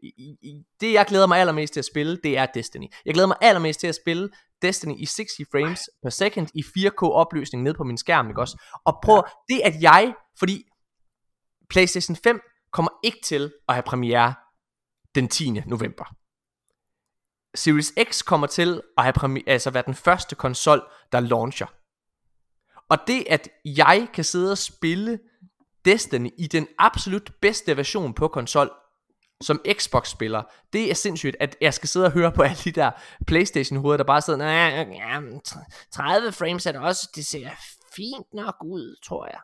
[0.81, 2.85] det jeg glæder mig allermest til at spille, det er Destiny.
[3.05, 4.29] Jeg glæder mig allermest til at spille
[4.61, 8.61] Destiny i 60 frames per second i 4K opløsning ned på min skærm, ikke også?
[8.85, 9.55] Og prøv, ja.
[9.55, 10.63] det at jeg, fordi
[11.69, 14.33] PlayStation 5 kommer ikke til at have premiere
[15.15, 15.49] den 10.
[15.65, 16.05] november.
[17.55, 20.81] Series X kommer til at have premiere, altså være den første konsol,
[21.11, 21.67] der launcher.
[22.89, 25.19] Og det at jeg kan sidde og spille
[25.85, 28.71] Destiny i den absolut bedste version på konsol,
[29.41, 32.91] som Xbox-spiller, det er sindssygt, at jeg skal sidde og høre på alle de der
[33.27, 35.19] Playstation-hoveder, der bare sidder, ja,
[35.91, 37.49] 30 frames er det også, det ser
[37.95, 39.39] fint nok ud, tror jeg.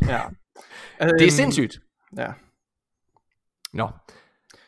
[0.12, 0.22] ja.
[1.18, 1.80] Det er sindssygt.
[2.16, 2.32] Ja.
[3.72, 3.88] Nå.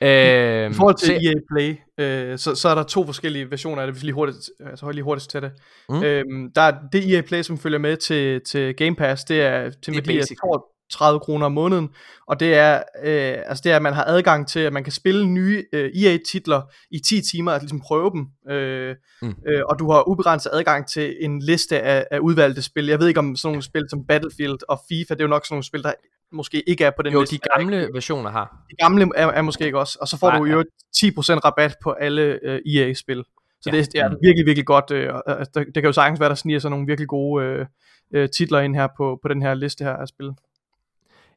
[0.00, 3.82] Øh, I forhold til se, EA Play, øh, så, så er der to forskellige versioner
[3.82, 5.52] af det, hvis lige hurtigt, altså lige hurtigt til det.
[5.88, 6.02] Mm.
[6.02, 6.24] Øh,
[6.54, 9.94] der er det EA Play, som følger med til, til Game Pass, det er til
[9.94, 11.88] det er 30 kroner om måneden,
[12.26, 12.74] og det er,
[13.04, 15.90] øh, altså det er, at man har adgang til, at man kan spille nye øh,
[15.94, 19.34] EA-titler i 10 timer, at ligesom prøve dem, øh, mm.
[19.48, 22.86] øh, og du har ubegrænset adgang til en liste af, af udvalgte spil.
[22.86, 25.46] Jeg ved ikke om sådan nogle spil som Battlefield og FIFA, det er jo nok
[25.46, 25.92] sådan nogle spil, der
[26.32, 27.34] måske ikke er på den jo, liste.
[27.34, 28.64] Jo, de gamle versioner har.
[28.70, 31.06] De gamle er, er måske ikke også, og så får Nej, du jo ja.
[31.06, 33.24] 10% rabat på alle øh, EA-spil.
[33.60, 33.76] Så ja.
[33.76, 34.16] det, det er mm.
[34.22, 34.90] virkelig, virkelig godt.
[34.90, 37.66] Øh, det, det kan jo sagtens være, der sniger sig nogle virkelig gode øh,
[38.14, 40.30] øh, titler ind her på, på den her liste her af spil.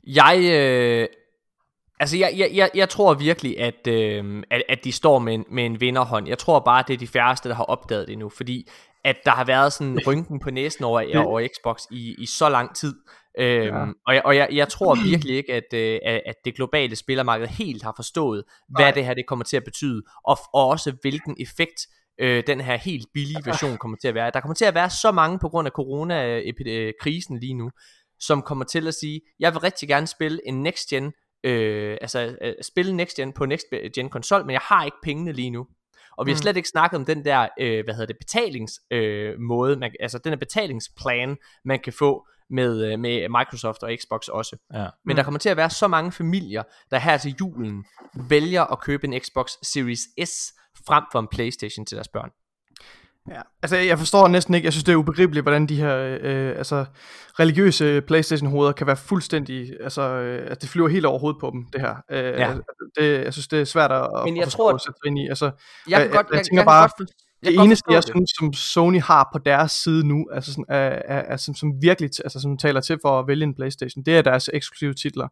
[0.08, 1.08] Jeg, øh,
[2.00, 5.46] altså jeg, jeg, jeg, jeg tror virkelig, at, øh, at, at de står med en,
[5.52, 6.28] med en vinderhånd.
[6.28, 8.70] Jeg tror bare, det er de færreste, der har opdaget det nu, fordi
[9.04, 12.76] at der har været sådan rynken på næsen over, over Xbox i, i så lang
[12.76, 12.96] tid.
[13.40, 13.86] Øhm, ja.
[14.08, 17.84] Og, jeg, og jeg, jeg tror virkelig ikke, at, øh, at det globale spillermarked helt
[17.84, 18.92] har forstået, hvad Nej.
[18.92, 21.88] det her det kommer til at betyde, og, og også hvilken effekt
[22.20, 24.32] øh, den her helt billige version kommer til at være.
[24.34, 27.72] Der kommer til at være så mange på grund af corona-krisen lige nu,
[28.20, 31.14] som kommer til at sige, jeg vil rigtig gerne spille en next gen,
[31.44, 33.66] øh, altså øh, spille next gen på next
[33.96, 35.68] gen konsol, men jeg har ikke pengene lige nu.
[36.18, 36.42] Og vi har mm.
[36.42, 40.32] slet ikke snakket om den der, øh, hvad hedder det, betalingsmåde, øh, man, altså den
[40.32, 44.58] der betalingsplan, man kan få med, øh, med Microsoft og Xbox også.
[44.74, 44.80] Ja.
[44.80, 45.16] Men mm.
[45.16, 47.86] der kommer til at være så mange familier, der her til julen
[48.30, 50.54] vælger at købe en Xbox Series S
[50.88, 52.30] frem for en Playstation til deres børn.
[53.30, 56.58] Ja, altså jeg forstår næsten ikke, jeg synes det er ubegribeligt, hvordan de her øh,
[56.58, 56.86] altså,
[57.40, 61.66] religiøse Playstation-hoveder kan være fuldstændig, altså øh, at det flyver helt over hovedet på dem,
[61.74, 61.96] det her.
[62.12, 62.56] Øh, ja.
[62.98, 65.28] det, jeg synes det er svært at, Men jeg at tror, at sætte ind i.
[65.28, 65.54] Altså, jeg,
[65.90, 67.10] jeg, jeg, jeg, jeg tænker jeg bare, godt
[67.46, 68.10] det eneste, jeg det.
[68.10, 71.82] synes, som Sony har på deres side nu, altså sådan, er, er, er, som, som
[71.82, 75.28] virkelig altså, som taler til for at vælge en Playstation, det er deres eksklusive titler.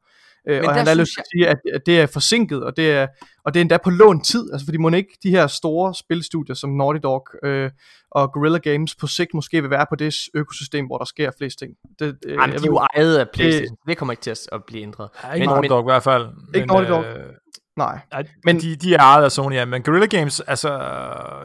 [0.49, 2.91] Øh, og han har lyst til at sige, at, at det er forsinket, og det
[2.91, 3.07] er,
[3.45, 6.55] og det er endda på lån tid, altså fordi må ikke de her store spilstudier
[6.55, 7.71] som Naughty Dog øh,
[8.11, 11.59] og Guerrilla Games på sigt måske vil være på det økosystem, hvor der sker flest
[11.59, 11.71] ting.
[11.99, 14.63] Det, øh, Jamen, de er jo ejet af Playstation, det, det kommer ikke til at
[14.67, 15.09] blive ændret.
[15.23, 16.27] Ja, ikke men, Naughty Dog i hvert fald.
[16.55, 17.05] Ikke Naughty Dog.
[17.05, 17.33] Øh,
[17.77, 17.99] Nej.
[18.43, 20.69] Men de, de er ejet af Sony, ja, men Guerrilla Games, altså...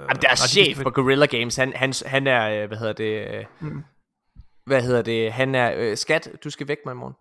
[0.09, 3.35] Jamen, deres chef for Guerrilla Games, han, han, han er, øh, hvad hedder det...
[3.35, 3.83] Øh, mm.
[4.67, 5.33] Hvad hedder det?
[5.33, 5.73] Han er...
[5.77, 7.15] Øh, skat, du skal væk mig i morgen.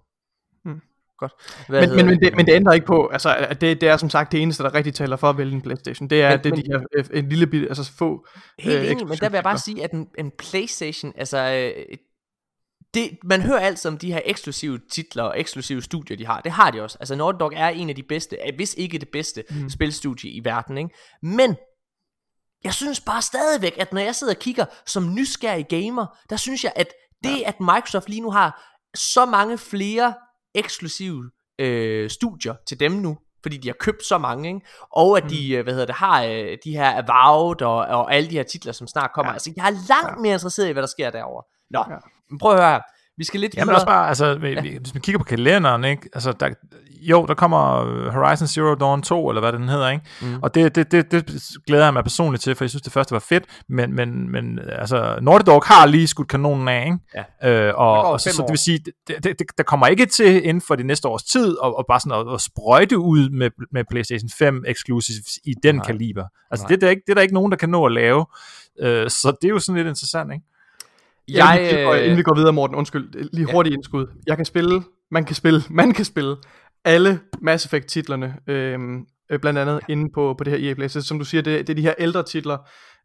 [0.66, 0.82] Mm.
[1.18, 1.34] Godt.
[1.68, 3.97] Hvad men, men, men, det, men det ændrer ikke på, altså, at det, det er
[3.97, 6.10] som sagt det eneste, der rigtig taler for at vælge en Playstation.
[6.10, 8.26] Det er, men, det, de her, øh, en lille bit, altså få...
[8.60, 11.38] Helt øh, enig, men der vil jeg bare sige, at en, en Playstation, altså
[12.94, 16.42] det, man hører altid om de her eksklusive titler og eksklusive studier, de har.
[16.42, 16.98] Det har de også.
[17.00, 19.70] Altså Naughty Dog er en af de bedste, hvis ikke det bedste mm.
[19.70, 20.78] spilstudie i verden.
[20.78, 20.90] Ikke?
[21.22, 21.56] Men
[22.64, 26.64] jeg synes bare stadigvæk, at når jeg sidder og kigger som nysgerrig gamer, der synes
[26.64, 26.88] jeg, at
[27.24, 27.48] det, ja.
[27.48, 30.14] at Microsoft lige nu har så mange flere
[30.56, 34.68] eksklusive øh, studier til dem nu, fordi de har købt så mange, ikke?
[34.92, 35.64] og at de, mm.
[35.64, 38.88] hvad hedder det, har øh, de her Avowed og, og alle de her titler, som
[38.88, 39.32] snart kommer.
[39.32, 39.34] Ja.
[39.34, 40.22] Altså, jeg er langt ja.
[40.22, 41.44] mere interesseret i, hvad der sker derovre.
[41.70, 41.98] Nå, ja.
[42.30, 42.80] Men prøv at høre her.
[43.18, 43.62] Vi skal lidt videre.
[43.62, 44.38] Jamen også bare, altså,
[44.82, 46.10] hvis man kigger på kalenderen, ikke?
[46.14, 46.50] Altså, der,
[47.02, 47.60] jo, der kommer
[48.12, 50.06] Horizon Zero Dawn 2, eller hvad den hedder, ikke?
[50.22, 50.40] Mm.
[50.42, 53.12] Og det, det, det, det glæder jeg mig personligt til, for jeg synes, det første
[53.12, 56.98] var fedt, men, men, men altså, Naughty Dog har lige skudt kanonen af, ikke?
[57.44, 57.68] Ja.
[57.68, 60.46] Øh, og, og så, så det vil sige, det, det, det, der kommer ikke til
[60.46, 63.50] inden for det næste års tid, og, og bare sådan at, at sprøjte ud med,
[63.72, 65.86] med PlayStation 5 exclusives i den Nej.
[65.86, 66.24] kaliber.
[66.52, 68.26] Altså, det, det, er ikke, det er der ikke nogen, der kan nå at lave.
[68.82, 70.46] Øh, så det er jo sådan lidt interessant, ikke?
[71.34, 72.04] Jeg, jeg, øh...
[72.04, 73.78] inden vi går videre, Morten, undskyld, lige hurtigt ja.
[73.78, 74.08] indskud.
[74.28, 76.36] Jeg kan spille, man kan spille, man kan spille
[76.86, 79.92] alle Mass Effect titlerne, øhm, øh, blandt andet ja.
[79.92, 80.88] inde på, på det her EA Play.
[80.88, 82.58] Så som du siger, det, det er de her ældre titler,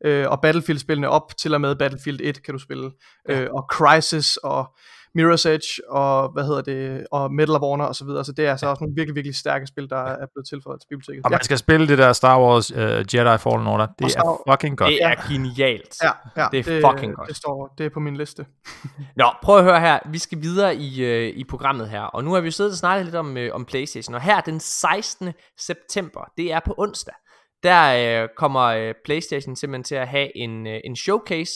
[0.04, 2.90] øh, og Battlefield-spillene op til og med Battlefield 1 kan du spille,
[3.28, 3.40] ja.
[3.40, 4.76] øh, og Crisis, og
[5.18, 8.24] Mirror's Edge og hvad hedder det og Medal of Honor og så videre.
[8.24, 10.86] Så det er altså også nogle virkelig virkelig stærke spil der er blevet tilføjet til
[10.88, 11.24] biblioteket.
[11.24, 13.86] Og man skal spille det der Star Wars uh, Jedi Fallen Order.
[13.98, 14.22] Det Star...
[14.22, 14.88] er fucking godt.
[14.88, 15.96] Det er genialt.
[16.02, 17.28] Ja, ja det er det, fucking godt.
[17.28, 18.46] Det står det er på min liste.
[19.16, 19.98] Nå, prøv at høre her.
[20.10, 22.02] Vi skal videre i uh, i programmet her.
[22.02, 24.40] Og nu har vi jo siddet og snakket lidt om uh, om PlayStation og her
[24.40, 25.32] den 16.
[25.60, 26.20] september.
[26.36, 27.14] Det er på onsdag.
[27.62, 31.52] Der uh, kommer uh, PlayStation simpelthen til at have en uh, en showcase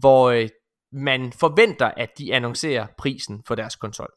[0.00, 0.46] hvor uh,
[0.92, 4.10] man forventer, at de annoncerer prisen for deres konsol.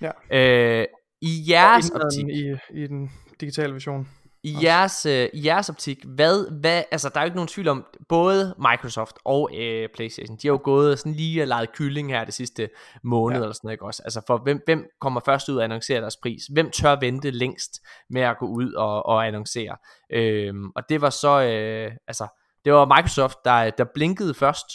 [0.00, 0.10] Ja.
[0.30, 0.86] Øh,
[1.22, 2.24] I jeres optik...
[2.28, 4.08] I, I den digitale version.
[4.44, 7.68] I jeres, øh, I jeres optik, hvad, hvad, altså der er jo ikke nogen tvivl
[7.68, 12.10] om, både Microsoft og øh, Playstation, de har jo gået sådan lige og leget kylling
[12.10, 12.68] her det sidste
[13.04, 13.42] måned, ja.
[13.42, 14.02] eller sådan noget, ikke også?
[14.04, 16.42] Altså for hvem, hvem kommer først ud og annoncerer deres pris?
[16.52, 17.70] Hvem tør vente længst
[18.10, 19.76] med at gå ud og, og annoncere?
[20.12, 22.26] Øhm, og det var så, øh, altså,
[22.64, 24.66] det var Microsoft, der, der blinkede først,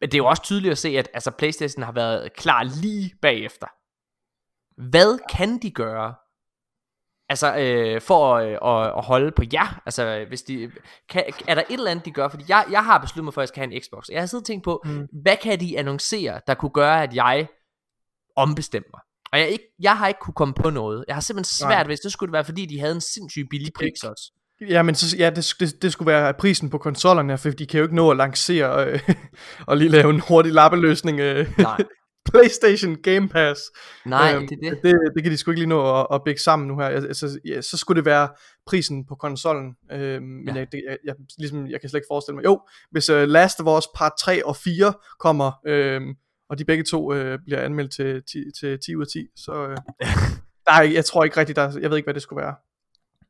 [0.00, 3.14] men det er jo også tydeligt at se, at altså, Playstation har været klar lige
[3.22, 3.66] bagefter.
[4.90, 6.14] Hvad kan de gøre?
[7.28, 10.70] Altså øh, for at, øh, at holde på jer Altså hvis de
[11.08, 13.40] kan, Er der et eller andet de gør Fordi jeg, jeg har besluttet mig for
[13.40, 15.08] at jeg skal have en Xbox Jeg har siddet og tænkt på mm.
[15.22, 17.48] Hvad kan de annoncere Der kunne gøre at jeg
[18.36, 18.98] Ombestemmer
[19.32, 21.84] Og jeg, ikke, jeg har ikke kunne komme på noget Jeg har simpelthen svært Nej.
[21.84, 24.32] hvis det skulle være fordi de havde en sindssygt billig pris også
[24.68, 27.78] Ja, men så, ja, det, det, det skulle være prisen på konsollerne, for de kan
[27.78, 29.00] jo ikke nå at lancere øh,
[29.68, 31.20] og lige lave en hurtig lappeløsning.
[31.20, 31.46] Øh.
[31.58, 31.82] Nej.
[32.30, 33.60] PlayStation Game Pass.
[34.06, 34.78] Nej, øhm, det, det.
[34.82, 36.86] det det kan de sgu ikke lige nå at, at bække sammen nu her.
[36.86, 38.28] Altså, ja, så skulle det være
[38.66, 39.74] prisen på konsollen.
[39.92, 40.54] Øhm, men ja.
[40.54, 42.44] jeg, det, jeg, jeg, ligesom, jeg kan slet ikke forestille mig.
[42.44, 46.14] Jo, hvis uh, Last of Us Part 3 og 4 kommer, øhm,
[46.50, 49.52] og de begge to øh, bliver anmeldt til, til, til 10 ud af 10, så
[49.52, 49.76] øh,
[50.66, 52.54] der er, jeg tror ikke rigtigt, der, jeg ved ikke, hvad det skulle være.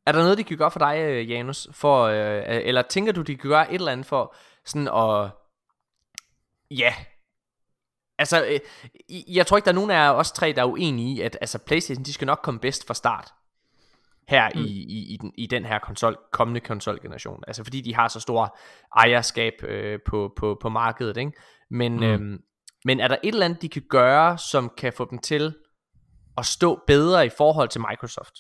[0.07, 1.68] Er der noget, de kan gøre for dig, øh, Janus?
[1.72, 4.34] For, øh, eller tænker du, de kan gøre et eller andet for
[4.64, 5.30] sådan at...
[6.70, 6.94] Ja.
[8.18, 8.61] Altså, øh,
[9.36, 11.59] jeg tror ikke, der er nogen af os tre, der er uenige i, at altså,
[11.59, 13.32] Playstation, de skal nok komme bedst fra start.
[14.28, 14.61] Her mm.
[14.61, 17.44] i, i, i, den, i den her konsol, kommende konsolgeneration.
[17.46, 18.59] Altså fordi de har så stor
[18.96, 21.16] ejerskab øh, på, på, på markedet.
[21.16, 21.32] Ikke?
[21.70, 22.03] Men, mm.
[22.03, 22.42] øhm,
[22.84, 25.55] men er der et eller andet, de kan gøre, som kan få dem til
[26.38, 28.34] at stå bedre i forhold til Microsoft?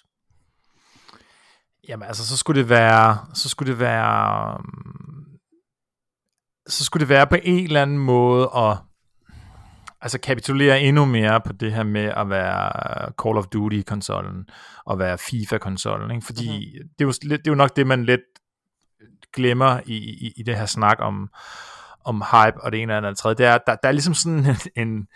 [1.90, 5.24] Jamen altså, så skulle det være, så skulle det være, mm,
[6.68, 8.76] så skulle det være på en eller anden måde at
[10.00, 14.48] altså kapitulere endnu mere på det her med at være Call of Duty-konsollen
[14.84, 16.26] og være FIFA-konsollen, ikke?
[16.26, 16.88] fordi mm-hmm.
[16.98, 18.20] det, er jo, det er jo nok det, man lidt
[19.32, 21.28] glemmer i, i, i det her snak om,
[22.04, 23.34] om hype og det ene eller andet tredje.
[23.34, 25.06] Det er, der, der er ligesom sådan en,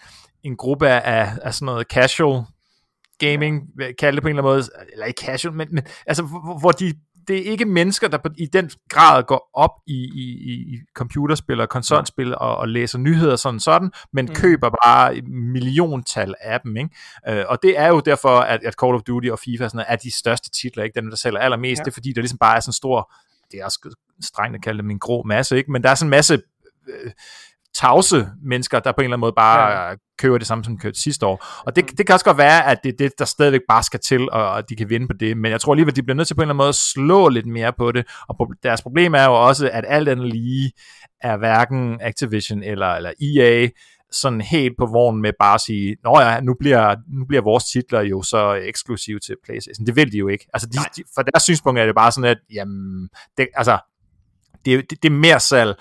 [0.43, 2.45] en gruppe af, af sådan noget casual
[3.19, 3.63] gaming,
[3.99, 6.71] kalde det på en eller anden måde, eller ikke casual, men, men altså, hvor, hvor
[6.71, 6.95] de,
[7.29, 11.61] det er ikke mennesker, der på, i den grad går op i, i, i computerspil
[11.61, 14.35] og konsolspil og, og læser nyheder sådan sådan, men mm.
[14.35, 16.91] køber bare milliontal af dem, ikke?
[17.29, 19.97] Øh, og det er jo derfor, at, at Call of Duty og FIFA sådan er
[19.97, 21.01] de største titler, ikke?
[21.01, 21.85] Dem, der sælger allermest, ja.
[21.85, 23.13] det er fordi, der ligesom bare er sådan en stor,
[23.53, 25.73] det er også strengt at kalde det min grå masse, ikke?
[25.73, 26.43] Men der er sådan en masse
[26.89, 27.11] øh,
[27.75, 29.95] tavse mennesker, der på en eller anden måde bare ja.
[30.19, 31.47] køber det samme, som kørte sidste år.
[31.67, 34.01] Og det, det kan også godt være, at det er det, der stadigvæk bare skal
[34.01, 35.37] til, og, at de kan vinde på det.
[35.37, 36.75] Men jeg tror alligevel, at de bliver nødt til på en eller anden måde at
[36.75, 38.07] slå lidt mere på det.
[38.29, 40.73] Og deres problem er jo også, at alt andet lige
[41.21, 43.69] er hverken Activision eller, eller EA
[44.13, 47.65] sådan helt på vognen med bare at sige, nå ja, nu bliver, nu bliver vores
[47.65, 49.87] titler jo så eksklusive til PlayStation.
[49.87, 50.47] Det vil de jo ikke.
[50.55, 53.79] Altså, de, de, for deres synspunkt er det bare sådan, at jamen, det, altså,
[54.65, 55.75] det, det, det er mere salg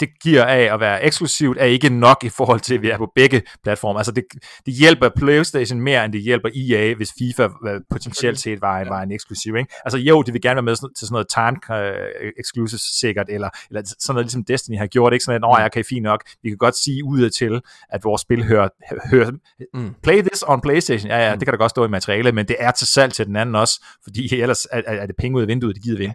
[0.00, 2.98] det giver af at være eksklusivt, er ikke nok i forhold til, at vi er
[2.98, 3.98] på begge platforme.
[3.98, 4.24] Altså det,
[4.66, 7.48] det hjælper PlayStation mere, end det hjælper EA, hvis FIFA
[7.90, 9.56] potentielt set var, en, var en eksklusiv.
[9.56, 9.74] Ikke?
[9.84, 13.48] Altså jo, de vil gerne være med til sådan noget time uh, exclusive sikkert, eller,
[13.70, 16.48] eller sådan noget ligesom Destiny har gjort, ikke sådan at, jeg kan fint nok, vi
[16.48, 18.68] kan godt sige ud til, at vores spil hører,
[19.10, 19.30] hører
[19.74, 19.94] mm.
[20.02, 21.38] play this on PlayStation, ja, ja, mm.
[21.38, 23.54] det kan da godt stå i materialet, men det er til salg til den anden
[23.54, 26.12] også, fordi ellers er, er det penge ud af vinduet, det giver vi.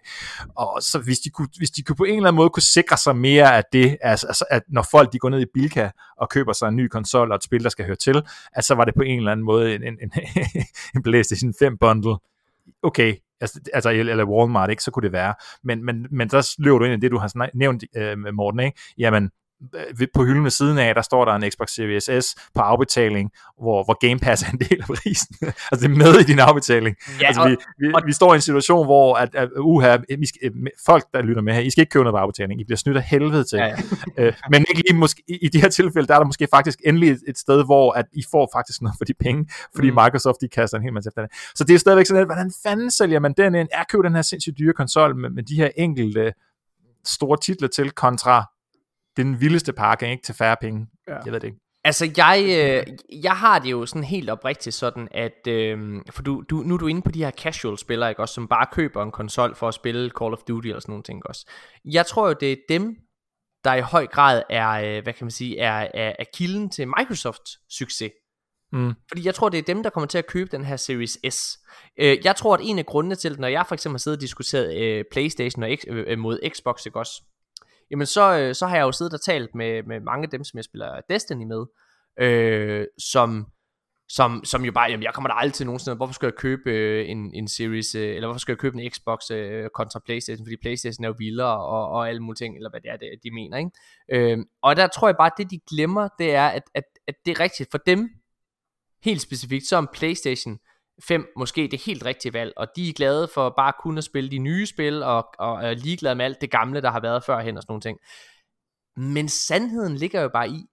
[0.56, 2.98] Og så hvis de, kunne, hvis de kunne på en eller anden måde kunne sikre
[2.98, 6.30] sig mere, at det, altså, altså at når folk de går ned i Bilka og
[6.30, 8.22] køber sig en ny konsol og et spil, der skal høre til,
[8.54, 10.12] at så var det på en eller anden måde en, en, en,
[10.96, 12.16] en PlayStation 5 bundle.
[12.84, 15.34] Okay, altså, altså, eller Walmart, ikke, så kunne det være.
[15.64, 18.80] Men, men, men så løber du ind i det, du har nævnt, øh, Morten, ikke?
[18.98, 19.32] Jamen,
[20.14, 23.32] på hylden ved siden af, der står der en Xbox Series S på afbetaling,
[23.62, 25.36] hvor, hvor Game Pass er en del af prisen.
[25.72, 26.96] altså det er med i din afbetaling.
[27.22, 30.26] Ja, altså, vi, vi, og, vi står i en situation, hvor at, at, uha, vi
[30.26, 32.62] skal, øh, folk, der lytter med her, I skal ikke købe noget på afbetaling.
[32.62, 33.58] I bliver snydt af helvede til.
[33.58, 33.76] Ja, ja.
[34.26, 36.80] øh, men ikke lige måske, i, i de her tilfælde, der er der måske faktisk
[36.86, 39.98] endelig et, et sted, hvor at I får faktisk noget for de penge, fordi mm.
[40.04, 41.32] Microsoft de kaster en hel masse efter det.
[41.56, 43.68] Så det er stadigvæk sådan, at, hvordan fanden sælger man den ind?
[43.72, 46.34] Er købe den her sindssygt dyre konsol med, med de her enkelte
[47.06, 48.46] store titler til kontra
[49.18, 50.24] den vildeste pakke, ikke?
[50.24, 50.88] Til færre penge.
[51.08, 51.18] Ja.
[51.26, 51.60] Jeg ved det ikke.
[51.84, 56.44] Altså, jeg, øh, jeg har det jo sådan helt oprigtigt sådan, at, øh, for du,
[56.50, 59.12] du, nu er du inde på de her casual-spillere, ikke også, som bare køber en
[59.12, 61.50] konsol for at spille Call of Duty eller sådan nogle ting også.
[61.86, 62.96] Jeg tror jo, det er dem,
[63.64, 66.88] der i høj grad er, øh, hvad kan man sige, er, er, er kilden til
[66.88, 68.12] Microsofts succes.
[68.72, 68.94] Mm.
[69.08, 71.58] Fordi jeg tror, det er dem, der kommer til at købe den her Series S.
[72.00, 74.22] Øh, jeg tror, at en af grundene til, når jeg for eksempel har siddet og
[74.22, 77.24] diskuteret øh, Playstation og X, øh, mod Xbox, ikke også,
[77.92, 80.44] jamen så, øh, så har jeg jo siddet og talt med, med mange af dem,
[80.44, 81.66] som jeg spiller Destiny med,
[82.22, 83.48] øh, som,
[84.10, 86.70] som, som jo bare, jamen jeg kommer da aldrig til nogensinde, hvorfor skal jeg købe
[86.70, 90.46] øh, en, en Series, øh, eller hvorfor skal jeg købe en Xbox øh, kontra Playstation,
[90.46, 93.10] fordi Playstation er jo vildere og, og alle mulige ting, eller hvad det er, det,
[93.24, 94.32] de mener, ikke?
[94.32, 97.16] Øh, og der tror jeg bare, at det de glemmer, det er, at, at, at
[97.26, 97.72] det er rigtigt.
[97.72, 98.10] For dem,
[99.04, 100.60] helt specifikt, så om Playstation
[101.08, 104.32] 5 måske det helt rigtige valg, og de er glade for bare kun at spille
[104.32, 107.58] de nye spil, og, og er ligeglade med alt det gamle, der har været førhen
[107.58, 108.00] og sådan nogle ting.
[108.98, 110.66] Men sandheden ligger jo bare i,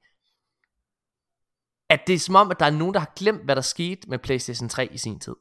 [1.90, 4.10] at det er som om, at der er nogen, der har glemt, hvad der skete
[4.10, 5.34] med PlayStation 3 i sin tid.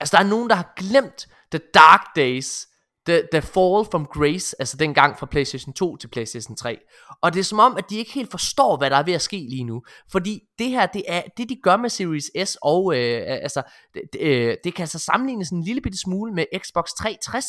[0.00, 2.67] Altså der er nogen, der har glemt The Dark Days,
[3.08, 6.78] The, the Fall from Grace, altså den gang fra PlayStation 2 til PlayStation 3.
[7.22, 9.22] Og det er som om, at de ikke helt forstår, hvad der er ved at
[9.22, 9.82] ske lige nu.
[10.12, 13.62] Fordi det her, det er det de gør med Series S, og øh, øh altså,
[13.94, 17.46] det, det, øh, det kan altså sammenlignes en lille bitte smule med Xbox 360.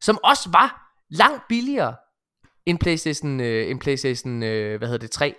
[0.00, 1.96] Som også var langt billigere
[2.66, 5.34] end PlayStation, øh, end PlayStation øh, hvad hedder det, 3.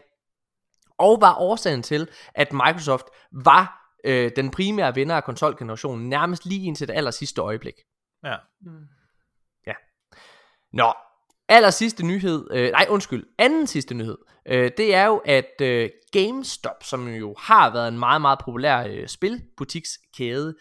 [0.98, 6.66] Og var årsagen til, at Microsoft var øh, den primære vinder af konsolgenerationen nærmest lige
[6.68, 7.74] indtil det aller sidste øjeblik.
[8.24, 8.36] Ja.
[8.62, 8.88] Mm.
[9.68, 9.74] Ja.
[10.74, 10.94] Nå,
[11.50, 15.90] aller sidste nyhed, øh, nej undskyld, anden sidste nyhed, øh, det er jo, at øh,
[16.12, 20.56] GameStop, som jo har været en meget, meget populær øh, spilbutikskæde,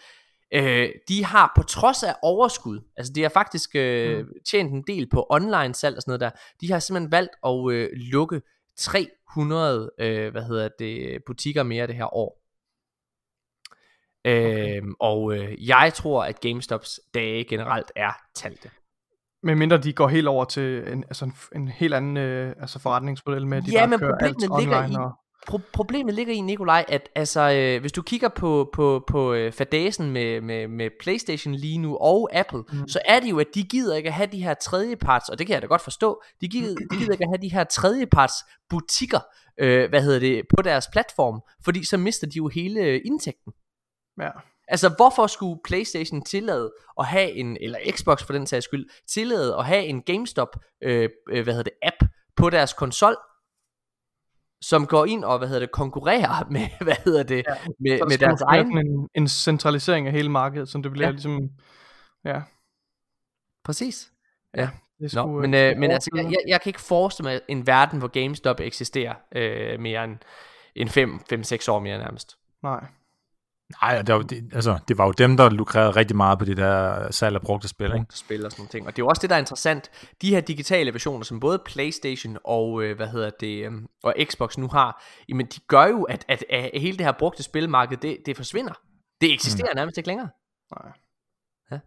[0.54, 4.32] øh, de har på trods af overskud, altså de har faktisk øh, mm.
[4.50, 7.70] tjent en del på online salg og sådan noget der, de har simpelthen valgt at
[7.70, 8.42] øh, lukke
[8.76, 12.41] 300 øh, hvad hedder det, butikker mere det her år.
[14.24, 14.76] Okay.
[14.76, 18.70] Øhm, og øh, jeg tror, at GameStops dage generelt er talte.
[19.42, 22.78] Men mindre de går helt over til en, altså en, en helt anden øh, altså
[22.78, 24.92] forretningsmodel med, at de ja, men kører alt online.
[24.92, 25.12] I, og...
[25.50, 29.52] pro- problemet ligger i, Nikolaj, at altså, øh, hvis du kigger på, på, på øh,
[29.52, 32.88] fadasen med, med, med Playstation lige nu og Apple, mm.
[32.88, 35.46] så er det jo, at de gider ikke at have de her tredjeparts, og det
[35.46, 38.34] kan jeg da godt forstå, de gider, de gider ikke at have de her tredjeparts
[38.70, 39.20] butikker,
[39.60, 43.52] øh, hvad hedder det, på deres platform, fordi så mister de jo hele indtægten.
[44.20, 44.30] Ja.
[44.68, 49.56] Altså, hvorfor skulle PlayStation tillade at have en, eller Xbox for den sags skyld, tillade
[49.56, 53.16] at have en GameStop, øh, øh, hvad hedder det, app på deres konsol,
[54.60, 58.18] som går ind og, hvad hedder det, konkurrerer med, hvad hedder det, ja, med, med
[58.18, 58.78] deres egen...
[58.78, 61.10] En, en centralisering af hele markedet, som det bliver ja.
[61.10, 61.50] ligesom,
[62.24, 62.42] ja.
[63.64, 64.12] Præcis.
[64.56, 64.70] Ja.
[65.00, 67.66] Det skulle, Nå, men, øh, men altså, jeg, jeg, jeg kan ikke forestille mig en
[67.66, 70.18] verden, hvor GameStop eksisterer øh, mere end,
[70.76, 72.38] end 5-6 år mere nærmest.
[72.62, 72.84] Nej.
[73.82, 76.56] Nej, det var, det, altså, det var jo dem, der lukrerede rigtig meget på det
[76.56, 77.90] der salg af brugte spil.
[77.90, 78.86] Brugte spil og sådan nogle ting.
[78.86, 79.90] Og det er jo også det, der er interessant.
[80.22, 84.58] De her digitale versioner, som både Playstation og, øh, hvad hedder det, øh, og Xbox
[84.58, 88.18] nu har, jamen de gør jo, at, at, at hele det her brugte spilmarked, det,
[88.26, 88.72] det forsvinder.
[89.20, 89.76] Det eksisterer mm.
[89.76, 90.28] nærmest ikke længere.
[90.76, 90.92] Nej.
[91.70, 91.78] Ja.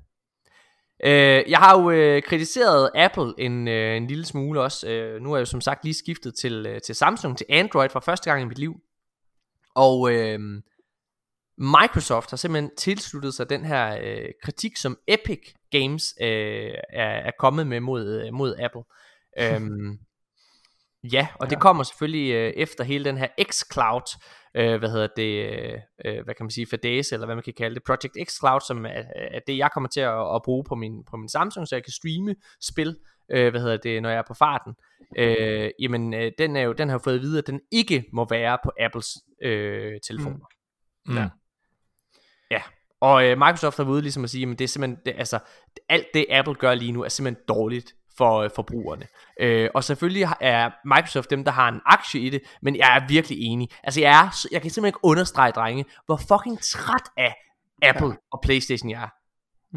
[1.04, 4.90] Øh, jeg har jo øh, kritiseret Apple en, øh, en lille smule også.
[4.90, 7.90] Øh, nu er jeg jo som sagt lige skiftet til, øh, til Samsung, til Android
[7.90, 8.76] for første gang i mit liv.
[9.76, 10.12] Og...
[10.12, 10.40] Øh,
[11.58, 17.32] Microsoft har simpelthen tilsluttet sig den her øh, kritik, som Epic Games øh, er, er
[17.40, 18.84] kommet med mod, øh, mod Apple.
[19.40, 20.00] øhm,
[21.14, 21.50] ja, og ja.
[21.50, 24.20] det kommer selvfølgelig øh, efter hele den her xCloud,
[24.56, 27.54] øh, hvad hedder det, øh, øh hvad kan man sige, fadese, eller hvad man kan
[27.58, 30.76] kalde det, Project xCloud, som er, er det, jeg kommer til at, at bruge på
[30.76, 32.98] min, på min Samsung, så jeg kan streame spil,
[33.32, 34.74] øh, hvad hedder det, når jeg er på farten.
[35.18, 38.28] Øh, jamen, øh, den, er jo, den har fået at vide, at den ikke må
[38.30, 39.08] være på Apples
[39.42, 40.46] øh, telefoner.
[41.06, 41.16] Mm.
[41.16, 41.30] Ja.
[43.06, 45.40] Og øh, Microsoft har ude ligesom at sige, at det er simpelthen, det, altså,
[45.90, 49.08] alt det Apple gør lige nu er simpelthen dårligt for øh, forbrugerne.
[49.40, 53.08] Øh, og selvfølgelig er Microsoft dem, der har en aktie i det, men jeg er
[53.08, 53.70] virkelig enig.
[53.84, 57.36] Altså jeg, er, jeg kan simpelthen ikke understrege, drenge, hvor fucking træt af
[57.82, 58.16] Apple ja.
[58.32, 59.10] og Playstation jeg er.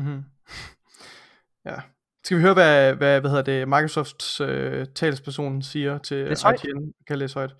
[0.00, 0.22] Mm-hmm.
[1.64, 1.76] Ja.
[2.28, 4.48] Skal vi høre, hvad, hvad, hvad hedder det, Microsofts uh,
[4.94, 6.92] talsperson siger til IGN?
[7.06, 7.54] Kan læse højt.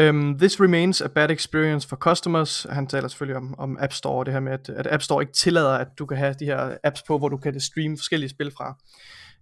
[0.00, 2.66] Um, This remains a bad experience for customers.
[2.70, 5.32] Han taler selvfølgelig om, om App Store, det her med, at, at App Store ikke
[5.32, 8.50] tillader, at du kan have de her apps på, hvor du kan streame forskellige spil
[8.56, 8.76] fra.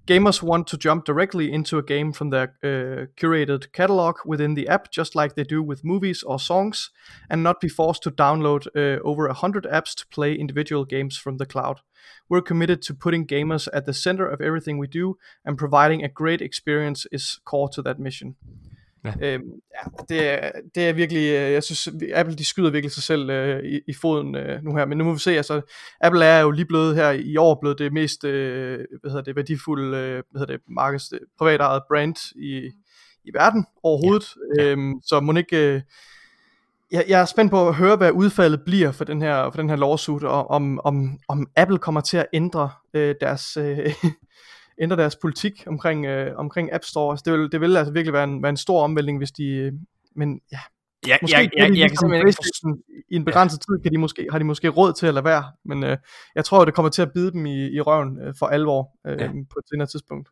[0.07, 4.67] Gamers want to jump directly into a game from their uh, curated catalog within the
[4.67, 6.91] app, just like they do with movies or songs,
[7.29, 11.17] and not be forced to download uh, over a hundred apps to play individual games
[11.17, 11.81] from the cloud.
[12.29, 16.09] We're committed to putting gamers at the center of everything we do, and providing a
[16.09, 18.37] great experience is core to that mission.
[19.05, 19.13] Ja.
[19.23, 19.45] Øhm,
[19.75, 23.31] ja, det, er, det er virkelig, øh, jeg synes, Apple de skyder virkelig sig selv
[23.31, 25.61] øh, i, i foden øh, nu her, men nu må vi se, altså
[26.01, 29.37] Apple er jo lige blevet her i år blevet det mest, øh, hvad hedder det,
[29.37, 32.71] værdifulde, øh, hvad hedder det, markeds, privatejet brand i,
[33.25, 34.65] i verden overhovedet, ja.
[34.65, 34.71] Ja.
[34.71, 35.81] Øhm, så må ikke, øh,
[36.93, 39.69] jeg, jeg er spændt på at høre, hvad udfaldet bliver for den her, for den
[39.69, 43.95] her lawsuit, og om, om, om Apple kommer til at ændre øh, deres, øh,
[44.81, 47.13] ændre deres politik omkring, øh, omkring App Store.
[47.13, 49.45] Altså, det, vil, det vil altså virkelig være en, være en stor omvæltning, hvis de...
[49.45, 49.73] Øh,
[50.17, 50.59] men ja,
[51.07, 53.75] Ja, måske jeg, jeg, jeg, jeg kan simpelthen ikke I en begrænset ja.
[53.75, 55.97] tid kan de måske, har de måske råd til at lade være, men øh,
[56.35, 59.21] jeg tror, det kommer til at bide dem i, i røven øh, for alvor øh,
[59.21, 59.29] ja.
[59.29, 60.29] på et senere tidspunkt.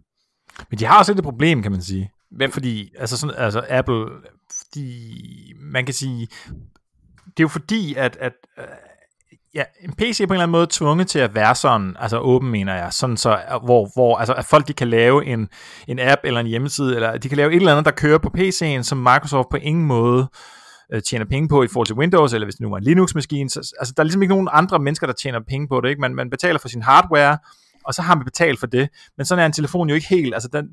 [0.71, 2.11] Men de har også et problem, kan man sige.
[2.31, 2.51] Hvem?
[2.51, 4.07] Fordi, altså, sådan, altså Apple,
[4.51, 5.13] fordi
[5.57, 6.29] man kan sige,
[7.27, 8.33] det er jo fordi, at, at
[9.59, 12.19] ja, en PC er på en eller anden måde tvunget til at være sådan, altså
[12.19, 15.49] åben mener jeg, sådan så, hvor, hvor altså, at folk de kan lave en,
[15.89, 18.31] en app eller en hjemmeside, eller de kan lave et eller andet, der kører på
[18.39, 20.29] PC'en, som Microsoft på ingen måde
[20.93, 23.51] øh, tjener penge på i forhold til Windows, eller hvis det nu var en Linux-maskine,
[23.51, 26.01] så, altså der er ligesom ikke nogen andre mennesker, der tjener penge på det, ikke?
[26.01, 27.39] Man, man betaler for sin hardware,
[27.85, 30.35] og så har man betalt for det, men sådan er en telefon jo ikke helt,
[30.35, 30.69] altså den,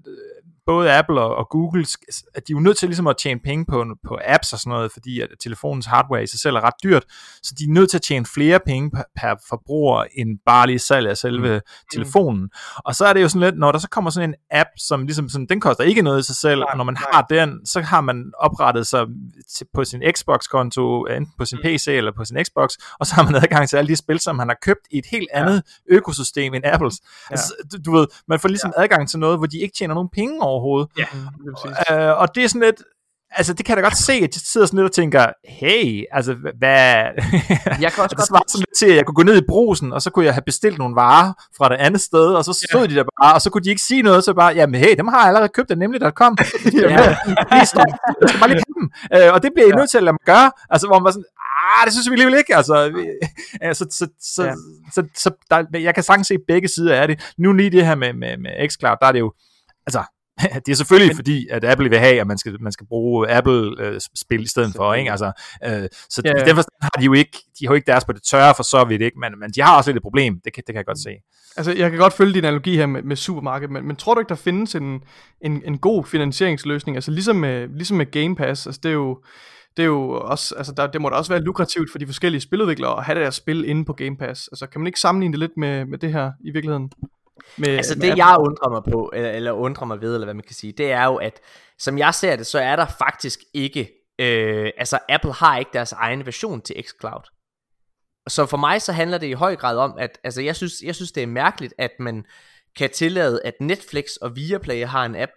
[0.66, 1.86] både Apple og, og Google,
[2.36, 4.72] at de er jo nødt til ligesom at tjene penge på, på apps og sådan
[4.72, 7.06] noget, fordi at telefonens hardware i sig selv er ret dyrt,
[7.44, 10.80] så de er nødt til at tjene flere penge per, per forbruger, end bare lige
[10.80, 11.62] salg af selve mm.
[11.94, 12.50] telefonen.
[12.78, 15.06] Og så er det jo sådan lidt, når der så kommer sådan en app, som
[15.06, 17.04] ligesom sådan, den koster ikke noget i sig selv, nej, og når man nej.
[17.12, 19.06] har den, så har man oprettet sig
[19.58, 21.70] til, på sin Xbox-konto, enten på sin mm.
[21.70, 24.36] PC eller på sin Xbox, og så har man adgang til alle de spil, som
[24.36, 25.96] man har købt i et helt andet ja.
[25.96, 27.02] økosystem end Apples.
[27.02, 27.34] Ja.
[27.34, 28.84] Altså, du, du ved, man får ligesom ja.
[28.84, 30.88] adgang til noget, hvor de ikke tjener nogen penge over overhovedet.
[30.98, 31.06] Ja,
[31.90, 32.82] det øh, og det er sådan lidt,
[33.36, 36.04] altså det kan jeg da godt se, at de sidder sådan lidt og tænker, hey,
[36.12, 37.04] altså hvad...
[37.84, 38.52] Jeg kan også godt...
[38.52, 40.44] sådan lidt til, at jeg kunne gå ned i brusen, og så kunne jeg have
[40.46, 42.88] bestilt nogle varer fra det andet sted, og så stod ja.
[42.88, 45.08] de der bare, og så kunne de ikke sige noget, så bare, jamen hey, dem
[45.08, 46.38] har jeg allerede købt af nemlig.com.
[46.74, 47.18] ja,
[47.52, 47.86] jeg skal
[48.40, 48.90] bare lige købe dem.
[49.16, 49.76] Øh, og det bliver I ja.
[49.76, 50.52] nødt til at lade mig gøre.
[50.70, 52.76] Altså hvor man var sådan, ah, det synes vi alligevel ikke, altså.
[53.62, 54.54] altså så, så, ja.
[54.94, 57.34] så, så, så der, jeg kan sagtens se begge sider af det.
[57.38, 59.34] Nu lige det her med, med, med xCloud, der er det jo,
[59.88, 60.04] altså,
[60.66, 63.30] det er selvfølgelig Men, fordi, at Apple vil have, at man skal, man skal bruge
[63.30, 65.12] Apple-spil øh, i stedet for, ikke?
[65.12, 65.32] Altså,
[65.66, 66.46] øh, så ja, ja.
[66.46, 68.86] derfor har de jo ikke, de har jo ikke deres på det tørre for så
[68.86, 69.20] vidt, ikke?
[69.20, 71.10] Men, men de har også lidt et problem, det kan, det kan jeg godt se.
[71.58, 74.20] Altså, jeg kan godt følge din analogi her med, med supermarked, men, men tror du
[74.20, 75.04] ikke, der findes en,
[75.42, 76.98] en, en god finansieringsløsning?
[76.98, 79.22] Altså, ligesom med, ligesom med Game Pass, altså det er jo,
[79.78, 82.42] det er jo også, altså der, det må da også være lukrativt for de forskellige
[82.42, 84.48] spiludviklere at have deres spil inde på Game Pass.
[84.48, 86.90] Altså, kan man ikke sammenligne det lidt med, med det her i virkeligheden?
[87.58, 90.34] Med, altså med det jeg undrer mig på, eller, eller undrer mig ved, eller hvad
[90.34, 91.42] man kan sige, det er jo, at
[91.80, 95.92] som jeg ser det, så er der faktisk ikke, øh, altså Apple har ikke deres
[95.92, 97.24] egen version til xCloud.
[98.28, 100.96] Så for mig så handler det i høj grad om, at altså jeg synes, jeg
[100.96, 102.26] synes det er mærkeligt, at man
[102.76, 105.32] kan tillade, at Netflix og Viaplay har en app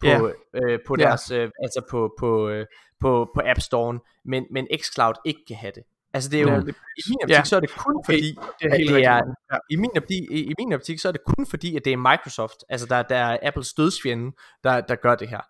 [0.00, 0.22] på, yeah.
[0.54, 1.42] øh, på deres, yeah.
[1.42, 2.66] øh, altså på, på, øh,
[3.00, 5.82] på, på App Store, men, men xCloud ikke kan have det.
[6.14, 7.44] Altså det er jo, ja, det, i min optik, ja.
[7.44, 9.20] så er det kun fordi, det er, at det er
[9.52, 9.58] ja.
[9.70, 11.96] i, min optik, i, i min optik, så er det kun fordi, at det er
[11.96, 14.32] Microsoft, altså der, der er Apples dødsfjende,
[14.64, 15.40] der, der gør det her.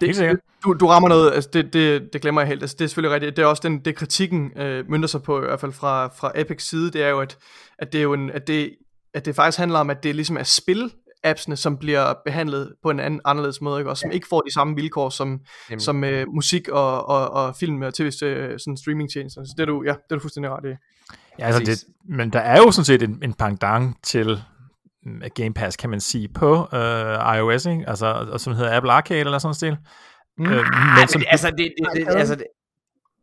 [0.00, 2.84] Det, det, du, du rammer noget, altså det, det, det glemmer jeg helt, altså det
[2.84, 5.60] er selvfølgelig rigtigt, det er også den, det kritikken øh, mønter sig på, i hvert
[5.60, 7.38] fald fra, fra Epics side, det er jo, at,
[7.78, 8.76] at det er jo en, at det,
[9.14, 10.92] at det faktisk handler om, at det ligesom er spil,
[11.24, 13.90] appsene, som bliver behandlet på en anden anderledes måde, ikke?
[13.90, 14.14] og som ja.
[14.14, 15.40] ikke får de samme vilkår som,
[15.78, 19.44] som uh, musik og, og, og film og tv sådan streamingtjenester.
[19.44, 20.74] Så det er du, ja, det er du fuldstændig ret i.
[21.38, 24.42] Ja, altså det, men der er jo sådan set en, en pendant til
[25.02, 27.84] mm, Game Pass, kan man sige, på uh, iOS, ikke?
[27.88, 29.76] Altså, og som hedder Apple Arcade eller sådan noget stil.
[30.38, 30.44] Mm.
[30.44, 30.64] Øh,
[30.98, 32.46] men som, altså, det, det, det, altså, det,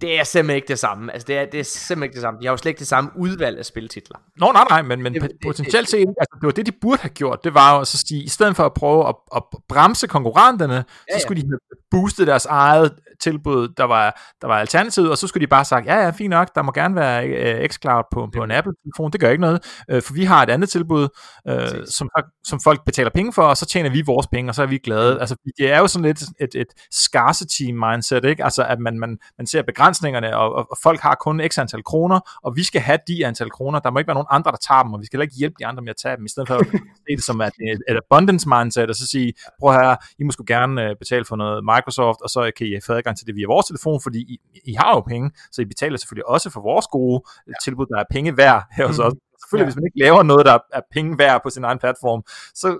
[0.02, 1.14] Det er simpelthen ikke det samme.
[1.14, 2.40] Altså, det er, det er simpelthen ikke det samme.
[2.40, 4.18] De har jo slet ikke det samme udvalg af spiltitler.
[4.38, 7.10] Nå, nej, nej, men, men det, potentielt set, altså, det var det, de burde have
[7.10, 7.44] gjort.
[7.44, 10.84] Det var jo at sige, i stedet for at prøve at, at bremse konkurrenterne, ja,
[11.10, 11.20] ja.
[11.20, 11.60] så skulle de have
[11.92, 15.86] boostet deres eget tilbud, der var, der var alternativet, og så skulle de bare sagt,
[15.86, 19.20] ja, ja, fint nok, der må gerne være uh, xCloud på, på en Apple-telefon, det
[19.20, 21.08] gør ikke noget, uh, for vi har et andet tilbud,
[21.50, 22.10] uh, som,
[22.44, 24.78] som folk betaler penge for, og så tjener vi vores penge, og så er vi
[24.78, 25.20] glade.
[25.20, 28.44] Altså, det er jo sådan lidt et, et scarcity mindset, ikke?
[28.44, 31.84] Altså, at man, man, man ser begrænsningerne, og, og, og folk har kun x antal
[31.84, 34.57] kroner, og vi skal have de antal kroner, der må ikke være nogen andre, der
[34.57, 36.30] tager dem, og vi skal heller ikke hjælpe de andre med at tage dem, i
[36.30, 36.68] stedet for at
[37.03, 37.53] se det som et,
[37.90, 41.64] et abundance mindset, og så sige, prøv her, I må sgu gerne betale for noget
[41.64, 44.36] Microsoft, og så kan I få adgang til det via vores telefon, fordi I,
[44.66, 47.53] I har jo penge, så I betaler selvfølgelig også for vores gode ja.
[47.64, 49.14] tilbud, der er penge værd her hos os.
[49.41, 49.70] Selvfølgelig, ja.
[49.70, 52.22] hvis man ikke laver noget, der er penge værd på sin egen platform,
[52.56, 52.78] så,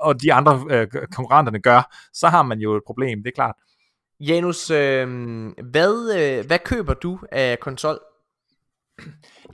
[0.00, 1.80] og de andre øh, konkurrenterne gør,
[2.12, 3.54] så har man jo et problem, det er klart.
[4.26, 5.08] Janus, øh,
[5.70, 7.98] hvad, øh, hvad køber du af konsol?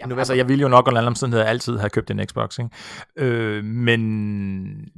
[0.01, 2.59] Jamen, nu, altså, jeg ville jo nok under alle omstændigheder altid have købt en Xbox,
[2.59, 2.71] ikke?
[3.17, 4.01] Øh, men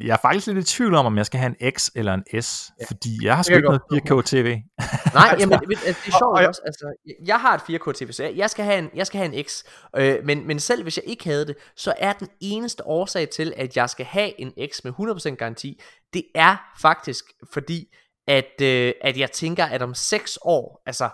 [0.01, 2.43] jeg er faktisk lidt i tvivl om, om jeg skal have en X eller en
[2.43, 2.85] S, ja.
[2.89, 4.45] fordi jeg har sgu ikke noget 4K TV.
[5.15, 6.61] Nej, jamen, det, det er sjovt og, også.
[6.65, 6.95] Altså,
[7.27, 9.63] jeg har et 4K TV, så jeg skal have en, jeg skal have en X.
[9.97, 13.53] Øh, men, men selv hvis jeg ikke havde det, så er den eneste årsag til,
[13.57, 14.93] at jeg skal have en X med
[15.33, 15.81] 100% garanti,
[16.13, 17.89] det er faktisk fordi,
[18.27, 21.09] at, øh, at jeg tænker, at om 6 år, altså,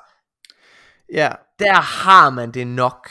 [1.13, 1.33] ja.
[1.59, 3.11] der har man det nok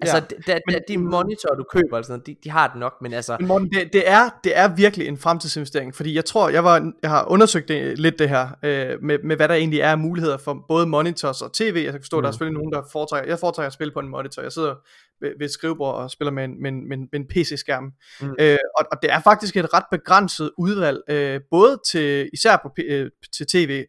[0.00, 0.52] Altså, ja.
[0.52, 3.36] da, da, de monitorer, du køber, altså, de, de har det nok, men altså...
[3.40, 6.92] Men Morten, det, det, er, det er virkelig en fremtidsinvestering, fordi jeg tror, jeg, var,
[7.02, 10.36] jeg har undersøgt det, lidt det her, øh, med, med hvad der egentlig er muligheder
[10.36, 11.82] for både monitors og tv.
[11.84, 12.22] Jeg kan forstå, mm.
[12.22, 12.32] der er mm.
[12.32, 13.28] selvfølgelig nogen, der foretrækker...
[13.28, 14.42] Jeg foretrækker at spille på en monitor.
[14.42, 14.74] Jeg sidder
[15.20, 17.92] ved, ved et skrivebord og spiller med en, med en, med en, med en PC-skærm.
[18.20, 18.34] Mm.
[18.40, 22.70] Øh, og, og det er faktisk et ret begrænset udvalg, øh, både til, især på,
[22.78, 23.84] øh, til tv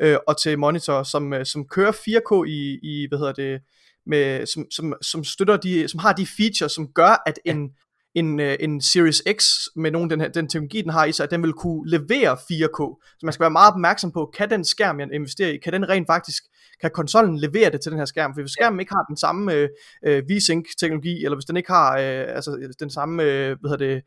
[0.00, 3.60] øh, og til monitor, som, øh, som kører 4K i, i hvad hedder det
[4.06, 8.20] med, som, som, som støtter de, som har de features, som gør, at en, ja.
[8.20, 11.24] en, uh, en Series X med nogen den, her, den teknologi, den har i sig,
[11.24, 13.04] at den vil kunne levere 4K.
[13.18, 15.88] Så man skal være meget opmærksom på, kan den skærm, jeg investerer i, kan den
[15.88, 16.42] rent faktisk,
[16.80, 18.34] kan konsollen levere det til den her skærm?
[18.34, 19.68] For hvis skærmen ikke har den samme uh,
[20.08, 24.02] uh, V-Sync-teknologi, eller hvis den ikke har uh, altså, den samme, uh, hvad hedder det,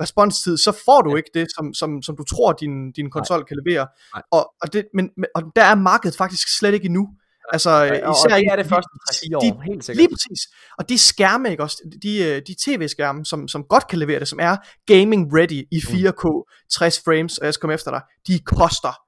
[0.00, 1.16] responstid, så får du ja.
[1.16, 3.44] ikke det, som, som, som du tror, din, din konsol Nej.
[3.44, 3.86] kan levere.
[4.14, 4.22] Nej.
[4.30, 7.08] Og, og, det, men, og der er markedet faktisk slet ikke endnu.
[7.52, 9.96] Altså, ja, og især det er det første 10 år, de, helt sikkert.
[9.96, 10.40] Lige præcis.
[10.78, 14.28] Og de skærme, ikke også, de, øh, de tv-skærme, som, som godt kan levere det,
[14.28, 14.56] som er
[14.86, 18.98] gaming ready i 4K, 60 frames, og jeg skal komme efter dig, de koster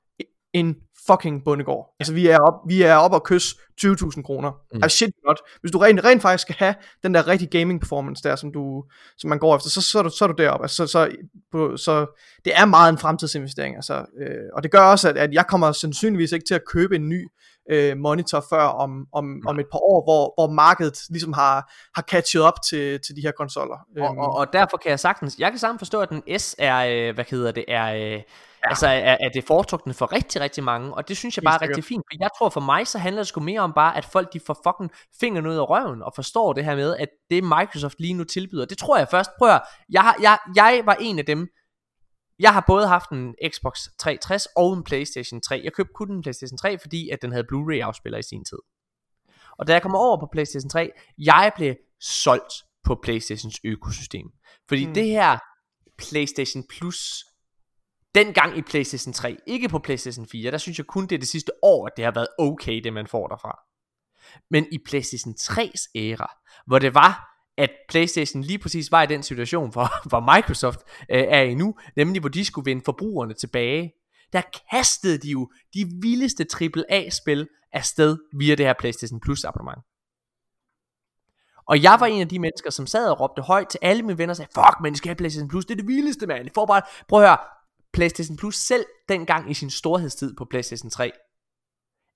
[0.52, 1.86] en fucking bundegård.
[1.88, 2.02] Ja.
[2.02, 4.50] Altså vi er op, vi er op og kysse 20.000 kroner.
[4.50, 4.82] Mm.
[4.82, 5.40] Altså shit not.
[5.60, 8.84] Hvis du rent, rent faktisk skal have den der rigtig gaming performance der, som, du,
[9.18, 10.64] som man går efter, så, så, er, du, så er du deroppe.
[10.64, 11.10] Altså, så, så,
[11.52, 13.76] på, så det er meget en fremtidsinvestering.
[13.76, 16.96] Altså, øh, og det gør også, at, at jeg kommer sandsynligvis ikke til at købe
[16.96, 17.28] en ny
[17.70, 22.02] øh, monitor før om, om, om et par år, hvor, hvor markedet ligesom har, har
[22.02, 23.78] catchet op til, til de her konsoller.
[24.00, 27.08] Og, og, og derfor kan jeg sagtens, jeg kan sammen forstå, at den S er,
[27.08, 28.16] øh, hvad hedder det, er...
[28.16, 28.22] Øh,
[28.64, 28.68] Ja.
[28.68, 31.68] Altså er, er det foretrukne for rigtig, rigtig mange, og det synes jeg bare er
[31.68, 34.04] rigtig fint, for jeg tror for mig, så handler det sgu mere om bare, at
[34.04, 37.44] folk de får fucking fingrene ud af røven, og forstår det her med, at det
[37.44, 40.96] Microsoft lige nu tilbyder, det tror jeg først, prøv at, jeg, har, jeg, jeg var
[41.00, 41.48] en af dem,
[42.38, 45.60] jeg har både haft en Xbox 360 og en Playstation 3.
[45.64, 48.58] Jeg købte kun en Playstation 3, fordi at den havde Blu-ray afspiller i sin tid.
[49.58, 52.52] Og da jeg kom over på Playstation 3, jeg blev solgt
[52.84, 54.26] på Playstations økosystem.
[54.68, 54.94] Fordi hmm.
[54.94, 55.38] det her
[55.98, 57.24] PlayStation Plus,
[58.14, 61.28] dengang i PlayStation 3, ikke på PlayStation 4, der synes jeg kun det er det
[61.28, 63.58] sidste år, at det har været okay, det man får derfra.
[64.50, 66.30] Men i PlayStation 3's æra,
[66.66, 71.24] hvor det var at PlayStation lige præcis var i den situation, hvor, hvor Microsoft øh,
[71.28, 73.92] er i nu, nemlig hvor de skulle vinde forbrugerne tilbage.
[74.32, 79.78] Der kastede de jo de vildeste AAA-spil afsted via det her PlayStation Plus abonnement.
[81.66, 84.18] Og jeg var en af de mennesker, som sad og råbte højt til alle mine
[84.18, 86.46] venner og sagde, fuck men I skal have PlayStation Plus, det er det vildeste mand.
[86.46, 87.38] I får bare, prøv at høre,
[87.92, 91.12] PlayStation Plus selv dengang i sin storhedstid på PlayStation 3,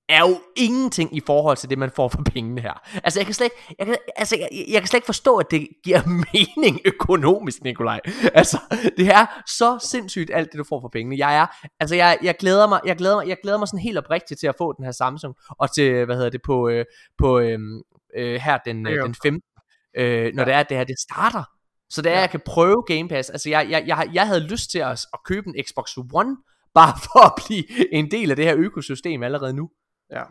[0.09, 3.01] er jo ingenting i forhold til det, man får for pengene her.
[3.05, 5.51] Altså, jeg kan slet ikke, jeg kan, altså, jeg, jeg kan slet ikke forstå, at
[5.51, 6.01] det giver
[6.32, 8.01] mening økonomisk, Nikolaj.
[8.35, 8.59] Altså,
[8.97, 11.18] det er så sindssygt alt det, du får for pengene.
[11.18, 11.47] Jeg er,
[11.80, 14.47] altså, jeg, jeg glæder mig, jeg glæder mig, jeg glæder mig sådan helt oprigtigt til
[14.47, 16.85] at få den her Samsung, og til, hvad hedder det, på, øh,
[17.18, 17.59] på øh,
[18.16, 19.43] øh, her den, øh, den 15,
[19.97, 20.47] øh, når ja.
[20.47, 21.44] det er, det her, det starter.
[21.90, 22.20] Så det er, ja.
[22.20, 23.30] jeg kan prøve Game Pass.
[23.30, 26.36] Altså, jeg, jeg, jeg, jeg havde lyst til at, at købe en Xbox One,
[26.74, 29.70] bare for at blive en del af det her økosystem allerede nu.
[30.12, 30.22] Ja.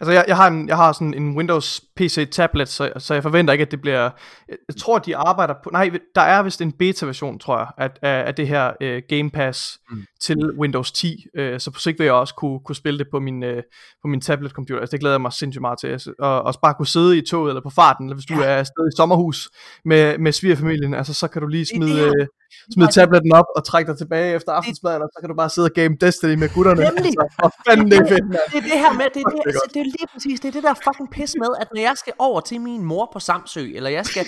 [0.00, 3.22] Altså, jeg, jeg, har en, jeg har sådan en Windows PC tablet, så, så jeg
[3.22, 4.10] forventer ikke, at det bliver...
[4.48, 5.70] Jeg tror, de arbejder på...
[5.72, 9.30] Nej, der er vist en beta-version, tror jeg, af, af, af det her uh, Game
[9.30, 10.04] Pass mm.
[10.20, 11.26] til Windows 10.
[11.38, 13.58] Uh, så på sigt vil jeg også kunne, kunne spille det på min, uh,
[14.02, 14.80] på min tablet-computer.
[14.80, 15.88] Altså, det glæder jeg mig sindssygt meget til.
[15.88, 18.46] Altså, og også bare kunne sidde i toget eller på farten, eller hvis du ja.
[18.46, 19.50] er afsted i sommerhus
[19.84, 22.04] med, med svigerfamilien, altså, så kan du lige smide...
[22.04, 22.28] Det
[22.74, 25.66] smid tabletten op og træk dig tilbage efter aftensmaden, og så kan du bare sidde
[25.70, 26.80] og game Destiny med gutterne.
[26.88, 27.12] Nemlig.
[27.44, 28.38] Altså, fanden, det er fedt, man.
[28.52, 30.52] Det er det her med, det er, det, altså, det er lige præcis, det er
[30.58, 33.64] det der fucking pis med, at når jeg skal over til min mor på Samsø,
[33.76, 34.22] eller jeg skal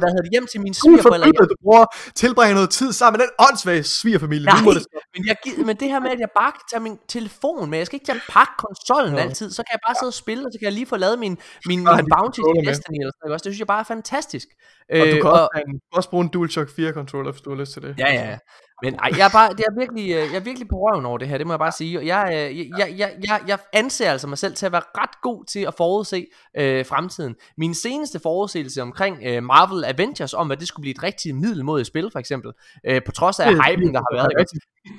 [0.00, 1.26] hvad hedder det, hjem til min svigerforældre.
[1.26, 1.48] Jeg...
[1.54, 1.84] Du bruger
[2.14, 4.46] tilbringe noget tid sammen med den åndssvage svigerfamilie.
[4.46, 5.36] Nej, det men, jeg,
[5.68, 8.08] men det her med, at jeg bare kan tage min telefon med, jeg skal ikke
[8.12, 9.22] tage pakke konsollen ja.
[9.22, 11.18] altid, så kan jeg bare sidde og spille, og så kan jeg lige få lavet
[11.18, 11.34] min,
[11.70, 13.44] min, min bounty til Destiny, eller sådan noget.
[13.44, 14.48] Det synes jeg bare er fantastisk.
[14.90, 17.72] Og du kan også, og, også bruge en DualShock 4 controller, hvis du har lyst
[17.72, 17.94] til det.
[17.98, 18.38] Ja, ja.
[18.82, 21.18] Men ej, jeg, er bare, det er virkelig, øh, jeg er virkelig på røven over
[21.18, 21.98] det her, det må jeg bare sige.
[21.98, 22.28] Øh, jeg,
[22.58, 25.74] jeg, jeg, jeg, jeg, anser altså mig selv til at være ret god til at
[25.74, 26.26] forudse
[26.58, 27.34] øh, fremtiden.
[27.58, 31.86] Min seneste forudsigelse omkring øh, Marvel Avengers, om at det skulle blive et rigtig middelmodigt
[31.86, 32.52] spil, for eksempel,
[32.86, 34.48] øh, på trods af hypen, der har været,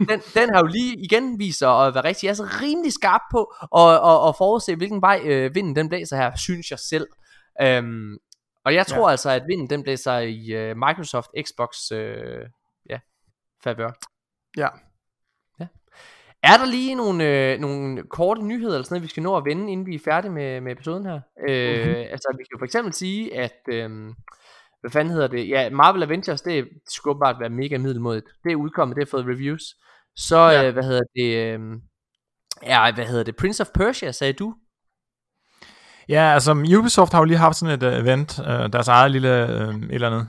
[0.10, 2.94] den, den har jo lige igen vist sig at være rigtig, jeg er så rimelig
[2.94, 6.80] skarp på at, at, at forudse, hvilken vej øh, vinden den blæser her, synes jeg
[6.80, 7.08] selv.
[7.62, 8.18] Øhm,
[8.68, 9.12] og jeg tror ja.
[9.12, 12.50] altså, at vinden den blæser i øh, Microsoft Xbox øh,
[13.64, 13.92] favør.
[14.58, 14.68] Ja.
[15.60, 15.68] ja.
[16.44, 19.46] Er der lige nogle, øh, nogle korte nyheder, eller sådan noget, vi skal nå at
[19.46, 21.20] vende, inden vi er færdige med, med episoden her?
[21.50, 21.96] Øh, mm-hmm.
[21.96, 23.60] Altså, vi kan for eksempel sige, at...
[23.72, 23.90] Øh,
[24.82, 25.50] hvad fanden hedder det?
[25.50, 28.26] Ja, Marvel Avengers, det skulle bare være mega middelmodigt.
[28.44, 29.64] Det er udkommet, det har fået reviews.
[30.16, 30.68] Så, ja.
[30.68, 31.38] øh, hvad hedder det...
[31.38, 31.60] Øh,
[32.64, 33.36] ja, hvad hedder det?
[33.36, 34.56] Prince of Persia, sagde du?
[36.10, 39.50] Ja, altså Ubisoft har jo lige haft sådan et øh, event, øh, deres eget lille
[39.50, 40.28] øh, et eller andet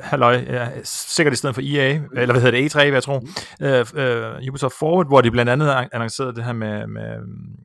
[0.00, 3.22] halløj, ja, sikkert i stedet for EA, eller hvad hedder det, E3, hvad jeg tror,
[3.60, 7.10] øh, øh, Ubisoft Forward, hvor de blandt andet annoncerede det her med, med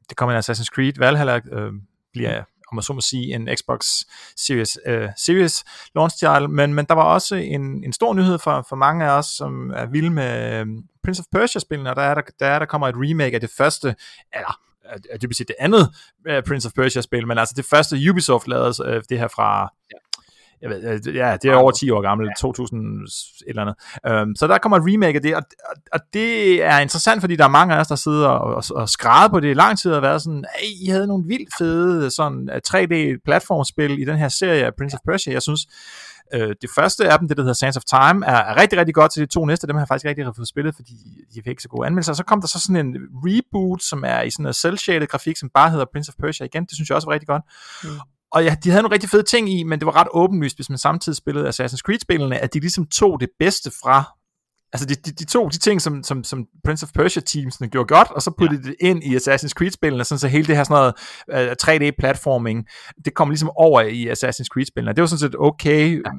[0.09, 1.71] det kommer en Assassin's Creed, Valhalla øh,
[2.13, 3.85] bliver om man så må sige, en Xbox
[4.37, 5.63] Series, øh, Series
[5.95, 9.09] launch title, men, men der var også en, en stor nyhed for, for mange af
[9.09, 10.65] os, som er vilde med øh,
[11.03, 13.49] Prince of Persia-spillene, og der er der, der, er, der kommer et remake af det
[13.57, 13.95] første,
[14.33, 14.59] eller
[15.09, 15.89] er dybest set det andet
[16.29, 19.73] uh, Prince of Persia-spil, men altså det første Ubisoft lavede uh, det her fra...
[19.91, 19.97] Ja.
[20.61, 22.41] Jeg ved, øh, ja, det er over 10 år gammelt, ja.
[22.41, 23.09] 2000 et
[23.47, 24.21] eller andet.
[24.27, 27.35] Um, så der kommer et remake af det, og, og, og det er interessant, fordi
[27.35, 29.79] der er mange af os, der sidder og, og, og skræder på det i lang
[29.79, 34.29] tid, og været sådan, hey, I havde nogle vildt fede sådan 3D-platformspil i den her
[34.29, 35.33] serie af Prince of Persia.
[35.33, 35.67] Jeg synes,
[36.33, 38.95] Øh, det første af dem, det der hedder Sands of Time, er, er rigtig, rigtig
[38.95, 39.67] godt til de to næste.
[39.67, 40.93] Dem har jeg faktisk rigtig fået spillet, fordi
[41.33, 42.13] de fik ikke så gode anmeldelser.
[42.13, 42.95] Så kom der så sådan en
[43.25, 46.65] reboot, som er i sådan en cel-shaded grafik, som bare hedder Prince of Persia igen.
[46.65, 47.43] Det synes jeg også var rigtig godt.
[47.83, 47.89] Mm.
[48.31, 50.69] Og ja, de havde nogle rigtig fede ting i, men det var ret åbenlyst, hvis
[50.69, 54.16] man samtidig spillede Assassin's Creed-spillene, at de ligesom tog det bedste fra
[54.73, 57.87] altså de, de, de to de ting, som, som, som Prince of Persia teamsene gjorde
[57.87, 58.67] godt, og så puttede ja.
[58.67, 60.93] det ind i Assassin's Creed-spillene, sådan så hele det her sådan
[61.29, 62.65] noget uh, 3D-platforming,
[63.05, 64.93] det kom ligesom over i Assassin's Creed-spillene.
[64.93, 66.11] Det var sådan set okay, ja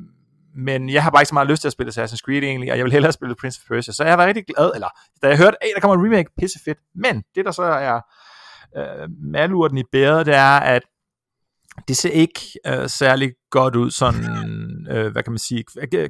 [0.59, 2.77] men jeg har bare ikke så meget lyst til at spille Assassin's Creed egentlig, og
[2.79, 4.89] jeg vil hellere spille Prince of Persia, så jeg var rigtig glad, eller
[5.23, 8.01] da jeg hørte, at der kommer en remake, pisse fedt, men det der så er
[8.77, 10.83] øh, malurten i bæret, det er, at
[11.89, 14.25] det ser ikke øh, særlig godt ud sådan,
[14.91, 15.65] øh, hvad kan man sige,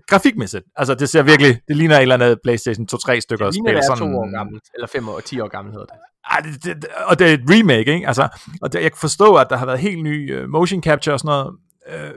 [0.09, 0.65] grafikmæssigt.
[0.77, 3.77] Altså det ser virkelig, det ligner et eller andet Playstation 2-3 stykker det ligner, spil.
[3.77, 5.95] Det er to år gammelt, eller fem år, ti år gammelt hedder det.
[6.31, 8.07] Ej, det, det, og det er et remake, ikke?
[8.07, 8.29] Altså,
[8.63, 11.21] og det, jeg kan forstå, at der har været helt ny uh, motion capture og
[11.21, 11.57] sådan noget,
[11.89, 12.11] øh,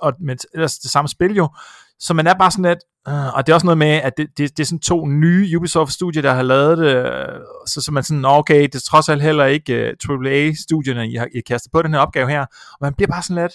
[0.00, 1.48] og med ellers det samme spil jo,
[2.00, 4.26] så man er bare sådan lidt, øh, og det er også noget med, at det,
[4.38, 8.02] det, det er sådan to nye Ubisoft-studier, der har lavet det, øh, så, så man
[8.02, 11.72] sådan, okay, det er trods alt heller ikke øh, uh, AAA-studierne, I har I kastet
[11.72, 12.40] på den her opgave her,
[12.72, 13.52] og man bliver bare sådan lidt,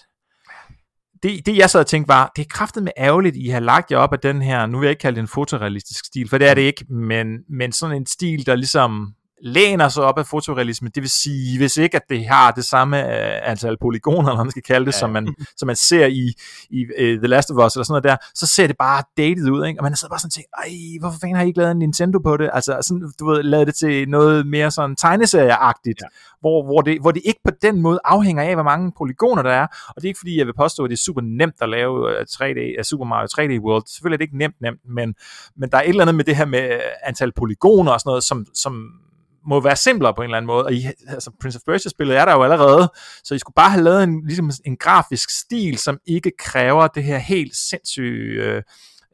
[1.23, 3.91] det, det jeg sad og tænkte var, det er kraftet med ærgerligt, I har lagt
[3.91, 6.37] jer op af den her, nu vil jeg ikke kalde det en fotorealistisk stil, for
[6.37, 9.13] det er det ikke, men, men sådan en stil, der ligesom
[9.43, 10.89] læner sig op af fotorealisme.
[10.95, 14.45] Det vil sige, hvis ikke at det har det samme uh, antal polygoner, eller hvad
[14.45, 14.99] man skal kalde det, ja.
[14.99, 16.33] som, man, som man ser i,
[16.69, 19.49] i uh, The Last of Us, eller sådan noget der, så ser det bare dated
[19.49, 19.79] ud, ikke?
[19.79, 21.79] og man sidder bare sådan og tænker, ej, hvorfor fanden har I ikke lavet en
[21.79, 22.49] Nintendo på det?
[22.53, 26.07] Altså, sådan, du ved, lavet det til noget mere sådan tegneserieagtigt, ja.
[26.39, 29.51] hvor, hvor, det, hvor det ikke på den måde afhænger af, hvor mange polygoner der
[29.51, 31.69] er, og det er ikke fordi, jeg vil påstå, at det er super nemt at
[31.69, 33.83] lave 3D, uh, uh, Super Mario 3D World.
[33.87, 35.15] Selvfølgelig er det ikke nemt, nemt, men,
[35.57, 38.23] men der er et eller andet med det her med antal polygoner og sådan noget,
[38.23, 39.02] som, som
[39.47, 40.65] må være simplere på en eller anden måde.
[40.65, 42.91] Og I, altså Prince of Persia-spillet er der jo allerede,
[43.23, 47.03] så I skulle bare have lavet en, ligesom en grafisk stil, som ikke kræver det
[47.03, 48.61] her helt sindssyge øh,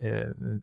[0.03, 0.22] øh,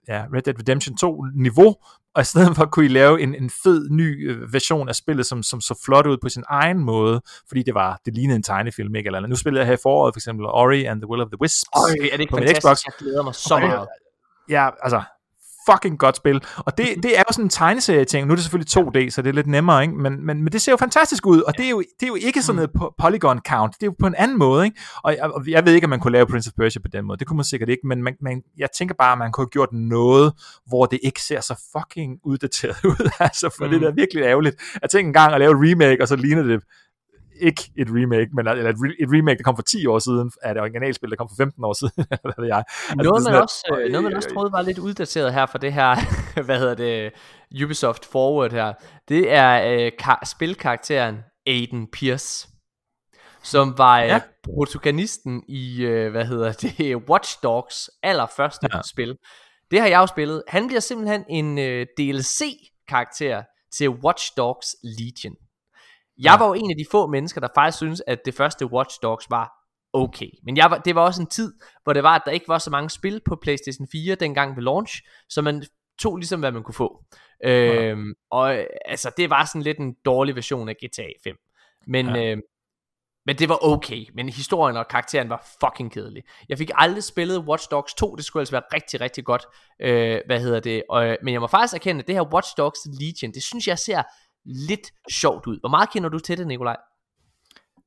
[0.09, 1.75] ja, Red Dead Redemption 2-niveau,
[2.15, 5.27] og i stedet for kunne I lave en, en fed ny øh, version af spillet,
[5.27, 8.43] som, som så flot ud på sin egen måde, fordi det var det lignede en
[8.43, 9.27] tegnefilm, ikke eller.
[9.27, 11.65] Nu spillede jeg her i foråret for eksempel Ori and the Will of the Wisps
[11.73, 12.63] Oj, er det ikke på fantastisk?
[12.63, 12.85] Xbox.
[12.85, 13.89] Jeg glæder mig så meget.
[14.49, 15.03] Ja, altså
[15.71, 16.41] fucking godt spil.
[16.57, 18.27] Og det, det er jo sådan en tegneserie ting.
[18.27, 19.95] Nu er det selvfølgelig 2D, så det er lidt nemmere, ikke?
[19.95, 22.15] Men, men, men det ser jo fantastisk ud, og det er jo, det er jo
[22.15, 22.81] ikke sådan noget mm.
[22.99, 23.75] polygon count.
[23.75, 24.81] Det er jo på en anden måde, ikke?
[25.03, 27.19] Og, og jeg ved ikke, om man kunne lave Prince of Persia på den måde.
[27.19, 29.51] Det kunne man sikkert ikke, men man, man, jeg tænker bare, at man kunne have
[29.51, 30.33] gjort noget,
[30.67, 33.11] hvor det ikke ser så fucking uddateret ud.
[33.21, 33.71] altså, for mm.
[33.71, 34.57] det er virkelig ærgerligt.
[34.83, 36.61] Jeg tænkte engang at lave et remake, og så ligner det
[37.41, 40.55] ikke et remake, men eller et, et remake, der kom for 10 år siden, af
[40.55, 41.95] det originalspil, der kom for 15 år siden,
[42.25, 42.65] hvad ved jeg.
[42.91, 45.73] Altså, noget, man også, øh, noget, man også troede var lidt uddateret her for det
[45.73, 45.97] her,
[46.47, 47.13] hvad hedder det,
[47.65, 48.73] Ubisoft Forward her,
[49.09, 52.49] det er øh, kar- spilkarakteren Aiden Pierce,
[53.43, 54.21] som var øh, ja.
[54.45, 58.81] protagonisten i, øh, hvad hedder det, Watch Dogs allerførste ja.
[58.93, 59.17] spil.
[59.71, 60.43] Det har jeg jo spillet.
[60.49, 63.43] Han bliver simpelthen en øh, DLC-karakter
[63.77, 65.35] til Watch Dogs Legion.
[66.19, 66.39] Jeg ja.
[66.39, 69.27] var jo en af de få mennesker, der faktisk synes, at det første Watch Dogs
[69.31, 69.53] var
[69.93, 70.31] okay.
[70.43, 72.59] Men jeg var, det var også en tid, hvor det var, at der ikke var
[72.59, 75.65] så mange spil på PlayStation 4 dengang ved launch, så man
[75.99, 77.05] tog ligesom, hvad man kunne få.
[77.45, 77.83] Ja.
[77.83, 81.37] Øhm, og altså, det var sådan lidt en dårlig version af GTA 5.
[81.87, 82.25] Men, ja.
[82.25, 82.39] øh,
[83.27, 84.07] men det var okay.
[84.15, 86.23] Men historien og karakteren var fucking kedelig.
[86.49, 88.17] Jeg fik aldrig spillet Watch Dogs 2.
[88.17, 89.47] Det skulle altså være rigtig, rigtig godt.
[89.81, 90.83] Øh, hvad hedder det?
[90.89, 93.79] Og, men jeg må faktisk erkende, at det her Watch Dogs Legion, det synes jeg
[93.79, 94.03] ser
[94.47, 95.61] lidt sjovt ud.
[95.61, 96.77] Hvor meget kender du til det, Nikolaj?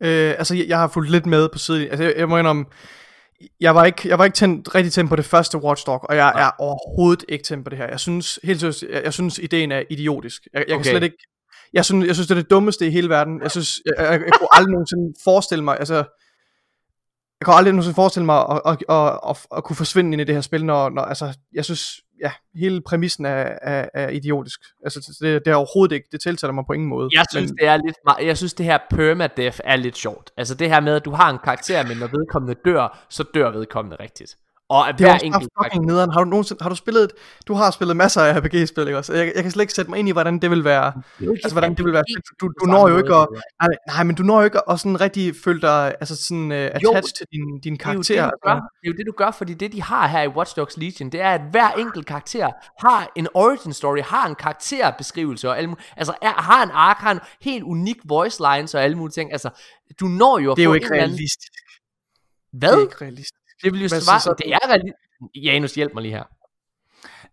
[0.04, 1.88] Øh, altså, jeg, jeg har fulgt lidt med på siden.
[1.88, 2.66] Altså, jeg, jeg må indrømme,
[3.60, 6.34] jeg var ikke, jeg var ikke tændt, rigtig tændt på det første Watchdog, og jeg
[6.36, 6.42] ja.
[6.42, 7.88] er overhovedet ikke tændt på det her.
[7.88, 10.48] Jeg synes, helt seriøst, jeg, jeg synes, ideen er idiotisk.
[10.54, 10.84] Jeg, jeg okay.
[10.84, 11.18] kan slet ikke,
[11.74, 13.42] jeg synes, jeg synes, det er det dummeste i hele verden.
[13.42, 15.96] Jeg synes, jeg, jeg, jeg kunne aldrig nogensinde forestille mig, altså,
[17.40, 20.24] jeg kan aldrig nogensinde forestille mig at, at, at, at, at kunne forsvinde ind i
[20.24, 24.60] det her spil, når, når altså, jeg synes, ja, hele præmissen er, er, er idiotisk.
[24.84, 27.10] Altså, det, det er overhovedet ikke, det tiltaler mig på ingen måde.
[27.14, 27.58] Jeg synes, men...
[27.58, 30.32] det er lidt, jeg synes, det her permadeath er lidt sjovt.
[30.38, 33.52] Altså det her med, at du har en karakter, men når vedkommende dør, så dør
[33.52, 34.38] vedkommende rigtigt.
[34.70, 36.12] Og at det er også enkelt fucking nederen.
[36.12, 37.12] Har du nogensinde, har du spillet,
[37.48, 39.14] du har spillet masser af RPG-spil, ikke også?
[39.14, 41.52] Jeg, jeg kan slet ikke sætte mig ind i, hvordan det vil være, det altså
[41.52, 42.04] hvordan det vil være
[42.42, 43.28] Du, du, du når jo ikke at,
[43.62, 46.58] nej, nej, men du når jo ikke at sådan rigtig føle dig, altså sådan uh,
[46.58, 48.14] attached jo, til din, din karakter.
[48.14, 48.54] Det er, jo det, gør.
[48.54, 51.10] det er jo det, du gør, fordi det, de har her i Watch Dogs Legion,
[51.10, 52.50] det er, at hver enkelt karakter
[52.88, 57.12] har en origin story, har en karakterbeskrivelse, og alle, altså er, har en ark, har
[57.12, 59.32] en helt unik voice lines og alle mulige ting.
[59.32, 59.50] Altså,
[60.00, 61.40] du når jo at Det er jo ikke realistisk.
[62.54, 62.72] Hvad?
[62.72, 63.39] Det er ikke realistisk.
[63.64, 64.96] Det vil jo svare, så, det er realistisk.
[65.36, 66.24] Janus, hjælp mig lige her.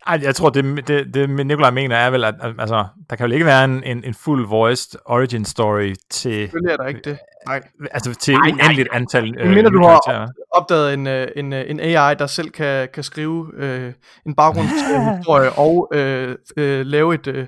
[0.06, 3.32] Ej, jeg tror, det, det, det Nikolaj mener er vel, at altså, der kan jo
[3.32, 6.32] ikke være en, en, en full voiced origin story til...
[6.32, 7.18] Selvfølgelig er der ikke det.
[7.46, 7.60] Nej.
[7.90, 9.00] Altså til nej, uendeligt nej.
[9.00, 12.88] antal øh, mener, du har opdaget en, øh, en, øh, en AI, der selv kan,
[12.94, 13.92] kan skrive øh,
[14.26, 17.46] en baggrundshistorie og øh, øh, lave et, øh,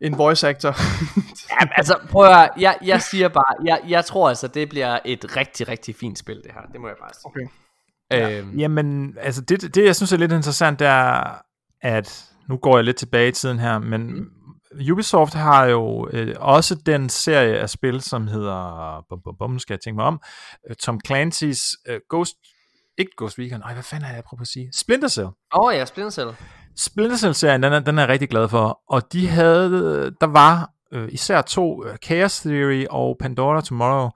[0.00, 0.68] en voice actor.
[1.60, 5.36] ja, altså prøv at jeg, jeg siger bare, jeg, jeg tror altså, det bliver et
[5.36, 6.62] rigtig, rigtig fint spil, det her.
[6.72, 7.26] Det må jeg bare sige.
[7.26, 7.46] Okay.
[8.12, 8.38] Ja.
[8.38, 8.58] Øhm.
[8.58, 11.38] Jamen, altså det, det jeg synes er lidt interessant, det er,
[11.82, 14.26] at nu går jeg lidt tilbage i tiden her, men mm.
[14.92, 19.74] Ubisoft har jo øh, også den serie af spil, som hedder, bum, bum, bum, skal
[19.74, 20.20] jeg tænke mig om,
[20.70, 22.34] øh, Tom Clancy's øh, Ghost,
[22.98, 24.70] ikke Ghost Recon, nej, hvad fanden er jeg prøvet at sige?
[24.76, 25.26] Splinter Cell.
[25.26, 26.30] Åh oh, ja, Splinter Cell.
[26.76, 29.70] Splinter Cell-serien, den er, den er jeg rigtig glad for, og de havde,
[30.20, 34.10] der var øh, især to, øh, Chaos Theory og Pandora Tomorrow,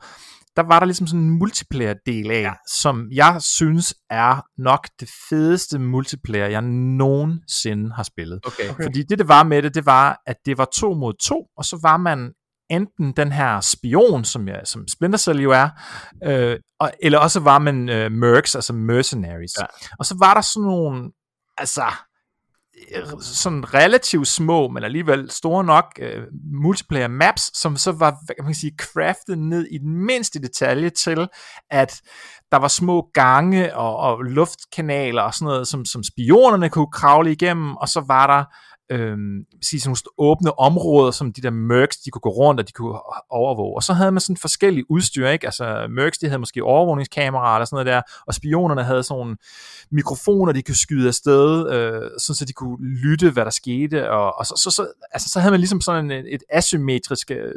[0.57, 2.53] der var der ligesom sådan en multiplayer-del af, ja.
[2.69, 8.41] som jeg synes er nok det fedeste multiplayer, jeg nogensinde har spillet.
[8.47, 8.70] Okay.
[8.70, 8.85] okay.
[8.85, 11.65] Fordi det, det var med det, det var, at det var to mod to, og
[11.65, 12.33] så var man
[12.70, 15.69] enten den her spion, som, jeg, som Splinter Cell jo er,
[16.24, 19.53] øh, og, eller også var man øh, mercs, altså mercenaries.
[19.61, 19.66] Ja.
[19.99, 21.11] Og så var der sådan nogle,
[21.59, 21.85] altså,
[22.97, 26.23] Øh, sådan relativt små, men alligevel store nok uh,
[26.62, 30.90] multiplayer maps, som så var, hvad kan man sige, craftet ned i den mindste detalje
[30.90, 31.28] til,
[31.70, 32.01] at
[32.53, 37.32] der var små gange og, og luftkanaler og sådan noget, som, som spionerne kunne kravle
[37.32, 38.44] igennem, og så var der
[38.91, 42.69] øhm, sige, sådan nogle åbne områder, som de der mercs, de kunne gå rundt, og
[42.69, 42.99] de kunne
[43.31, 43.77] overvåge.
[43.77, 45.47] Og så havde man sådan forskellige udstyr, ikke?
[45.47, 49.37] Altså mercs, de havde måske overvågningskameraer eller sådan noget der, og spionerne havde sådan nogle
[49.91, 54.39] mikrofoner, de kunne skyde afsted, øh, sådan så de kunne lytte, hvad der skete, og,
[54.39, 57.53] og så, så, så, altså, så havde man ligesom sådan et, et asymmetrisk øh,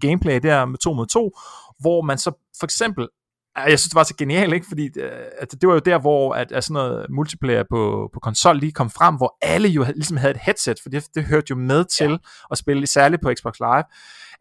[0.00, 1.38] gameplay der med to mod to,
[1.80, 3.08] hvor man så for eksempel
[3.56, 4.66] jeg synes, det var så genialt, ikke?
[4.68, 8.20] Fordi øh, at det var jo der, hvor at, at sådan noget multiplayer på, på
[8.20, 11.46] konsol lige kom frem, hvor alle jo ligesom havde et headset, for det, det hørte
[11.50, 12.16] jo med til ja.
[12.50, 13.84] at spille, særligt på Xbox Live,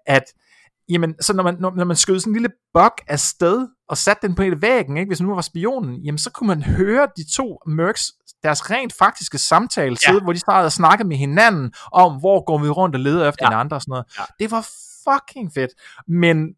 [0.06, 0.24] at
[0.90, 3.98] jamen, så når man, når, når man skød sådan en lille bug af sted, og
[3.98, 5.10] satte den på hele væggen, ikke?
[5.10, 8.14] hvis nu var spionen, jamen så kunne man høre de to mercs,
[8.44, 10.20] deres rent faktiske samtale, ja.
[10.20, 13.46] hvor de startede at snakke med hinanden, om hvor går vi rundt og leder efter
[13.46, 13.50] ja.
[13.50, 14.06] den andre og sådan noget.
[14.20, 14.24] Ja.
[14.40, 14.68] Det var
[15.04, 15.72] fucking fedt.
[16.08, 16.56] Men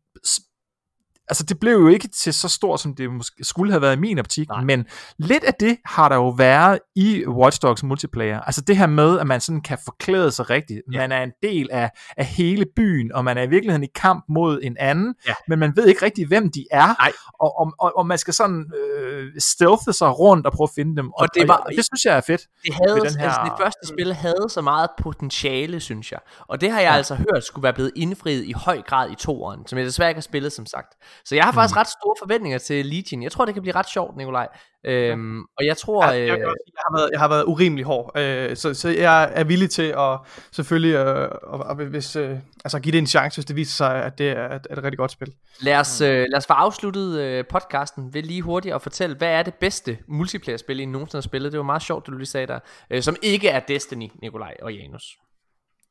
[1.30, 4.00] altså det blev jo ikke til så stort, som det måske skulle have været i
[4.00, 4.64] min optik, Nej.
[4.64, 4.86] men
[5.18, 8.40] lidt af det har der jo været i Watch Dogs multiplayer.
[8.40, 10.82] Altså det her med, at man sådan kan forklæde sig rigtigt.
[10.94, 10.98] Ja.
[10.98, 14.26] Man er en del af, af hele byen, og man er i virkeligheden i kamp
[14.30, 15.34] mod en anden, ja.
[15.48, 17.12] men man ved ikke rigtig, hvem de er, Nej.
[17.40, 20.95] Og, og, og, og man skal sådan øh, stealthe sig rundt og prøve at finde
[20.98, 21.08] dem.
[21.12, 22.41] Og, og, det, var, og det synes jeg er fedt.
[22.66, 23.26] Det, havde, den her...
[23.26, 26.20] altså det første spil havde så meget potentiale, synes jeg.
[26.48, 26.95] Og det har jeg ja.
[26.95, 30.18] altså hørt skulle være blevet indfriet i høj grad i toeren, som jeg desværre ikke
[30.18, 30.94] har spillet, som sagt.
[31.26, 31.80] Så jeg har faktisk mm.
[31.80, 33.23] ret store forventninger til Legion.
[33.23, 34.48] Jeg tror, det kan blive ret sjovt, Nikolaj.
[34.85, 36.06] Øhm, og jeg tror...
[36.06, 38.90] Ja, jeg, jeg, øh, jeg, har været, jeg har været urimelig hård, øh, så, så
[38.90, 40.19] jeg er villig til at
[40.52, 44.03] selvfølgelig øh, og, og hvis, øh, altså give det en chance, hvis det viser sig,
[44.03, 45.34] at det er, at, et rigtig godt spil.
[45.60, 49.30] Lad os, øh, lad os få afsluttet øh, podcasten ved lige hurtigt at fortælle, hvad
[49.30, 51.52] er det bedste multiplayer-spil, I nogensinde har spillet?
[51.52, 52.60] Det var meget sjovt, det du lige sagde der.
[52.90, 55.03] Øh, som ikke er Destiny, Nikolaj og Janus.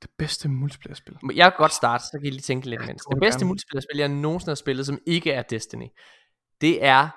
[0.03, 1.17] Det bedste multiplayer-spil?
[1.35, 3.03] Jeg kan godt starte, så kan I lige tænke lidt imens.
[3.05, 5.87] Det bedste multiplayer-spil, jeg nogensinde har spillet, som ikke er Destiny,
[6.61, 7.09] det er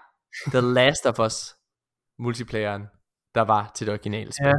[0.47, 1.55] The Last of Us
[2.19, 2.83] multiplayeren,
[3.35, 4.47] der var til det originale spil.
[4.47, 4.53] Ja.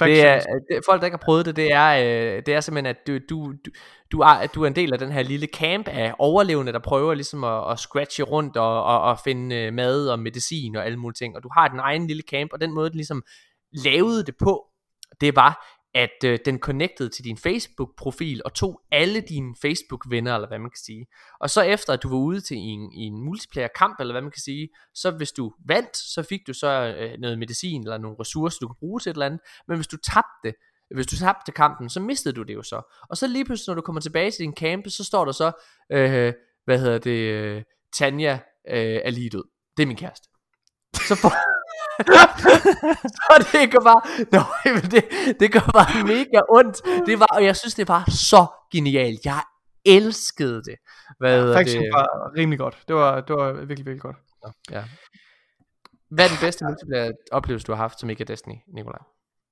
[0.00, 0.40] Det er,
[0.70, 3.18] det, folk der ikke har prøvet det, det er, øh, det er simpelthen at du,
[3.30, 3.70] du, du,
[4.12, 7.14] du, er, du er en del af den her lille camp af overlevende Der prøver
[7.14, 10.98] ligesom at, at scratche rundt Og, og, og finde øh, mad og medicin Og alle
[10.98, 13.24] mulige ting Og du har din egen lille camp Og den måde den ligesom
[13.72, 14.66] lavede det på
[15.20, 20.48] Det var at øh, den connectede til din Facebook-profil og tog alle dine Facebook-venner, eller
[20.48, 21.06] hvad man kan sige.
[21.40, 24.30] Og så efter at du var ude til en, i en multiplayer-kamp, eller hvad man
[24.30, 28.16] kan sige, så hvis du vandt, så fik du så øh, noget medicin eller nogle
[28.20, 29.40] ressourcer, du kunne bruge til et eller andet.
[29.68, 30.58] Men hvis du tabte,
[30.94, 32.82] hvis du tabte kampen, så mistede du det jo så.
[33.10, 35.52] Og så lige pludselig, når du kommer tilbage til din camp, så står der så,
[35.92, 36.32] øh,
[36.64, 37.62] hvad hedder det, øh,
[37.92, 38.32] Tanja
[38.68, 39.44] øh, er lige død.
[39.76, 40.28] Det er min kæreste.
[41.08, 41.55] Så får,
[43.16, 44.00] så det går bare,
[44.32, 44.42] no,
[44.94, 45.04] det,
[45.40, 47.06] det går bare mega ondt.
[47.06, 49.24] Det var, og jeg synes, det var så genialt.
[49.24, 49.42] Jeg
[49.84, 50.76] elskede det.
[51.18, 51.90] Hvad ja, Faction det?
[51.92, 52.78] var rimelig godt.
[52.88, 54.16] Det var, det var virkelig, virkelig godt.
[54.70, 54.84] Ja.
[56.10, 59.02] Hvad er den bedste multiplayer oplevelse, du har haft, som ikke er Destiny, Nikolaj?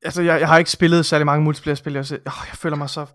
[0.04, 1.92] Altså, jeg, jeg har ikke spillet særlig mange multiplayer-spil.
[1.92, 3.06] Jeg, jeg, jeg føler mig så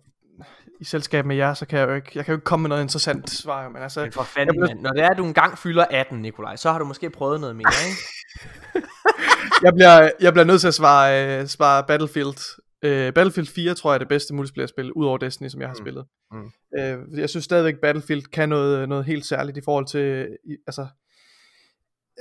[0.80, 2.70] i selskab med jer, så kan jeg jo ikke, jeg kan jo ikke komme med
[2.70, 3.70] noget interessant svar.
[3.70, 4.82] Men altså, men for fanden, blev...
[4.82, 7.56] Når det er, at du engang fylder 18, Nikolaj, så har du måske prøvet noget
[7.56, 8.88] mere, ikke?
[9.66, 12.60] jeg, bliver, jeg bliver nødt til at svare, uh, svare Battlefield.
[12.86, 15.84] Uh, Battlefield 4 tror jeg er det bedste multiplayer-spil, udover Destiny, som jeg har mm.
[15.84, 16.06] spillet.
[16.32, 16.52] Mm.
[16.80, 20.88] Uh, jeg synes stadigvæk, Battlefield kan noget, noget helt særligt i forhold til, i, altså,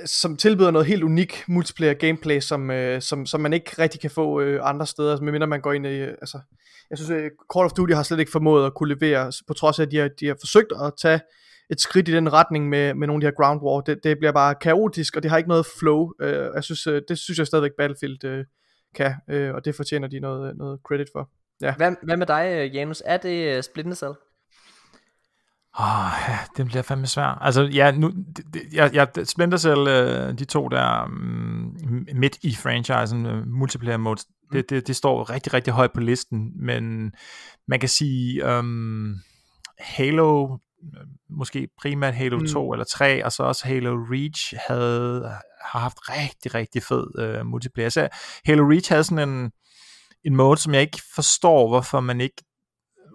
[0.04, 4.10] som tilbyder noget helt unik multiplayer gameplay, som, øh, som, som man ikke rigtig kan
[4.10, 6.40] få øh, andre steder, altså, medmindre man går ind i, øh, altså,
[6.90, 9.78] jeg synes, øh, Call of Duty har slet ikke formået at kunne levere, på trods
[9.78, 11.20] af, at de har, de har forsøgt at tage
[11.70, 13.80] et skridt i den retning med, med nogle af de her ground war.
[13.80, 16.12] Det, det bliver bare kaotisk, og det har ikke noget flow.
[16.20, 18.44] øh, jeg synes, øh, det synes jeg stadigvæk Battlefield øh,
[18.94, 21.30] kan, øh, og det fortjener de noget, øh, noget credit for.
[21.60, 21.74] Ja.
[21.76, 23.02] Hvad, hvad med dig, Janus?
[23.06, 24.12] Er det Splinter Cell?
[25.80, 27.38] Oh, ja, det bliver fandme svært.
[27.40, 29.86] Altså, ja, nu, det, jeg, jeg, Splinter Cell,
[30.38, 31.76] de to der um,
[32.14, 34.48] midt i franchisen, uh, multiplayer mode, mm.
[34.56, 37.12] det, det, det står rigtig, rigtig højt på listen, men
[37.68, 39.14] man kan sige, um,
[39.80, 40.58] Halo
[41.30, 42.46] måske primært Halo mm.
[42.46, 45.22] 2 eller 3, og så også Halo Reach havde,
[45.64, 47.88] har haft rigtig, rigtig fed uh, multiplayer.
[47.88, 48.08] Så
[48.44, 49.50] Halo Reach havde sådan en,
[50.24, 52.44] en mode, som jeg ikke forstår, hvorfor man ikke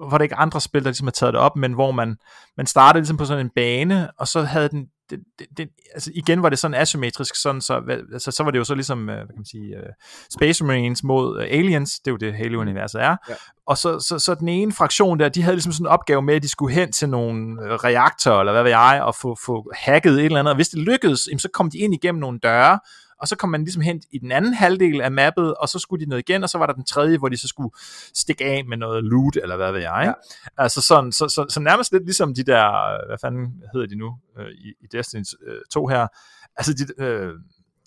[0.03, 2.17] hvorfor der ikke andre spil, der ligesom har taget det op, men hvor man,
[2.57, 6.11] man startede ligesom på sådan en bane, og så havde den, det, det, det, altså
[6.15, 7.81] igen var det sådan asymmetrisk, sådan så,
[8.13, 9.89] altså, så var det jo så ligesom, øh, hvad kan man sige, uh,
[10.33, 13.33] Space Marines mod uh, Aliens, det er jo det Halo-universet er, ja.
[13.67, 16.35] og så, så, så den ene fraktion der, de havde ligesom sådan en opgave med,
[16.35, 20.13] at de skulle hen til nogle reaktorer, eller hvad ved jeg, og få, få hacket
[20.13, 22.79] et eller andet, og hvis det lykkedes, så kom de ind igennem nogle døre,
[23.23, 26.05] og så kom man ligesom hen i den anden halvdel af mappet, og så skulle
[26.05, 27.71] de ned igen, og så var der den tredje, hvor de så skulle
[28.13, 30.01] stikke af med noget loot, eller hvad ved jeg.
[30.01, 30.13] Ikke?
[30.57, 30.63] Ja.
[30.63, 32.65] Altså sådan, så, så, så nærmest lidt ligesom de der,
[33.07, 35.23] hvad fanden hedder de nu, øh, i, i Destiny
[35.71, 36.07] 2 her,
[36.55, 37.33] altså de, øh,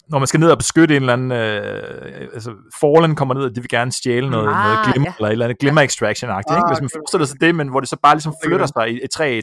[0.09, 3.55] når man skal ned og beskytte en eller anden, øh, altså Fallen kommer ned, og
[3.55, 5.15] de vil gerne stjæle noget, ah, noget glimmer, ja.
[5.17, 6.67] eller et eller andet glimmer extraction ah, ikke?
[6.69, 9.07] Hvis man forestiller sig det, men hvor det så bare ligesom flytter sig i, i
[9.09, 9.43] tre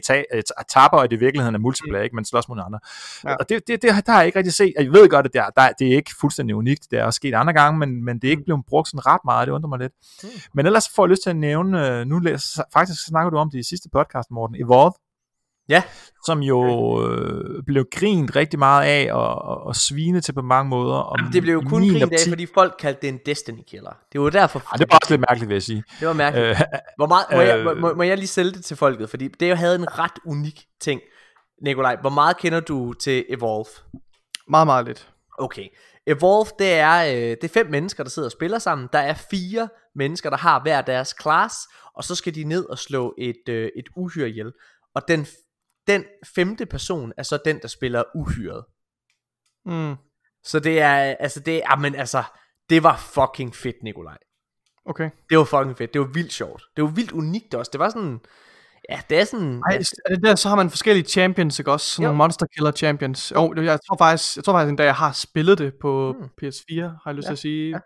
[0.60, 2.04] etapper, og det i virkeligheden er multiplayer, mm.
[2.04, 2.16] ikke?
[2.16, 2.78] Man slås mod andre.
[3.24, 3.34] Ja.
[3.34, 4.72] Og det, det, det, der har jeg ikke rigtig set.
[4.78, 6.90] Jeg ved godt, at det er, der, det er ikke fuldstændig unikt.
[6.90, 8.44] Det er også sket andre gange, men, men det er ikke mm.
[8.44, 9.46] blevet brugt sådan ret meget.
[9.46, 9.92] Det undrer mig lidt.
[10.22, 10.28] Mm.
[10.54, 13.50] Men ellers får jeg lyst til at nævne, øh, nu læser, faktisk snakker du om
[13.50, 15.03] det i sidste podcast, Morten, Evolve.
[15.68, 15.82] Ja.
[16.26, 16.60] Som jo
[17.08, 20.94] øh, blev grint rigtig meget af og, og, og svine til på mange måder.
[20.94, 23.90] Og Jamen, det blev jo kun grint af, fordi folk kaldte det en Destiny killer.
[24.12, 24.62] Det var derfor.
[24.72, 25.84] Ja, det var også lidt mærkeligt, vil jeg sige.
[26.00, 26.48] Det var mærkeligt.
[26.48, 26.60] Øh,
[26.98, 29.10] Hvor meget, må, jeg, øh, må, må jeg lige sælge det til folket?
[29.10, 31.00] Fordi det jo havde en ret unik ting.
[31.62, 33.70] Nikolaj, hvor meget kender du til Evolve?
[34.48, 35.08] Meget, meget lidt.
[35.38, 35.68] Okay.
[36.06, 38.88] Evolve, det er, øh, det er fem mennesker, der sidder og spiller sammen.
[38.92, 41.54] Der er fire mennesker, der har hver deres class,
[41.94, 44.52] og så skal de ned og slå et, øh, et uhyre ihjel.
[44.94, 45.26] Og den
[45.86, 46.04] den
[46.34, 48.64] femte person er så den, der spiller uhyret.
[49.66, 49.94] Mm.
[50.44, 52.22] Så det er, altså det er, men altså,
[52.70, 54.18] det var fucking fedt, Nikolaj.
[54.84, 55.10] Okay.
[55.30, 56.62] Det var fucking fedt, det var vildt sjovt.
[56.76, 58.20] Det var vildt unikt også, det var sådan,
[58.90, 59.62] ja, det er sådan...
[59.66, 61.86] Ej, er det der, så har man forskellige champions, ikke også?
[61.86, 63.32] Sådan nogle Monster Killer champions.
[63.32, 66.16] Jo, oh, jeg tror faktisk, jeg tror faktisk en dag, jeg har spillet det på
[66.18, 66.24] mm.
[66.24, 67.28] PS4, har jeg lyst ja.
[67.28, 67.70] til at sige.
[67.70, 67.78] Ja.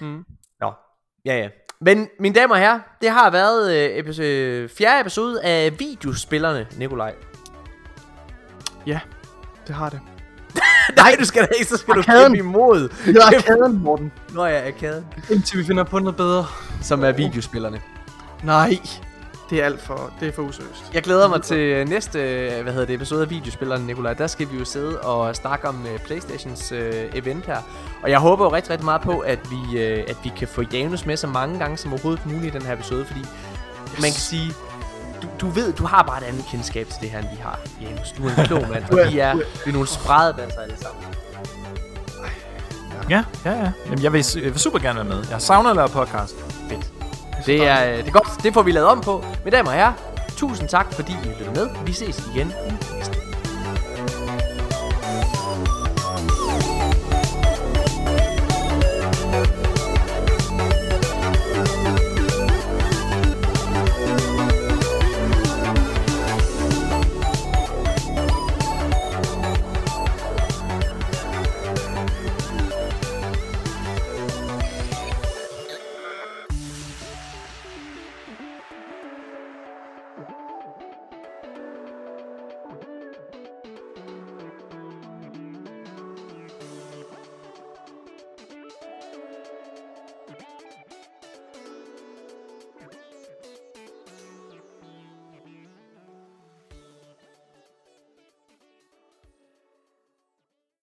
[0.00, 0.24] Mm.
[0.60, 0.72] Nå,
[1.24, 1.48] ja ja.
[1.84, 7.14] Men mine damer og herrer, det har været øh, episode, fjerde episode af videospillerne, Nikolaj.
[8.86, 9.00] Ja,
[9.66, 10.00] det har det.
[10.96, 12.30] Nej, du skal da ikke, så skal arkaden.
[12.30, 12.88] du kæmpe imod.
[13.06, 14.12] Ja, arkaden, Morten.
[14.34, 15.06] Nå ja, arkaden.
[15.30, 16.46] Indtil vi finder på noget bedre.
[16.82, 17.80] Som er videospillerne.
[18.42, 18.78] Nej,
[19.52, 20.94] det er alt for, det er for useriøst.
[20.94, 22.18] Jeg glæder mig til næste,
[22.62, 24.14] hvad hedder det, episode af videospilleren, Nikolaj.
[24.14, 26.78] Der skal vi jo sidde og snakke om uh, Playstations uh,
[27.14, 27.56] event her.
[28.02, 30.62] Og jeg håber jo rigtig, rigtig meget på, at vi, uh, at vi kan få
[30.72, 34.00] Janus med så mange gange som overhovedet muligt i den her episode, fordi yes.
[34.00, 34.52] man kan sige,
[35.22, 37.60] du, du ved, du har bare et andet kendskab til det her, end vi har,
[37.82, 38.12] Janus.
[38.12, 41.04] Du er en klog mand, og vi er, vi er nogle spreddanser alle sammen.
[43.10, 43.72] Ja, ja, ja.
[43.84, 45.24] Jamen, jeg vil, jeg vil super gerne være med.
[45.30, 46.34] Jeg savner at lave podcast.
[46.68, 46.91] Fedt.
[47.46, 48.42] Det er, det er godt.
[48.42, 49.24] Det får vi lavet om på.
[49.44, 49.92] Mine damer og herrer,
[50.36, 51.68] tusind tak, fordi I lyttede med.
[51.86, 53.31] Vi ses igen i næste